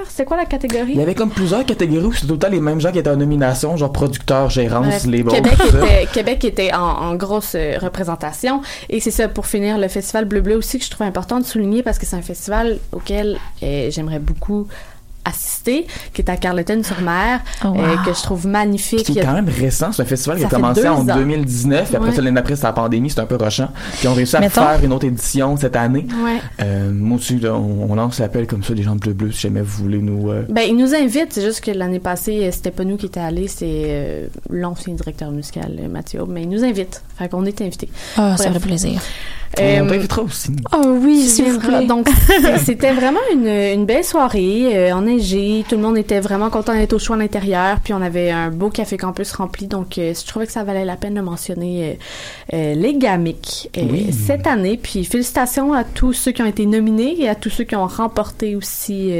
C'est 0.09 0.25
quoi 0.25 0.37
la 0.37 0.45
catégorie? 0.45 0.93
Il 0.93 0.99
y 0.99 1.03
avait 1.03 1.13
comme 1.13 1.29
plusieurs 1.29 1.63
catégories 1.65 2.05
où 2.05 2.13
c'était 2.13 2.27
tout 2.27 2.33
le 2.33 2.39
temps 2.39 2.49
les 2.49 2.59
mêmes 2.59 2.81
gens 2.81 2.91
qui 2.91 2.97
étaient 2.97 3.09
en 3.09 3.17
nomination, 3.17 3.77
genre 3.77 3.91
producteur, 3.91 4.49
gérance, 4.49 4.87
Bref, 4.87 5.05
label. 5.05 5.33
Québec 5.33 5.53
était, 5.67 6.07
Québec 6.11 6.45
était 6.45 6.73
en, 6.73 6.79
en 6.79 7.15
grosse 7.15 7.53
euh, 7.55 7.77
représentation. 7.79 8.61
Et 8.89 8.99
c'est 8.99 9.11
ça, 9.11 9.27
pour 9.27 9.45
finir, 9.45 9.77
le 9.77 9.87
festival 9.87 10.25
Bleu 10.25 10.41
Bleu 10.41 10.55
aussi 10.55 10.79
que 10.79 10.85
je 10.85 10.89
trouve 10.89 11.05
important 11.05 11.39
de 11.39 11.45
souligner 11.45 11.83
parce 11.83 11.99
que 11.99 12.05
c'est 12.05 12.15
un 12.15 12.21
festival 12.21 12.79
auquel 12.91 13.37
euh, 13.61 13.91
j'aimerais 13.91 14.19
beaucoup 14.19 14.67
qui 16.13 16.21
est 16.21 16.29
à 16.29 16.37
Carleton-sur-Mer, 16.37 17.41
Oh, 17.63 17.67
wow. 17.69 17.77
euh, 17.79 17.95
que 18.05 18.13
je 18.13 18.21
trouve 18.23 18.47
magnifique. 18.47 19.03
Qui 19.03 19.13
Il 19.13 19.15
y 19.15 19.19
est 19.19 19.21
a- 19.21 19.25
quand 19.25 19.33
même 19.33 19.49
récent, 19.49 19.91
c'est 19.91 20.01
un 20.01 20.05
festival 20.05 20.37
qui 20.37 20.43
a 20.45 20.49
Ça 20.49 20.55
fait 20.55 20.61
commencé 20.61 20.87
en 20.87 20.99
ans. 21.09 21.15
2019, 21.15 21.87
puis 21.87 21.95
après 21.95 22.09
Ouais. 22.09 22.15
ça, 22.15 22.21
l'année 22.21 22.39
après, 22.39 22.55
c'est 22.55 22.63
la 22.63 22.73
pandémie, 22.73 23.09
c'est 23.09 23.19
un 23.19 23.25
peu 23.25 23.35
rushant. 23.35 23.69
Puis 23.99 24.07
on 24.07 24.13
réussi 24.13 24.35
à 24.35 24.39
Mettons- 24.39 24.61
faire 24.61 24.83
une 24.83 24.93
autre 24.93 25.05
édition 25.05 25.55
cette 25.57 25.75
année. 25.75 26.05
Ouais. 26.23 26.37
Euh, 26.61 26.91
moi 26.93 27.17
aussi, 27.17 27.39
là, 27.39 27.53
on, 27.53 27.87
on 27.91 27.95
lance 27.95 28.19
l'appel 28.19 28.47
comme 28.47 28.63
ça, 28.63 28.73
les 28.73 28.83
gens 28.83 28.95
de 28.95 28.99
Bleu 28.99 29.13
Bleu, 29.13 29.31
si 29.31 29.41
jamais 29.41 29.61
vous 29.61 29.83
voulez 29.83 29.99
nous... 29.99 30.29
euh, 30.31 30.43
Ben, 30.49 30.63
ils 30.67 30.75
nous 30.75 30.93
invitent, 30.93 31.31
c'est 31.33 31.43
juste 31.43 31.61
que 31.61 31.71
l'année 31.71 31.99
passée, 31.99 32.45
euh, 32.45 32.51
c'était 32.51 32.71
pas 32.71 32.83
nous 32.83 32.97
qui 32.97 33.07
étaient 33.07 33.19
allés, 33.19 33.47
c'est 33.47 33.65
euh, 33.87 34.27
l'ancien 34.49 34.93
directeur 34.93 35.31
musical, 35.31 35.71
Mathieu, 35.91 36.21
mais 36.27 36.43
ils 36.43 36.49
nous 36.49 36.63
invitent. 36.63 37.01
Fait 37.17 37.29
qu'on 37.29 37.45
est 37.45 37.61
invités. 37.61 37.89
Ah, 38.17 38.35
ça 38.37 38.43
Bref. 38.49 38.57
ferait 38.57 38.67
plaisir. 38.67 38.99
Euh, 39.59 39.79
on 39.81 39.87
t'invitera 39.87 40.21
aussi. 40.23 40.51
Oh 40.75 40.97
oui, 41.01 41.21
s'il 41.23 41.45
vous 41.45 41.59
plaît. 41.59 41.85
Donc, 41.87 42.07
c'était 42.65 42.91
vraiment 42.91 43.19
une, 43.33 43.47
une 43.47 43.85
belle 43.85 44.03
soirée, 44.03 44.71
euh, 44.75 44.93
Tout 45.19 45.75
le 45.75 45.81
monde 45.81 45.97
était 45.97 46.19
vraiment 46.19 46.49
content 46.49 46.73
d'être 46.73 46.93
au 46.93 46.99
choix 46.99 47.15
à 47.15 47.19
l'intérieur. 47.19 47.79
Puis, 47.83 47.93
on 47.93 48.01
avait 48.01 48.31
un 48.31 48.49
beau 48.49 48.69
café 48.69 48.97
campus 48.97 49.31
rempli. 49.33 49.67
Donc, 49.67 49.97
euh, 49.97 50.13
je 50.13 50.25
trouvais 50.25 50.45
que 50.45 50.51
ça 50.51 50.63
valait 50.63 50.85
la 50.85 50.95
peine 50.95 51.15
de 51.15 51.21
mentionner 51.21 51.97
euh, 52.53 52.55
euh, 52.55 52.73
les 52.75 52.95
GAMIC 52.95 53.69
Oui. 53.77 54.11
cette 54.13 54.47
année. 54.47 54.79
Puis, 54.81 55.03
félicitations 55.05 55.73
à 55.73 55.83
tous 55.83 56.13
ceux 56.13 56.31
qui 56.31 56.41
ont 56.41 56.47
été 56.47 56.65
nominés 56.65 57.15
et 57.19 57.29
à 57.29 57.35
tous 57.35 57.49
ceux 57.49 57.63
qui 57.63 57.75
ont 57.75 57.87
remporté 57.87 58.55
aussi 58.55 59.11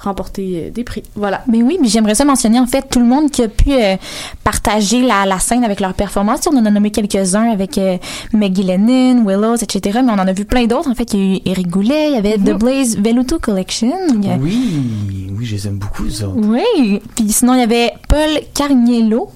remporté 0.00 0.64
euh, 0.66 0.70
des 0.70 0.84
prix. 0.84 1.02
Voilà. 1.14 1.42
Mais 1.46 1.62
oui, 1.62 1.78
mais 1.80 1.88
j'aimerais 1.88 2.14
ça 2.14 2.24
mentionner 2.24 2.58
en 2.58 2.66
fait 2.66 2.88
tout 2.90 2.98
le 3.00 3.04
monde 3.06 3.30
qui 3.30 3.42
a 3.42 3.48
pu 3.48 3.72
euh, 3.72 3.96
partager 4.44 5.02
la, 5.02 5.26
la 5.26 5.38
scène 5.38 5.64
avec 5.64 5.80
leur 5.80 5.94
performance. 5.94 6.40
On 6.50 6.56
en 6.56 6.64
a 6.66 6.70
nommé 6.70 6.90
quelques-uns 6.90 7.50
avec 7.50 7.78
euh, 7.78 7.96
Maggie 8.32 8.62
Lennon, 8.62 9.24
Willows, 9.24 9.56
etc. 9.62 10.00
Mais 10.04 10.10
on 10.10 10.14
en 10.18 10.26
a 10.26 10.32
vu 10.32 10.44
plein 10.44 10.66
d'autres. 10.66 10.90
En 10.90 10.94
fait, 10.94 11.12
il 11.14 11.18
y 11.20 11.22
a 11.22 11.36
eu 11.36 11.40
Eric 11.46 11.68
Goulet, 11.68 12.08
il 12.10 12.14
y 12.14 12.18
avait 12.18 12.36
The 12.38 12.58
Blaze 12.58 12.96
Veluto 12.98 13.38
Collection. 13.38 13.92
a- 13.92 14.36
Oui, 14.40 15.28
oui, 15.36 15.44
je 15.44 15.52
les 15.54 15.66
aime 15.66 15.78
beaucoup, 15.78 16.04
les 16.04 16.22
autres. 16.24 16.36
Oui. 16.36 17.00
Puis 17.16 17.30
sinon, 17.32 17.54
il 17.54 17.60
y 17.60 17.62
avait 17.62 17.92
Paul 18.08 18.40
Carniello. 18.54 19.28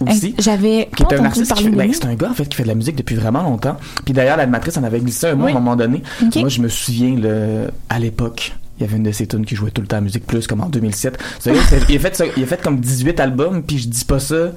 Aussi. 0.00 0.34
Euh, 0.36 0.42
J'avais 0.42 0.88
qui 0.96 1.04
pas 1.04 1.14
est 1.14 1.20
un 1.20 1.24
artiste 1.24 1.54
qui 1.54 1.68
ben, 1.68 1.88
c'est 1.92 2.04
un 2.06 2.14
gars 2.16 2.28
en 2.28 2.34
fait 2.34 2.46
qui 2.46 2.56
fait 2.56 2.64
de 2.64 2.68
la 2.68 2.74
musique 2.74 2.96
depuis 2.96 3.14
vraiment 3.14 3.42
longtemps. 3.44 3.76
Puis 4.04 4.12
d'ailleurs 4.12 4.36
l'animatrice 4.36 4.76
en 4.76 4.82
avait 4.82 4.98
glissé 4.98 5.28
un 5.28 5.36
mot 5.36 5.44
Oui. 5.44 5.52
à 5.52 5.56
un 5.56 5.60
moment 5.60 5.76
donné. 5.76 6.02
Moi 6.34 6.48
je 6.48 6.60
me 6.60 6.66
souviens 6.68 7.14
le 7.14 7.68
à 7.88 8.00
l'époque 8.00 8.54
il 8.78 8.82
y 8.82 8.86
avait 8.88 8.96
une 8.96 9.02
de 9.04 9.12
ses 9.12 9.26
tunes 9.26 9.44
qui 9.44 9.54
jouait 9.54 9.70
tout 9.70 9.80
le 9.80 9.86
temps 9.86 9.98
à 9.98 10.00
Musique 10.00 10.26
Plus 10.26 10.46
comme 10.46 10.60
en 10.60 10.68
2007. 10.68 11.18
Ce 11.40 11.50
gars, 11.50 11.56
c'est- 11.68 11.80
il 11.88 11.96
a 11.96 11.98
fait 12.00 12.14
ça- 12.16 12.24
il 12.36 12.42
a 12.42 12.46
fait 12.46 12.60
comme 12.62 12.80
18 12.80 13.20
albums 13.20 13.62
puis 13.62 13.78
je 13.78 13.88
dis 13.88 14.04
pas 14.04 14.18
ça 14.18 14.52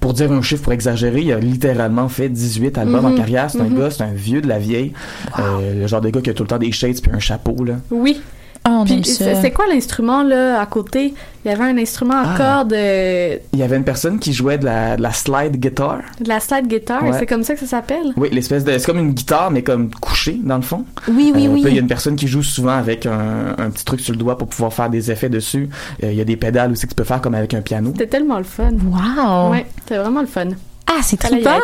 pour 0.00 0.12
dire 0.14 0.30
un 0.30 0.42
chiffre 0.42 0.62
pour 0.62 0.72
exagérer, 0.72 1.22
il 1.22 1.32
a 1.32 1.40
littéralement 1.40 2.08
fait 2.08 2.28
18 2.28 2.78
albums 2.78 3.04
en 3.04 3.10
Mhm. 3.10 3.16
carrière. 3.16 3.50
C'est 3.50 3.60
un 3.60 3.64
Mhm. 3.64 3.78
gars, 3.78 3.90
c'est 3.90 4.04
un 4.04 4.12
vieux 4.12 4.40
de 4.40 4.46
la 4.48 4.58
vieille. 4.60 4.92
Euh, 5.40 5.80
le 5.80 5.86
genre 5.88 6.00
de 6.00 6.10
gars 6.10 6.20
qui 6.20 6.30
a 6.30 6.34
tout 6.34 6.44
le 6.44 6.48
temps 6.48 6.58
des 6.58 6.70
shades 6.70 7.00
puis 7.02 7.10
un 7.12 7.18
chapeau 7.18 7.64
là. 7.64 7.74
Oui. 7.90 8.20
Ça. 9.04 9.34
c'est 9.40 9.50
quoi 9.50 9.66
l'instrument, 9.68 10.22
là, 10.22 10.60
à 10.60 10.66
côté? 10.66 11.14
Il 11.44 11.50
y 11.50 11.54
avait 11.54 11.64
un 11.64 11.78
instrument 11.78 12.14
à 12.16 12.34
Ah. 12.34 12.36
cordes, 12.36 12.72
euh, 12.72 13.36
Il 13.52 13.58
y 13.58 13.62
avait 13.62 13.76
une 13.76 13.84
personne 13.84 14.18
qui 14.18 14.32
jouait 14.32 14.58
de 14.58 14.64
la, 14.66 14.96
de 14.96 15.02
la 15.02 15.12
slide 15.12 15.56
guitar. 15.56 15.98
de 16.20 16.28
la 16.28 16.40
slide 16.40 16.66
guitar. 16.66 17.02
Ouais. 17.02 17.12
C'est 17.18 17.26
comme 17.26 17.42
ça 17.44 17.54
que 17.54 17.60
ça 17.60 17.66
s'appelle? 17.66 18.12
Oui, 18.16 18.28
l'espèce 18.32 18.64
de 18.64 18.76
c'est 18.76 18.84
comme 18.86 18.98
une 18.98 19.12
guitare 19.12 19.50
mais 19.50 19.62
comme 19.62 19.90
couchée 19.90 20.38
dans 20.42 20.56
le 20.56 20.62
fond. 20.62 20.84
Oui, 21.08 21.32
oui, 21.34 21.46
Euh, 21.46 21.50
oui. 21.50 21.62
puis 21.62 21.70
il 21.72 21.74
y 21.76 21.78
a 21.78 21.82
une 21.82 21.86
personne 21.88 22.16
qui 22.16 22.26
joue 22.26 22.42
souvent 22.42 22.76
avec 22.76 23.06
un, 23.06 23.54
un 23.56 23.70
petit 23.70 23.84
truc 23.84 24.00
sur 24.00 24.12
le 24.12 24.18
doigt 24.18 24.36
pour 24.36 24.48
pouvoir 24.48 24.72
faire 24.72 24.90
des 24.90 25.10
effets 25.10 25.28
dessus. 25.30 25.68
Euh, 26.02 26.10
Il 26.12 26.16
y 26.18 26.20
a 26.20 26.24
des 26.24 26.36
pédales 26.36 26.72
aussi 26.72 26.82
que 26.84 26.90
tu 26.90 26.96
peux 26.96 27.04
faire 27.04 27.20
comme 27.20 27.34
avec 27.34 27.54
un 27.54 27.60
piano. 27.62 27.90
C'était 27.92 28.08
tellement 28.08 28.38
le 28.38 28.44
fun. 28.44 28.70
Wow. 28.72 29.50
Ouais, 29.52 29.66
c'était 29.80 29.98
vraiment 29.98 30.20
le 30.20 30.26
fun. 30.26 30.48
Ah, 30.90 31.00
c'est 31.02 31.18
trippant. 31.18 31.58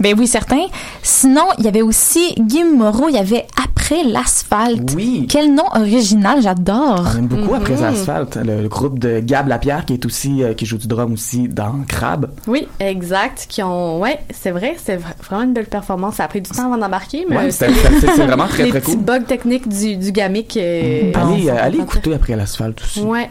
Ben 0.00 0.14
oui, 0.18 0.26
certain. 0.26 0.66
Sinon, 1.02 1.44
il 1.58 1.64
y 1.64 1.68
avait 1.68 1.82
aussi 1.82 2.34
Guy 2.38 2.64
Moreau, 2.64 3.08
il 3.08 3.14
y 3.14 3.18
avait 3.18 3.46
Après 3.62 4.02
l'asphalte. 4.02 4.94
Oui. 4.96 5.26
Quel 5.30 5.54
nom 5.54 5.64
original, 5.74 6.40
j'adore. 6.42 7.04
On 7.14 7.18
aime 7.18 7.26
beaucoup 7.28 7.54
après 7.54 7.74
Mhm. 7.76 7.84
Asphalt, 7.84 8.36
le, 8.36 8.62
le 8.62 8.68
groupe 8.68 8.98
de 8.98 9.20
Gab 9.20 9.46
Lapierre 9.46 9.84
qui 9.84 9.92
est 9.92 10.04
aussi 10.06 10.42
euh, 10.42 10.54
qui 10.54 10.64
joue 10.66 10.78
du 10.78 10.86
drum 10.88 11.12
aussi 11.12 11.48
dans 11.48 11.74
Crab. 11.86 12.30
Oui, 12.46 12.66
exact. 12.80 13.46
Qui 13.48 13.62
ont, 13.62 14.00
ouais, 14.00 14.18
c'est 14.30 14.50
vrai, 14.50 14.76
c'est 14.82 14.96
vra- 14.96 15.16
vraiment 15.22 15.42
une 15.42 15.52
belle 15.52 15.66
performance. 15.66 16.14
Ça 16.16 16.24
a 16.24 16.28
pris 16.28 16.40
du 16.40 16.50
temps 16.50 16.66
avant 16.66 16.78
d'embarquer, 16.78 17.26
mais 17.28 17.36
Ouais, 17.36 17.50
c'est 17.50 17.68
vraiment 17.68 18.46
très 18.48 18.64
les 18.64 18.70
très 18.70 18.80
petits 18.80 18.96
cool. 18.96 19.04
bugs 19.04 19.20
techniques 19.26 19.68
du, 19.68 19.96
du 19.96 20.12
gamic. 20.12 20.56
euh, 20.56 21.12
Allez, 21.14 21.48
euh, 21.50 21.56
allez 21.60 21.78
écouter 21.78 22.14
après 22.14 22.34
l'asphalte 22.36 22.80
aussi. 22.82 23.00
Ouais. 23.02 23.28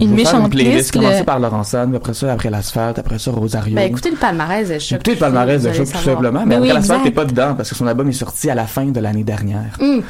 Une 0.00 0.10
méchante 0.12 0.50
playlist, 0.50 0.76
liste, 0.76 0.92
commencer 0.92 1.24
par 1.24 1.38
Laurent 1.38 1.62
puis 1.62 1.96
après 1.96 2.14
ça 2.14 2.32
après 2.32 2.50
l'asphalte, 2.50 2.98
après 2.98 3.18
ça 3.18 3.30
Rosario. 3.30 3.74
Ben, 3.74 3.88
écoutez 3.90 4.10
le 4.10 4.16
palmarès 4.16 4.68
de 4.68 4.78
Choc. 4.78 4.92
Écoutez 4.96 5.12
le 5.12 5.16
palmarès 5.18 5.62
de 5.62 5.72
Choc 5.72 5.86
tout 5.90 5.98
simplement, 5.98 6.44
mais 6.44 6.56
Ben 6.56 6.62
oui, 6.62 6.68
après 6.70 6.80
l'asphalte 6.80 7.02
t'es 7.04 7.10
pas 7.10 7.24
dedans 7.24 7.54
parce 7.54 7.70
que 7.70 7.74
son 7.74 7.86
album 7.86 8.08
est 8.08 8.12
sorti 8.12 8.50
à 8.50 8.54
la 8.54 8.66
fin 8.66 8.84
de 8.86 9.00
l'année 9.00 9.24
dernière. 9.24 9.76
Hum. 9.80 10.02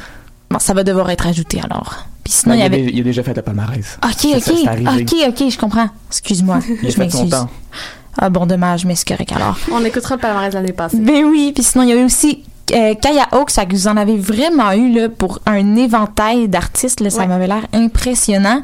Bon, 0.49 0.59
ça 0.59 0.73
va 0.73 0.83
devoir 0.83 1.09
être 1.09 1.27
ajouté 1.27 1.59
alors. 1.63 2.05
Puis 2.23 2.33
sinon, 2.33 2.55
Ben, 2.55 2.57
il 2.57 2.59
y 2.59 2.63
a, 2.63 2.65
avait. 2.65 2.83
il 2.93 2.99
a 2.99 3.03
déjà 3.03 3.23
fait 3.23 3.33
le 3.33 3.41
palmarès. 3.41 3.97
Ok, 4.03 4.11
Ça, 4.11 4.39
ça, 4.39 4.51
ok. 4.51 4.57
c'est 4.63 4.67
arrivé. 4.67 4.89
Ok, 5.03 5.13
ok, 5.41 5.49
je 5.51 5.57
comprends. 5.57 5.89
Excuse-moi. 6.09 6.59
Il 6.67 6.73
a 6.73 6.75
je 6.81 6.85
fait 6.87 6.91
son 6.91 6.99
m'excuse. 7.23 7.29
temps. 7.29 7.49
Ah 8.17 8.29
bon, 8.29 8.45
dommage, 8.45 8.85
mais 8.85 8.95
c'est 8.95 9.07
correct 9.07 9.31
alors. 9.35 9.57
On 9.71 9.83
écoutera 9.85 10.15
le 10.15 10.21
palmarès 10.21 10.53
l'année 10.53 10.71
passée. 10.73 10.97
Ben 10.99 11.23
oui, 11.25 11.51
puis 11.53 11.63
sinon 11.63 11.83
il 11.83 11.89
y 11.89 11.93
a 11.93 11.95
eu 11.95 12.03
aussi 12.05 12.43
euh, 12.73 12.93
Kaya 12.95 13.27
Hawk, 13.31 13.49
ça 13.49 13.65
que 13.65 13.73
vous 13.73 13.87
en 13.87 13.97
avez 13.97 14.17
vraiment 14.17 14.71
eu 14.73 14.91
là 14.93 15.09
pour 15.09 15.39
un 15.45 15.75
éventail 15.75 16.47
d'artistes, 16.47 16.99
là, 16.99 17.09
ça 17.09 17.19
Ouais. 17.21 17.27
m'avait 17.27 17.47
l'air 17.47 17.65
impressionnant. 17.73 18.61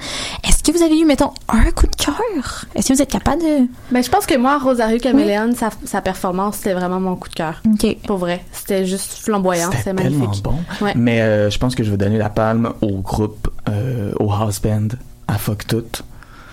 Est-ce 0.47 0.63
que 0.63 0.75
vous 0.77 0.83
avez 0.83 0.99
eu 0.99 1.05
mettons 1.05 1.31
un 1.49 1.71
coup 1.71 1.87
de 1.87 1.95
cœur? 1.95 2.65
Est-ce 2.75 2.89
que 2.89 2.93
vous 2.93 3.01
êtes 3.01 3.11
capable 3.11 3.41
de 3.41 3.67
Ben, 3.91 4.03
je 4.03 4.09
pense 4.09 4.25
que 4.25 4.37
moi, 4.37 4.57
Rosario 4.57 4.97
Caméléon, 4.99 5.53
sa, 5.55 5.69
sa 5.85 6.01
performance, 6.01 6.55
c'était 6.57 6.73
vraiment 6.73 6.99
mon 6.99 7.15
coup 7.15 7.29
de 7.29 7.35
cœur. 7.35 7.61
OK. 7.71 7.97
Pour 8.05 8.17
vrai. 8.17 8.43
C'était 8.51 8.85
juste 8.85 9.13
flamboyant, 9.23 9.69
C'était 9.77 9.93
magnifique. 9.93 10.43
bon. 10.43 10.55
Ouais. 10.81 10.93
Mais 10.95 11.21
euh, 11.21 11.49
je 11.49 11.57
pense 11.57 11.75
que 11.75 11.83
je 11.83 11.91
vais 11.91 11.97
donner 11.97 12.17
la 12.17 12.29
palme 12.29 12.73
au 12.81 12.99
groupe, 13.01 13.49
euh, 13.69 14.11
au 14.19 14.31
house 14.31 14.61
band, 14.61 14.87
à 15.27 15.37
Fuck 15.37 15.65
Tout, 15.67 15.83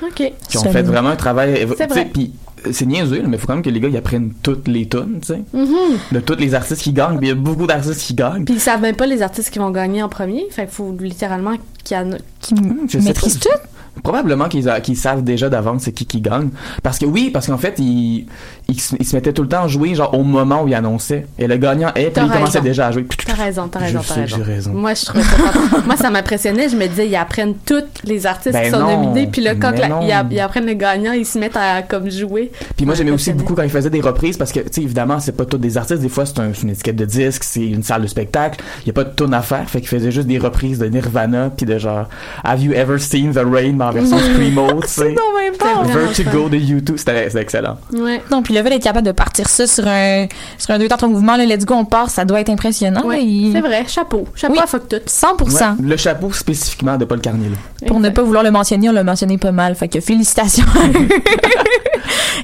OK. 0.02 0.32
qui 0.48 0.58
ont 0.58 0.70
fait 0.72 0.82
vraiment 0.82 1.10
un 1.10 1.16
travail. 1.16 1.66
C'est 1.76 1.86
vrai. 1.90 2.08
Puis 2.12 2.32
c'est 2.72 2.86
niaiseux, 2.86 3.22
mais 3.26 3.36
il 3.36 3.40
faut 3.40 3.46
quand 3.46 3.54
même 3.54 3.62
que 3.62 3.70
les 3.70 3.80
gars 3.80 3.88
ils 3.88 3.96
apprennent 3.96 4.32
toutes 4.42 4.68
les 4.68 4.86
tunes, 4.88 5.18
tu 5.20 5.28
sais, 5.28 5.40
Mhm. 5.52 5.68
de 6.12 6.20
tous 6.20 6.36
les 6.36 6.54
artistes 6.54 6.82
qui 6.82 6.92
gagnent. 6.92 7.18
Il 7.22 7.28
y 7.28 7.30
a 7.30 7.34
beaucoup 7.34 7.66
d'artistes 7.66 8.00
qui 8.00 8.14
gagnent. 8.14 8.44
Puis 8.44 8.54
ils 8.54 8.60
savent 8.60 8.80
même 8.82 8.96
pas 8.96 9.06
les 9.06 9.22
artistes 9.22 9.50
qui 9.50 9.58
vont 9.58 9.70
gagner 9.70 10.02
en 10.02 10.08
premier. 10.08 10.44
Fait 10.50 10.62
qu'il 10.62 10.70
faut 10.72 10.94
littéralement 10.98 11.52
qu'il 11.84 11.96
y 11.96 12.00
en 12.00 12.12
a. 12.12 12.16
Qui 12.40 12.54
je 12.88 12.98
sais 12.98 13.04
maîtrise 13.04 13.38
pas. 13.38 13.50
tout 13.50 13.56
Probablement 14.04 14.48
qu'ils 14.48 14.70
qu'ils 14.84 14.96
savent 14.96 15.22
déjà 15.24 15.48
d'avance 15.50 15.82
c'est 15.82 15.92
qui 15.92 16.06
qui 16.06 16.20
gagne. 16.20 16.50
Parce 16.82 16.96
que 16.98 17.04
oui, 17.04 17.28
parce 17.30 17.48
qu'en 17.48 17.58
fait, 17.58 17.74
ils, 17.78 18.24
ils, 18.68 18.80
se- 18.80 18.94
ils 18.98 19.04
se 19.04 19.16
mettaient 19.16 19.32
tout 19.32 19.42
le 19.42 19.48
temps 19.48 19.64
à 19.64 19.68
jouer 19.68 19.94
genre 19.96 20.14
au 20.16 20.22
moment 20.22 20.62
où 20.62 20.68
ils 20.68 20.74
annonçaient. 20.74 21.26
Et 21.38 21.46
le 21.48 21.56
gagnant 21.56 21.90
est, 21.96 22.10
puis 22.10 22.22
ils 22.24 22.30
commençaient 22.30 22.60
déjà 22.60 22.86
à 22.86 22.92
jouer. 22.92 23.06
T'as 23.26 23.34
raison, 23.34 23.68
t'as 23.68 23.80
raison, 23.80 24.00
t'as 24.06 24.14
raison. 24.14 24.38
raison. 24.42 24.72
Moi, 24.72 24.94
je 24.94 25.04
trouvais 25.06 25.24
ça. 25.24 25.36
Moi, 25.84 25.96
ça 25.96 26.08
m'impressionnait. 26.08 26.68
Je 26.68 26.76
me 26.76 26.86
disais, 26.86 27.08
ils 27.08 27.16
apprennent 27.16 27.54
tous 27.66 27.82
les 28.04 28.26
artistes 28.26 28.52
Ben 28.54 28.64
qui 28.64 28.70
sont 28.70 28.78
non, 28.78 29.02
nominés. 29.02 29.26
Puis 29.26 29.42
là, 29.42 29.56
quand 29.56 29.72
la- 29.72 30.28
ils 30.30 30.40
apprennent 30.40 30.66
le 30.66 30.74
gagnant, 30.74 31.12
ils 31.12 31.26
se 31.26 31.38
mettent 31.38 31.56
à 31.56 31.82
comme 31.82 32.08
jouer. 32.10 32.49
Puis 32.76 32.86
moi 32.86 32.94
j'aimais 32.94 33.10
aussi 33.10 33.32
beaucoup 33.32 33.54
quand 33.54 33.62
ils 33.62 33.70
faisaient 33.70 33.90
des 33.90 34.00
reprises 34.00 34.36
parce 34.36 34.52
que 34.52 34.60
tu 34.60 34.68
sais 34.72 34.82
évidemment 34.82 35.20
c'est 35.20 35.32
pas 35.36 35.44
tous 35.44 35.58
des 35.58 35.76
artistes 35.76 36.00
des 36.00 36.08
fois 36.08 36.26
c'est 36.26 36.38
un- 36.38 36.52
c'est 36.54 36.62
une 36.62 36.70
étiquette 36.70 36.96
de 36.96 37.04
disque 37.04 37.44
c'est 37.44 37.64
une 37.66 37.82
salle 37.82 38.02
de 38.02 38.06
spectacle 38.06 38.62
il 38.82 38.86
y 38.88 38.90
a 38.90 38.92
pas 38.92 39.04
de 39.04 39.10
tonne 39.10 39.34
à 39.34 39.42
faire 39.42 39.68
fait 39.68 39.80
qu'ils 39.80 39.88
faisaient 39.88 40.10
juste 40.10 40.26
des 40.26 40.38
reprises 40.38 40.78
de 40.78 40.86
Nirvana 40.86 41.50
puis 41.56 41.66
de 41.66 41.78
genre 41.78 42.08
Have 42.44 42.60
you 42.62 42.72
ever 42.72 42.98
seen 42.98 43.32
the 43.32 43.38
rain? 43.44 43.78
En 43.80 43.90
version 43.92 44.18
screamo, 44.18 44.80
tu 44.82 44.88
sais. 44.88 45.12
non, 45.12 45.38
même 45.38 45.56
pas. 45.56 45.82
Vertigo 45.84 46.48
de 46.48 46.56
YouTube, 46.56 46.96
c'était 46.98 47.28
excellent. 47.38 47.76
Ouais. 47.92 48.20
Non, 48.30 48.42
puis 48.42 48.54
le 48.54 48.62
fait 48.62 48.70
d'être 48.70 48.82
capable 48.82 49.06
de 49.06 49.12
partir 49.12 49.48
ça 49.48 49.66
sur 49.66 49.86
un, 49.86 50.26
sur 50.58 50.70
un 50.74 50.78
deux 50.78 50.88
temps 50.88 50.96
trois 50.96 51.08
mouvements, 51.08 51.36
le 51.36 51.44
let's 51.44 51.64
go, 51.64 51.74
on 51.74 51.84
part, 51.84 52.10
ça 52.10 52.24
doit 52.24 52.40
être 52.40 52.48
impressionnant. 52.50 53.04
Ouais, 53.06 53.22
C'est 53.52 53.60
vrai, 53.60 53.84
chapeau. 53.86 54.26
Chapeau 54.34 54.54
Oui. 54.54 54.60
à 54.62 54.66
fuck 54.66 54.88
tout. 54.88 54.96
100%. 55.06 55.52
Ouais, 55.52 55.76
le 55.82 55.96
chapeau 55.96 56.32
spécifiquement 56.32 56.96
de 56.96 57.04
Paul 57.04 57.20
Carnier. 57.20 57.50
Pour 57.86 58.00
ne 58.00 58.10
pas 58.10 58.22
vouloir 58.22 58.42
le 58.44 58.50
mentionner, 58.50 58.88
on 58.88 58.92
l'a 58.92 59.04
mentionné 59.04 59.38
pas 59.38 59.52
mal. 59.52 59.74
Fait 59.74 59.88
que 59.88 60.00
félicitations 60.00 60.64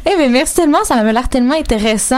Eh 0.07 0.17
bien, 0.17 0.29
merci 0.29 0.55
tellement, 0.55 0.85
ça 0.85 1.03
m'a 1.03 1.13
l'air 1.13 1.29
tellement 1.29 1.55
intéressant. 1.55 2.17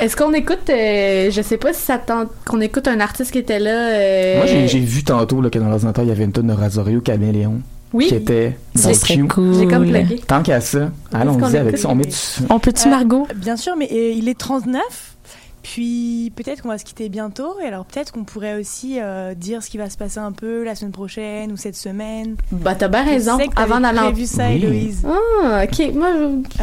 Est-ce 0.00 0.16
qu'on 0.16 0.32
écoute, 0.32 0.70
euh, 0.70 1.30
je 1.30 1.42
sais 1.42 1.56
pas 1.56 1.72
si 1.72 1.80
ça 1.82 1.98
tente 1.98 2.28
qu'on 2.46 2.60
écoute 2.60 2.88
un 2.88 3.00
artiste 3.00 3.30
qui 3.32 3.38
était 3.38 3.58
là. 3.58 3.70
euh, 3.90 4.36
Moi, 4.38 4.46
j'ai 4.46 4.78
vu 4.80 5.04
tantôt 5.04 5.40
là, 5.40 5.50
que 5.50 5.58
dans 5.58 5.68
l'ordinateur, 5.68 6.04
il 6.04 6.08
y 6.08 6.12
avait 6.12 6.24
une 6.24 6.32
tonne 6.32 6.46
de 6.48 6.52
Razorio 6.52 7.00
Caméléon 7.00 7.60
Oui. 7.92 8.06
qui 8.08 8.14
était 8.14 8.56
dans 8.74 8.92
Q. 8.92 9.26
cool. 9.28 9.54
J'ai 9.54 9.66
comme 9.66 9.88
plugué. 9.90 10.20
Tant 10.26 10.42
qu'à 10.42 10.60
ça, 10.60 10.90
allons-y 11.12 11.56
avec 11.56 11.78
ça. 11.78 11.88
On 11.90 11.94
met. 11.94 12.04
On 12.50 12.58
peut-tu, 12.58 12.88
Euh, 12.88 12.90
Margot? 12.90 13.26
Bien 13.36 13.56
sûr, 13.56 13.74
mais 13.78 13.88
euh, 13.92 14.12
il 14.16 14.28
est 14.28 14.38
39. 14.38 14.82
Puis 15.72 16.32
peut-être 16.36 16.62
qu'on 16.62 16.68
va 16.68 16.78
se 16.78 16.84
quitter 16.84 17.08
bientôt. 17.08 17.56
Et 17.60 17.66
alors 17.66 17.84
peut-être 17.84 18.12
qu'on 18.12 18.22
pourrait 18.22 18.54
aussi 18.60 18.98
euh, 19.00 19.34
dire 19.34 19.62
ce 19.64 19.68
qui 19.70 19.78
va 19.78 19.90
se 19.90 19.96
passer 19.96 20.18
un 20.20 20.30
peu 20.30 20.62
la 20.64 20.76
semaine 20.76 20.92
prochaine 20.92 21.50
ou 21.50 21.56
cette 21.56 21.74
semaine. 21.74 22.36
Bah, 22.52 22.76
t'as 22.76 22.86
bien 22.86 23.02
raison. 23.02 23.36
que 23.36 23.44
Avant 23.60 23.80
d'aller 23.80 23.98
en. 23.98 24.12
prévu 24.12 24.26
ça, 24.26 24.44
Oui. 24.48 24.56
Héloïse. 24.62 25.02
Ah, 25.44 25.64
ok. 25.64 25.92
Moi, 25.94 26.08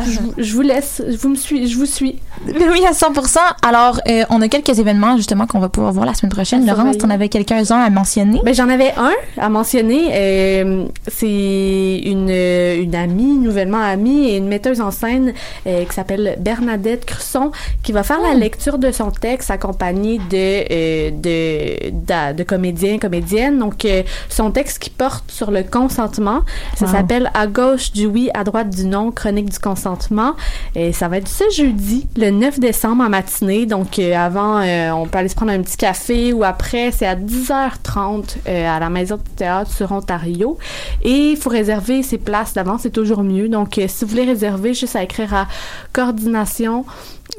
je, 0.05 0.11
je- 0.11 0.43
je 0.43 0.53
vous 0.55 0.61
laisse. 0.61 1.01
Je 1.05 1.17
vous 1.17 1.27
me 1.29 1.35
suis. 1.35 1.67
Je 1.67 1.77
vous 1.77 1.85
suis. 1.85 2.19
Oui, 2.47 2.85
à 2.87 2.93
100%. 2.93 3.39
Alors, 3.61 3.99
euh, 4.07 4.23
on 4.29 4.41
a 4.41 4.47
quelques 4.47 4.79
événements, 4.79 5.17
justement, 5.17 5.47
qu'on 5.47 5.59
va 5.59 5.67
pouvoir 5.67 5.91
voir 5.91 6.05
la 6.05 6.13
semaine 6.13 6.31
prochaine. 6.31 6.67
À 6.69 6.73
Laurence, 6.73 6.97
t'en 6.97 7.09
avais 7.09 7.27
quelques-uns 7.27 7.81
à 7.81 7.89
mentionner? 7.89 8.39
Ben, 8.45 8.53
j'en 8.55 8.69
avais 8.69 8.93
un 8.95 9.11
à 9.37 9.49
mentionner. 9.49 10.11
Euh, 10.13 10.85
c'est 11.09 11.97
une, 12.05 12.29
une 12.29 12.95
amie, 12.95 13.35
nouvellement 13.37 13.81
amie, 13.81 14.29
et 14.29 14.37
une 14.37 14.47
metteuse 14.47 14.79
en 14.79 14.91
scène 14.91 15.33
euh, 15.67 15.83
qui 15.83 15.93
s'appelle 15.93 16.37
Bernadette 16.39 17.05
Crusson, 17.05 17.51
qui 17.83 17.91
va 17.91 18.03
faire 18.03 18.21
la 18.21 18.33
lecture 18.33 18.77
de 18.77 18.92
son 18.93 19.11
texte 19.11 19.51
accompagnée 19.51 20.19
de, 20.19 20.63
euh, 20.71 21.11
de, 21.11 22.33
de 22.33 22.43
comédiens, 22.43 22.97
comédiennes. 22.99 23.59
Donc, 23.59 23.83
euh, 23.85 24.03
son 24.29 24.51
texte 24.51 24.79
qui 24.79 24.89
porte 24.89 25.29
sur 25.31 25.51
le 25.51 25.63
consentement. 25.63 26.41
Ça 26.77 26.85
Wow. 26.85 26.91
s'appelle 26.91 27.31
À 27.33 27.47
gauche 27.47 27.91
du 27.91 28.05
oui, 28.05 28.29
à 28.33 28.43
droite 28.43 28.69
du 28.69 28.85
non, 28.85 29.11
chronique 29.11 29.49
du 29.49 29.59
consentement. 29.59 30.33
Et 30.75 30.93
ça 30.93 31.07
va 31.07 31.17
être 31.17 31.27
ce 31.27 31.43
jeudi, 31.55 32.07
le 32.17 32.29
9 32.29 32.59
décembre 32.59 33.03
en 33.03 33.09
matinée. 33.09 33.65
Donc, 33.65 33.99
euh, 33.99 34.15
avant, 34.15 34.61
on 34.95 35.07
peut 35.07 35.17
aller 35.17 35.29
se 35.29 35.35
prendre 35.35 35.51
un 35.51 35.61
petit 35.61 35.77
café 35.77 36.33
ou 36.33 36.43
après, 36.43 36.91
c'est 36.91 37.05
à 37.07 37.15
10h30 37.15 38.37
euh, 38.47 38.67
à 38.67 38.79
la 38.79 38.89
Maison 38.89 39.17
du 39.17 39.31
théâtre 39.35 39.71
sur 39.71 39.91
Ontario. 39.91 40.57
Et 41.01 41.31
il 41.31 41.37
faut 41.37 41.49
réserver 41.49 42.03
ses 42.03 42.17
places 42.17 42.53
d'avance, 42.53 42.81
c'est 42.83 42.91
toujours 42.91 43.23
mieux. 43.23 43.49
Donc, 43.49 43.79
si 43.87 44.05
vous 44.05 44.11
voulez 44.11 44.25
réserver, 44.25 44.73
juste 44.73 44.95
à 44.95 45.03
écrire 45.03 45.33
à 45.33 45.47
coordination 45.93 46.85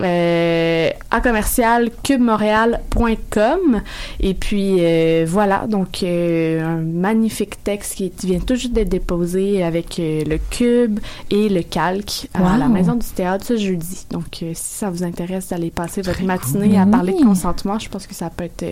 euh, 0.00 0.90
à 1.10 1.20
commercial 1.20 1.90
cubemontréal.com 2.02 3.82
et 4.20 4.34
puis 4.34 4.76
euh, 4.80 5.24
voilà. 5.28 5.66
Donc 5.68 6.02
euh, 6.02 6.62
un 6.64 6.82
magnifique 6.82 7.62
texte 7.62 7.94
qui 7.96 8.12
vient 8.24 8.40
tout 8.40 8.56
juste 8.56 8.72
d'être 8.72 8.88
déposé 8.88 9.62
avec 9.62 9.98
euh, 9.98 10.24
le 10.26 10.38
cube 10.38 10.98
et 11.30 11.48
le 11.48 11.62
calque 11.62 12.28
à 12.34 12.58
la 12.58 12.68
maison 12.68 12.94
du 12.94 13.06
théâtre 13.06 13.44
ce 13.46 13.56
jeudi. 13.56 14.06
Donc 14.10 14.42
euh, 14.42 14.52
si 14.54 14.78
ça 14.78 14.90
vous 14.90 15.04
intéresse 15.04 15.48
d'aller 15.48 15.70
passer 15.70 16.02
votre 16.02 16.22
matinée 16.22 16.78
à 16.78 16.86
parler 16.86 17.12
de 17.12 17.24
consentement 17.24 17.78
je 17.78 17.88
pense 17.88 18.06
que 18.06 18.14
ça 18.14 18.30
peut 18.30 18.44
être 18.44 18.64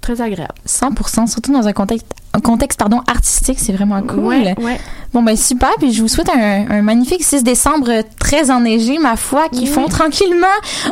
très 0.00 0.20
agréable. 0.20 0.54
100%, 0.66 1.26
surtout 1.26 1.52
dans 1.52 1.66
un 1.66 1.72
contexte, 1.72 2.06
un 2.32 2.40
contexte 2.40 2.78
pardon, 2.78 3.00
artistique, 3.08 3.58
c'est 3.58 3.72
vraiment 3.72 4.00
cool. 4.02 4.20
ouais 4.24 4.54
ouais 4.60 4.80
Bon, 5.12 5.22
ben 5.24 5.36
super, 5.36 5.70
puis 5.78 5.92
je 5.92 6.00
vous 6.02 6.06
souhaite 6.08 6.28
un, 6.30 6.70
un 6.70 6.82
magnifique 6.82 7.24
6 7.24 7.42
décembre 7.42 7.90
très 8.20 8.52
enneigé, 8.52 8.98
ma 8.98 9.16
foi, 9.16 9.48
qui 9.48 9.62
Oui. 9.62 9.66
font 9.66 9.88
tranquillement. 9.88 10.46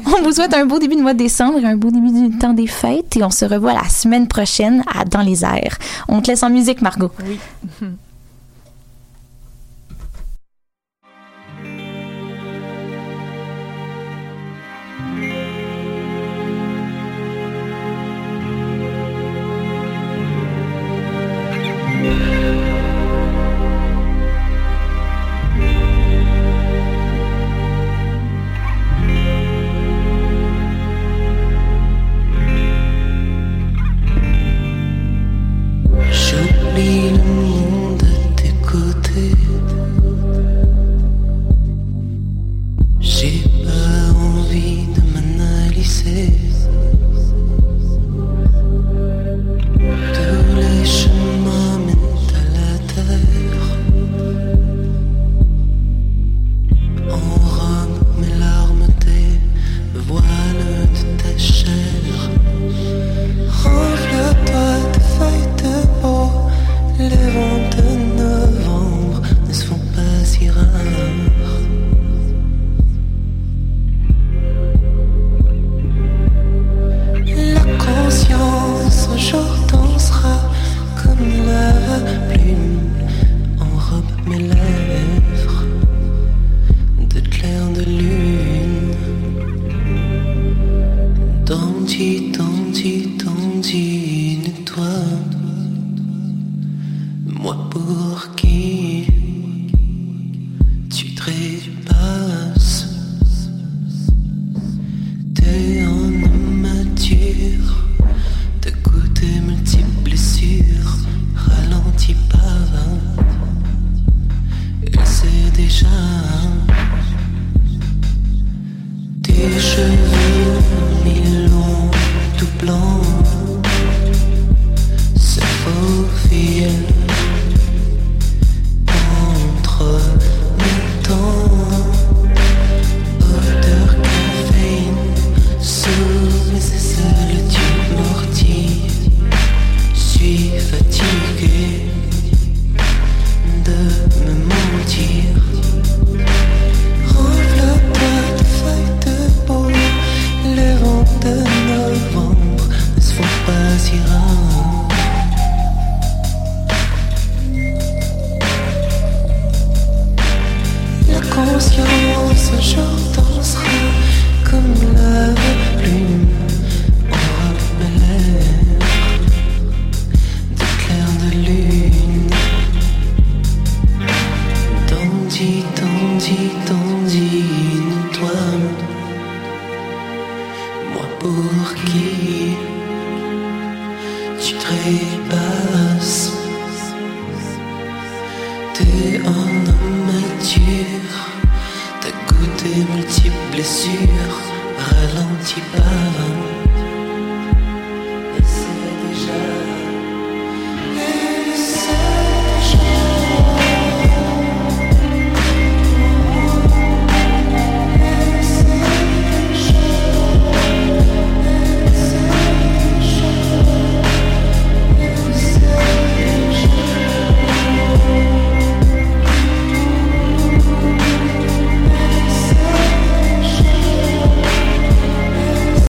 On 0.07 0.22
vous 0.22 0.32
souhaite 0.32 0.53
un 0.55 0.66
beau 0.66 0.80
début 0.80 0.97
de 0.97 1.03
mois 1.03 1.12
de 1.12 1.18
décembre 1.18 1.59
et 1.61 1.64
un 1.64 1.76
beau 1.76 1.93
début 1.93 2.11
du 2.11 2.36
temps 2.39 2.53
des 2.53 2.66
fêtes, 2.66 3.16
et 3.16 3.22
on 3.22 3.30
se 3.30 3.45
revoit 3.45 3.74
la 3.74 3.89
semaine 3.89 4.26
prochaine 4.26 4.82
à 4.93 5.05
Dans 5.05 5.20
les 5.22 5.45
airs. 5.45 5.78
On 6.09 6.20
te 6.20 6.28
laisse 6.32 6.43
en 6.43 6.51
musique, 6.51 6.82
Margot. 6.82 7.12
Oui. 7.24 7.39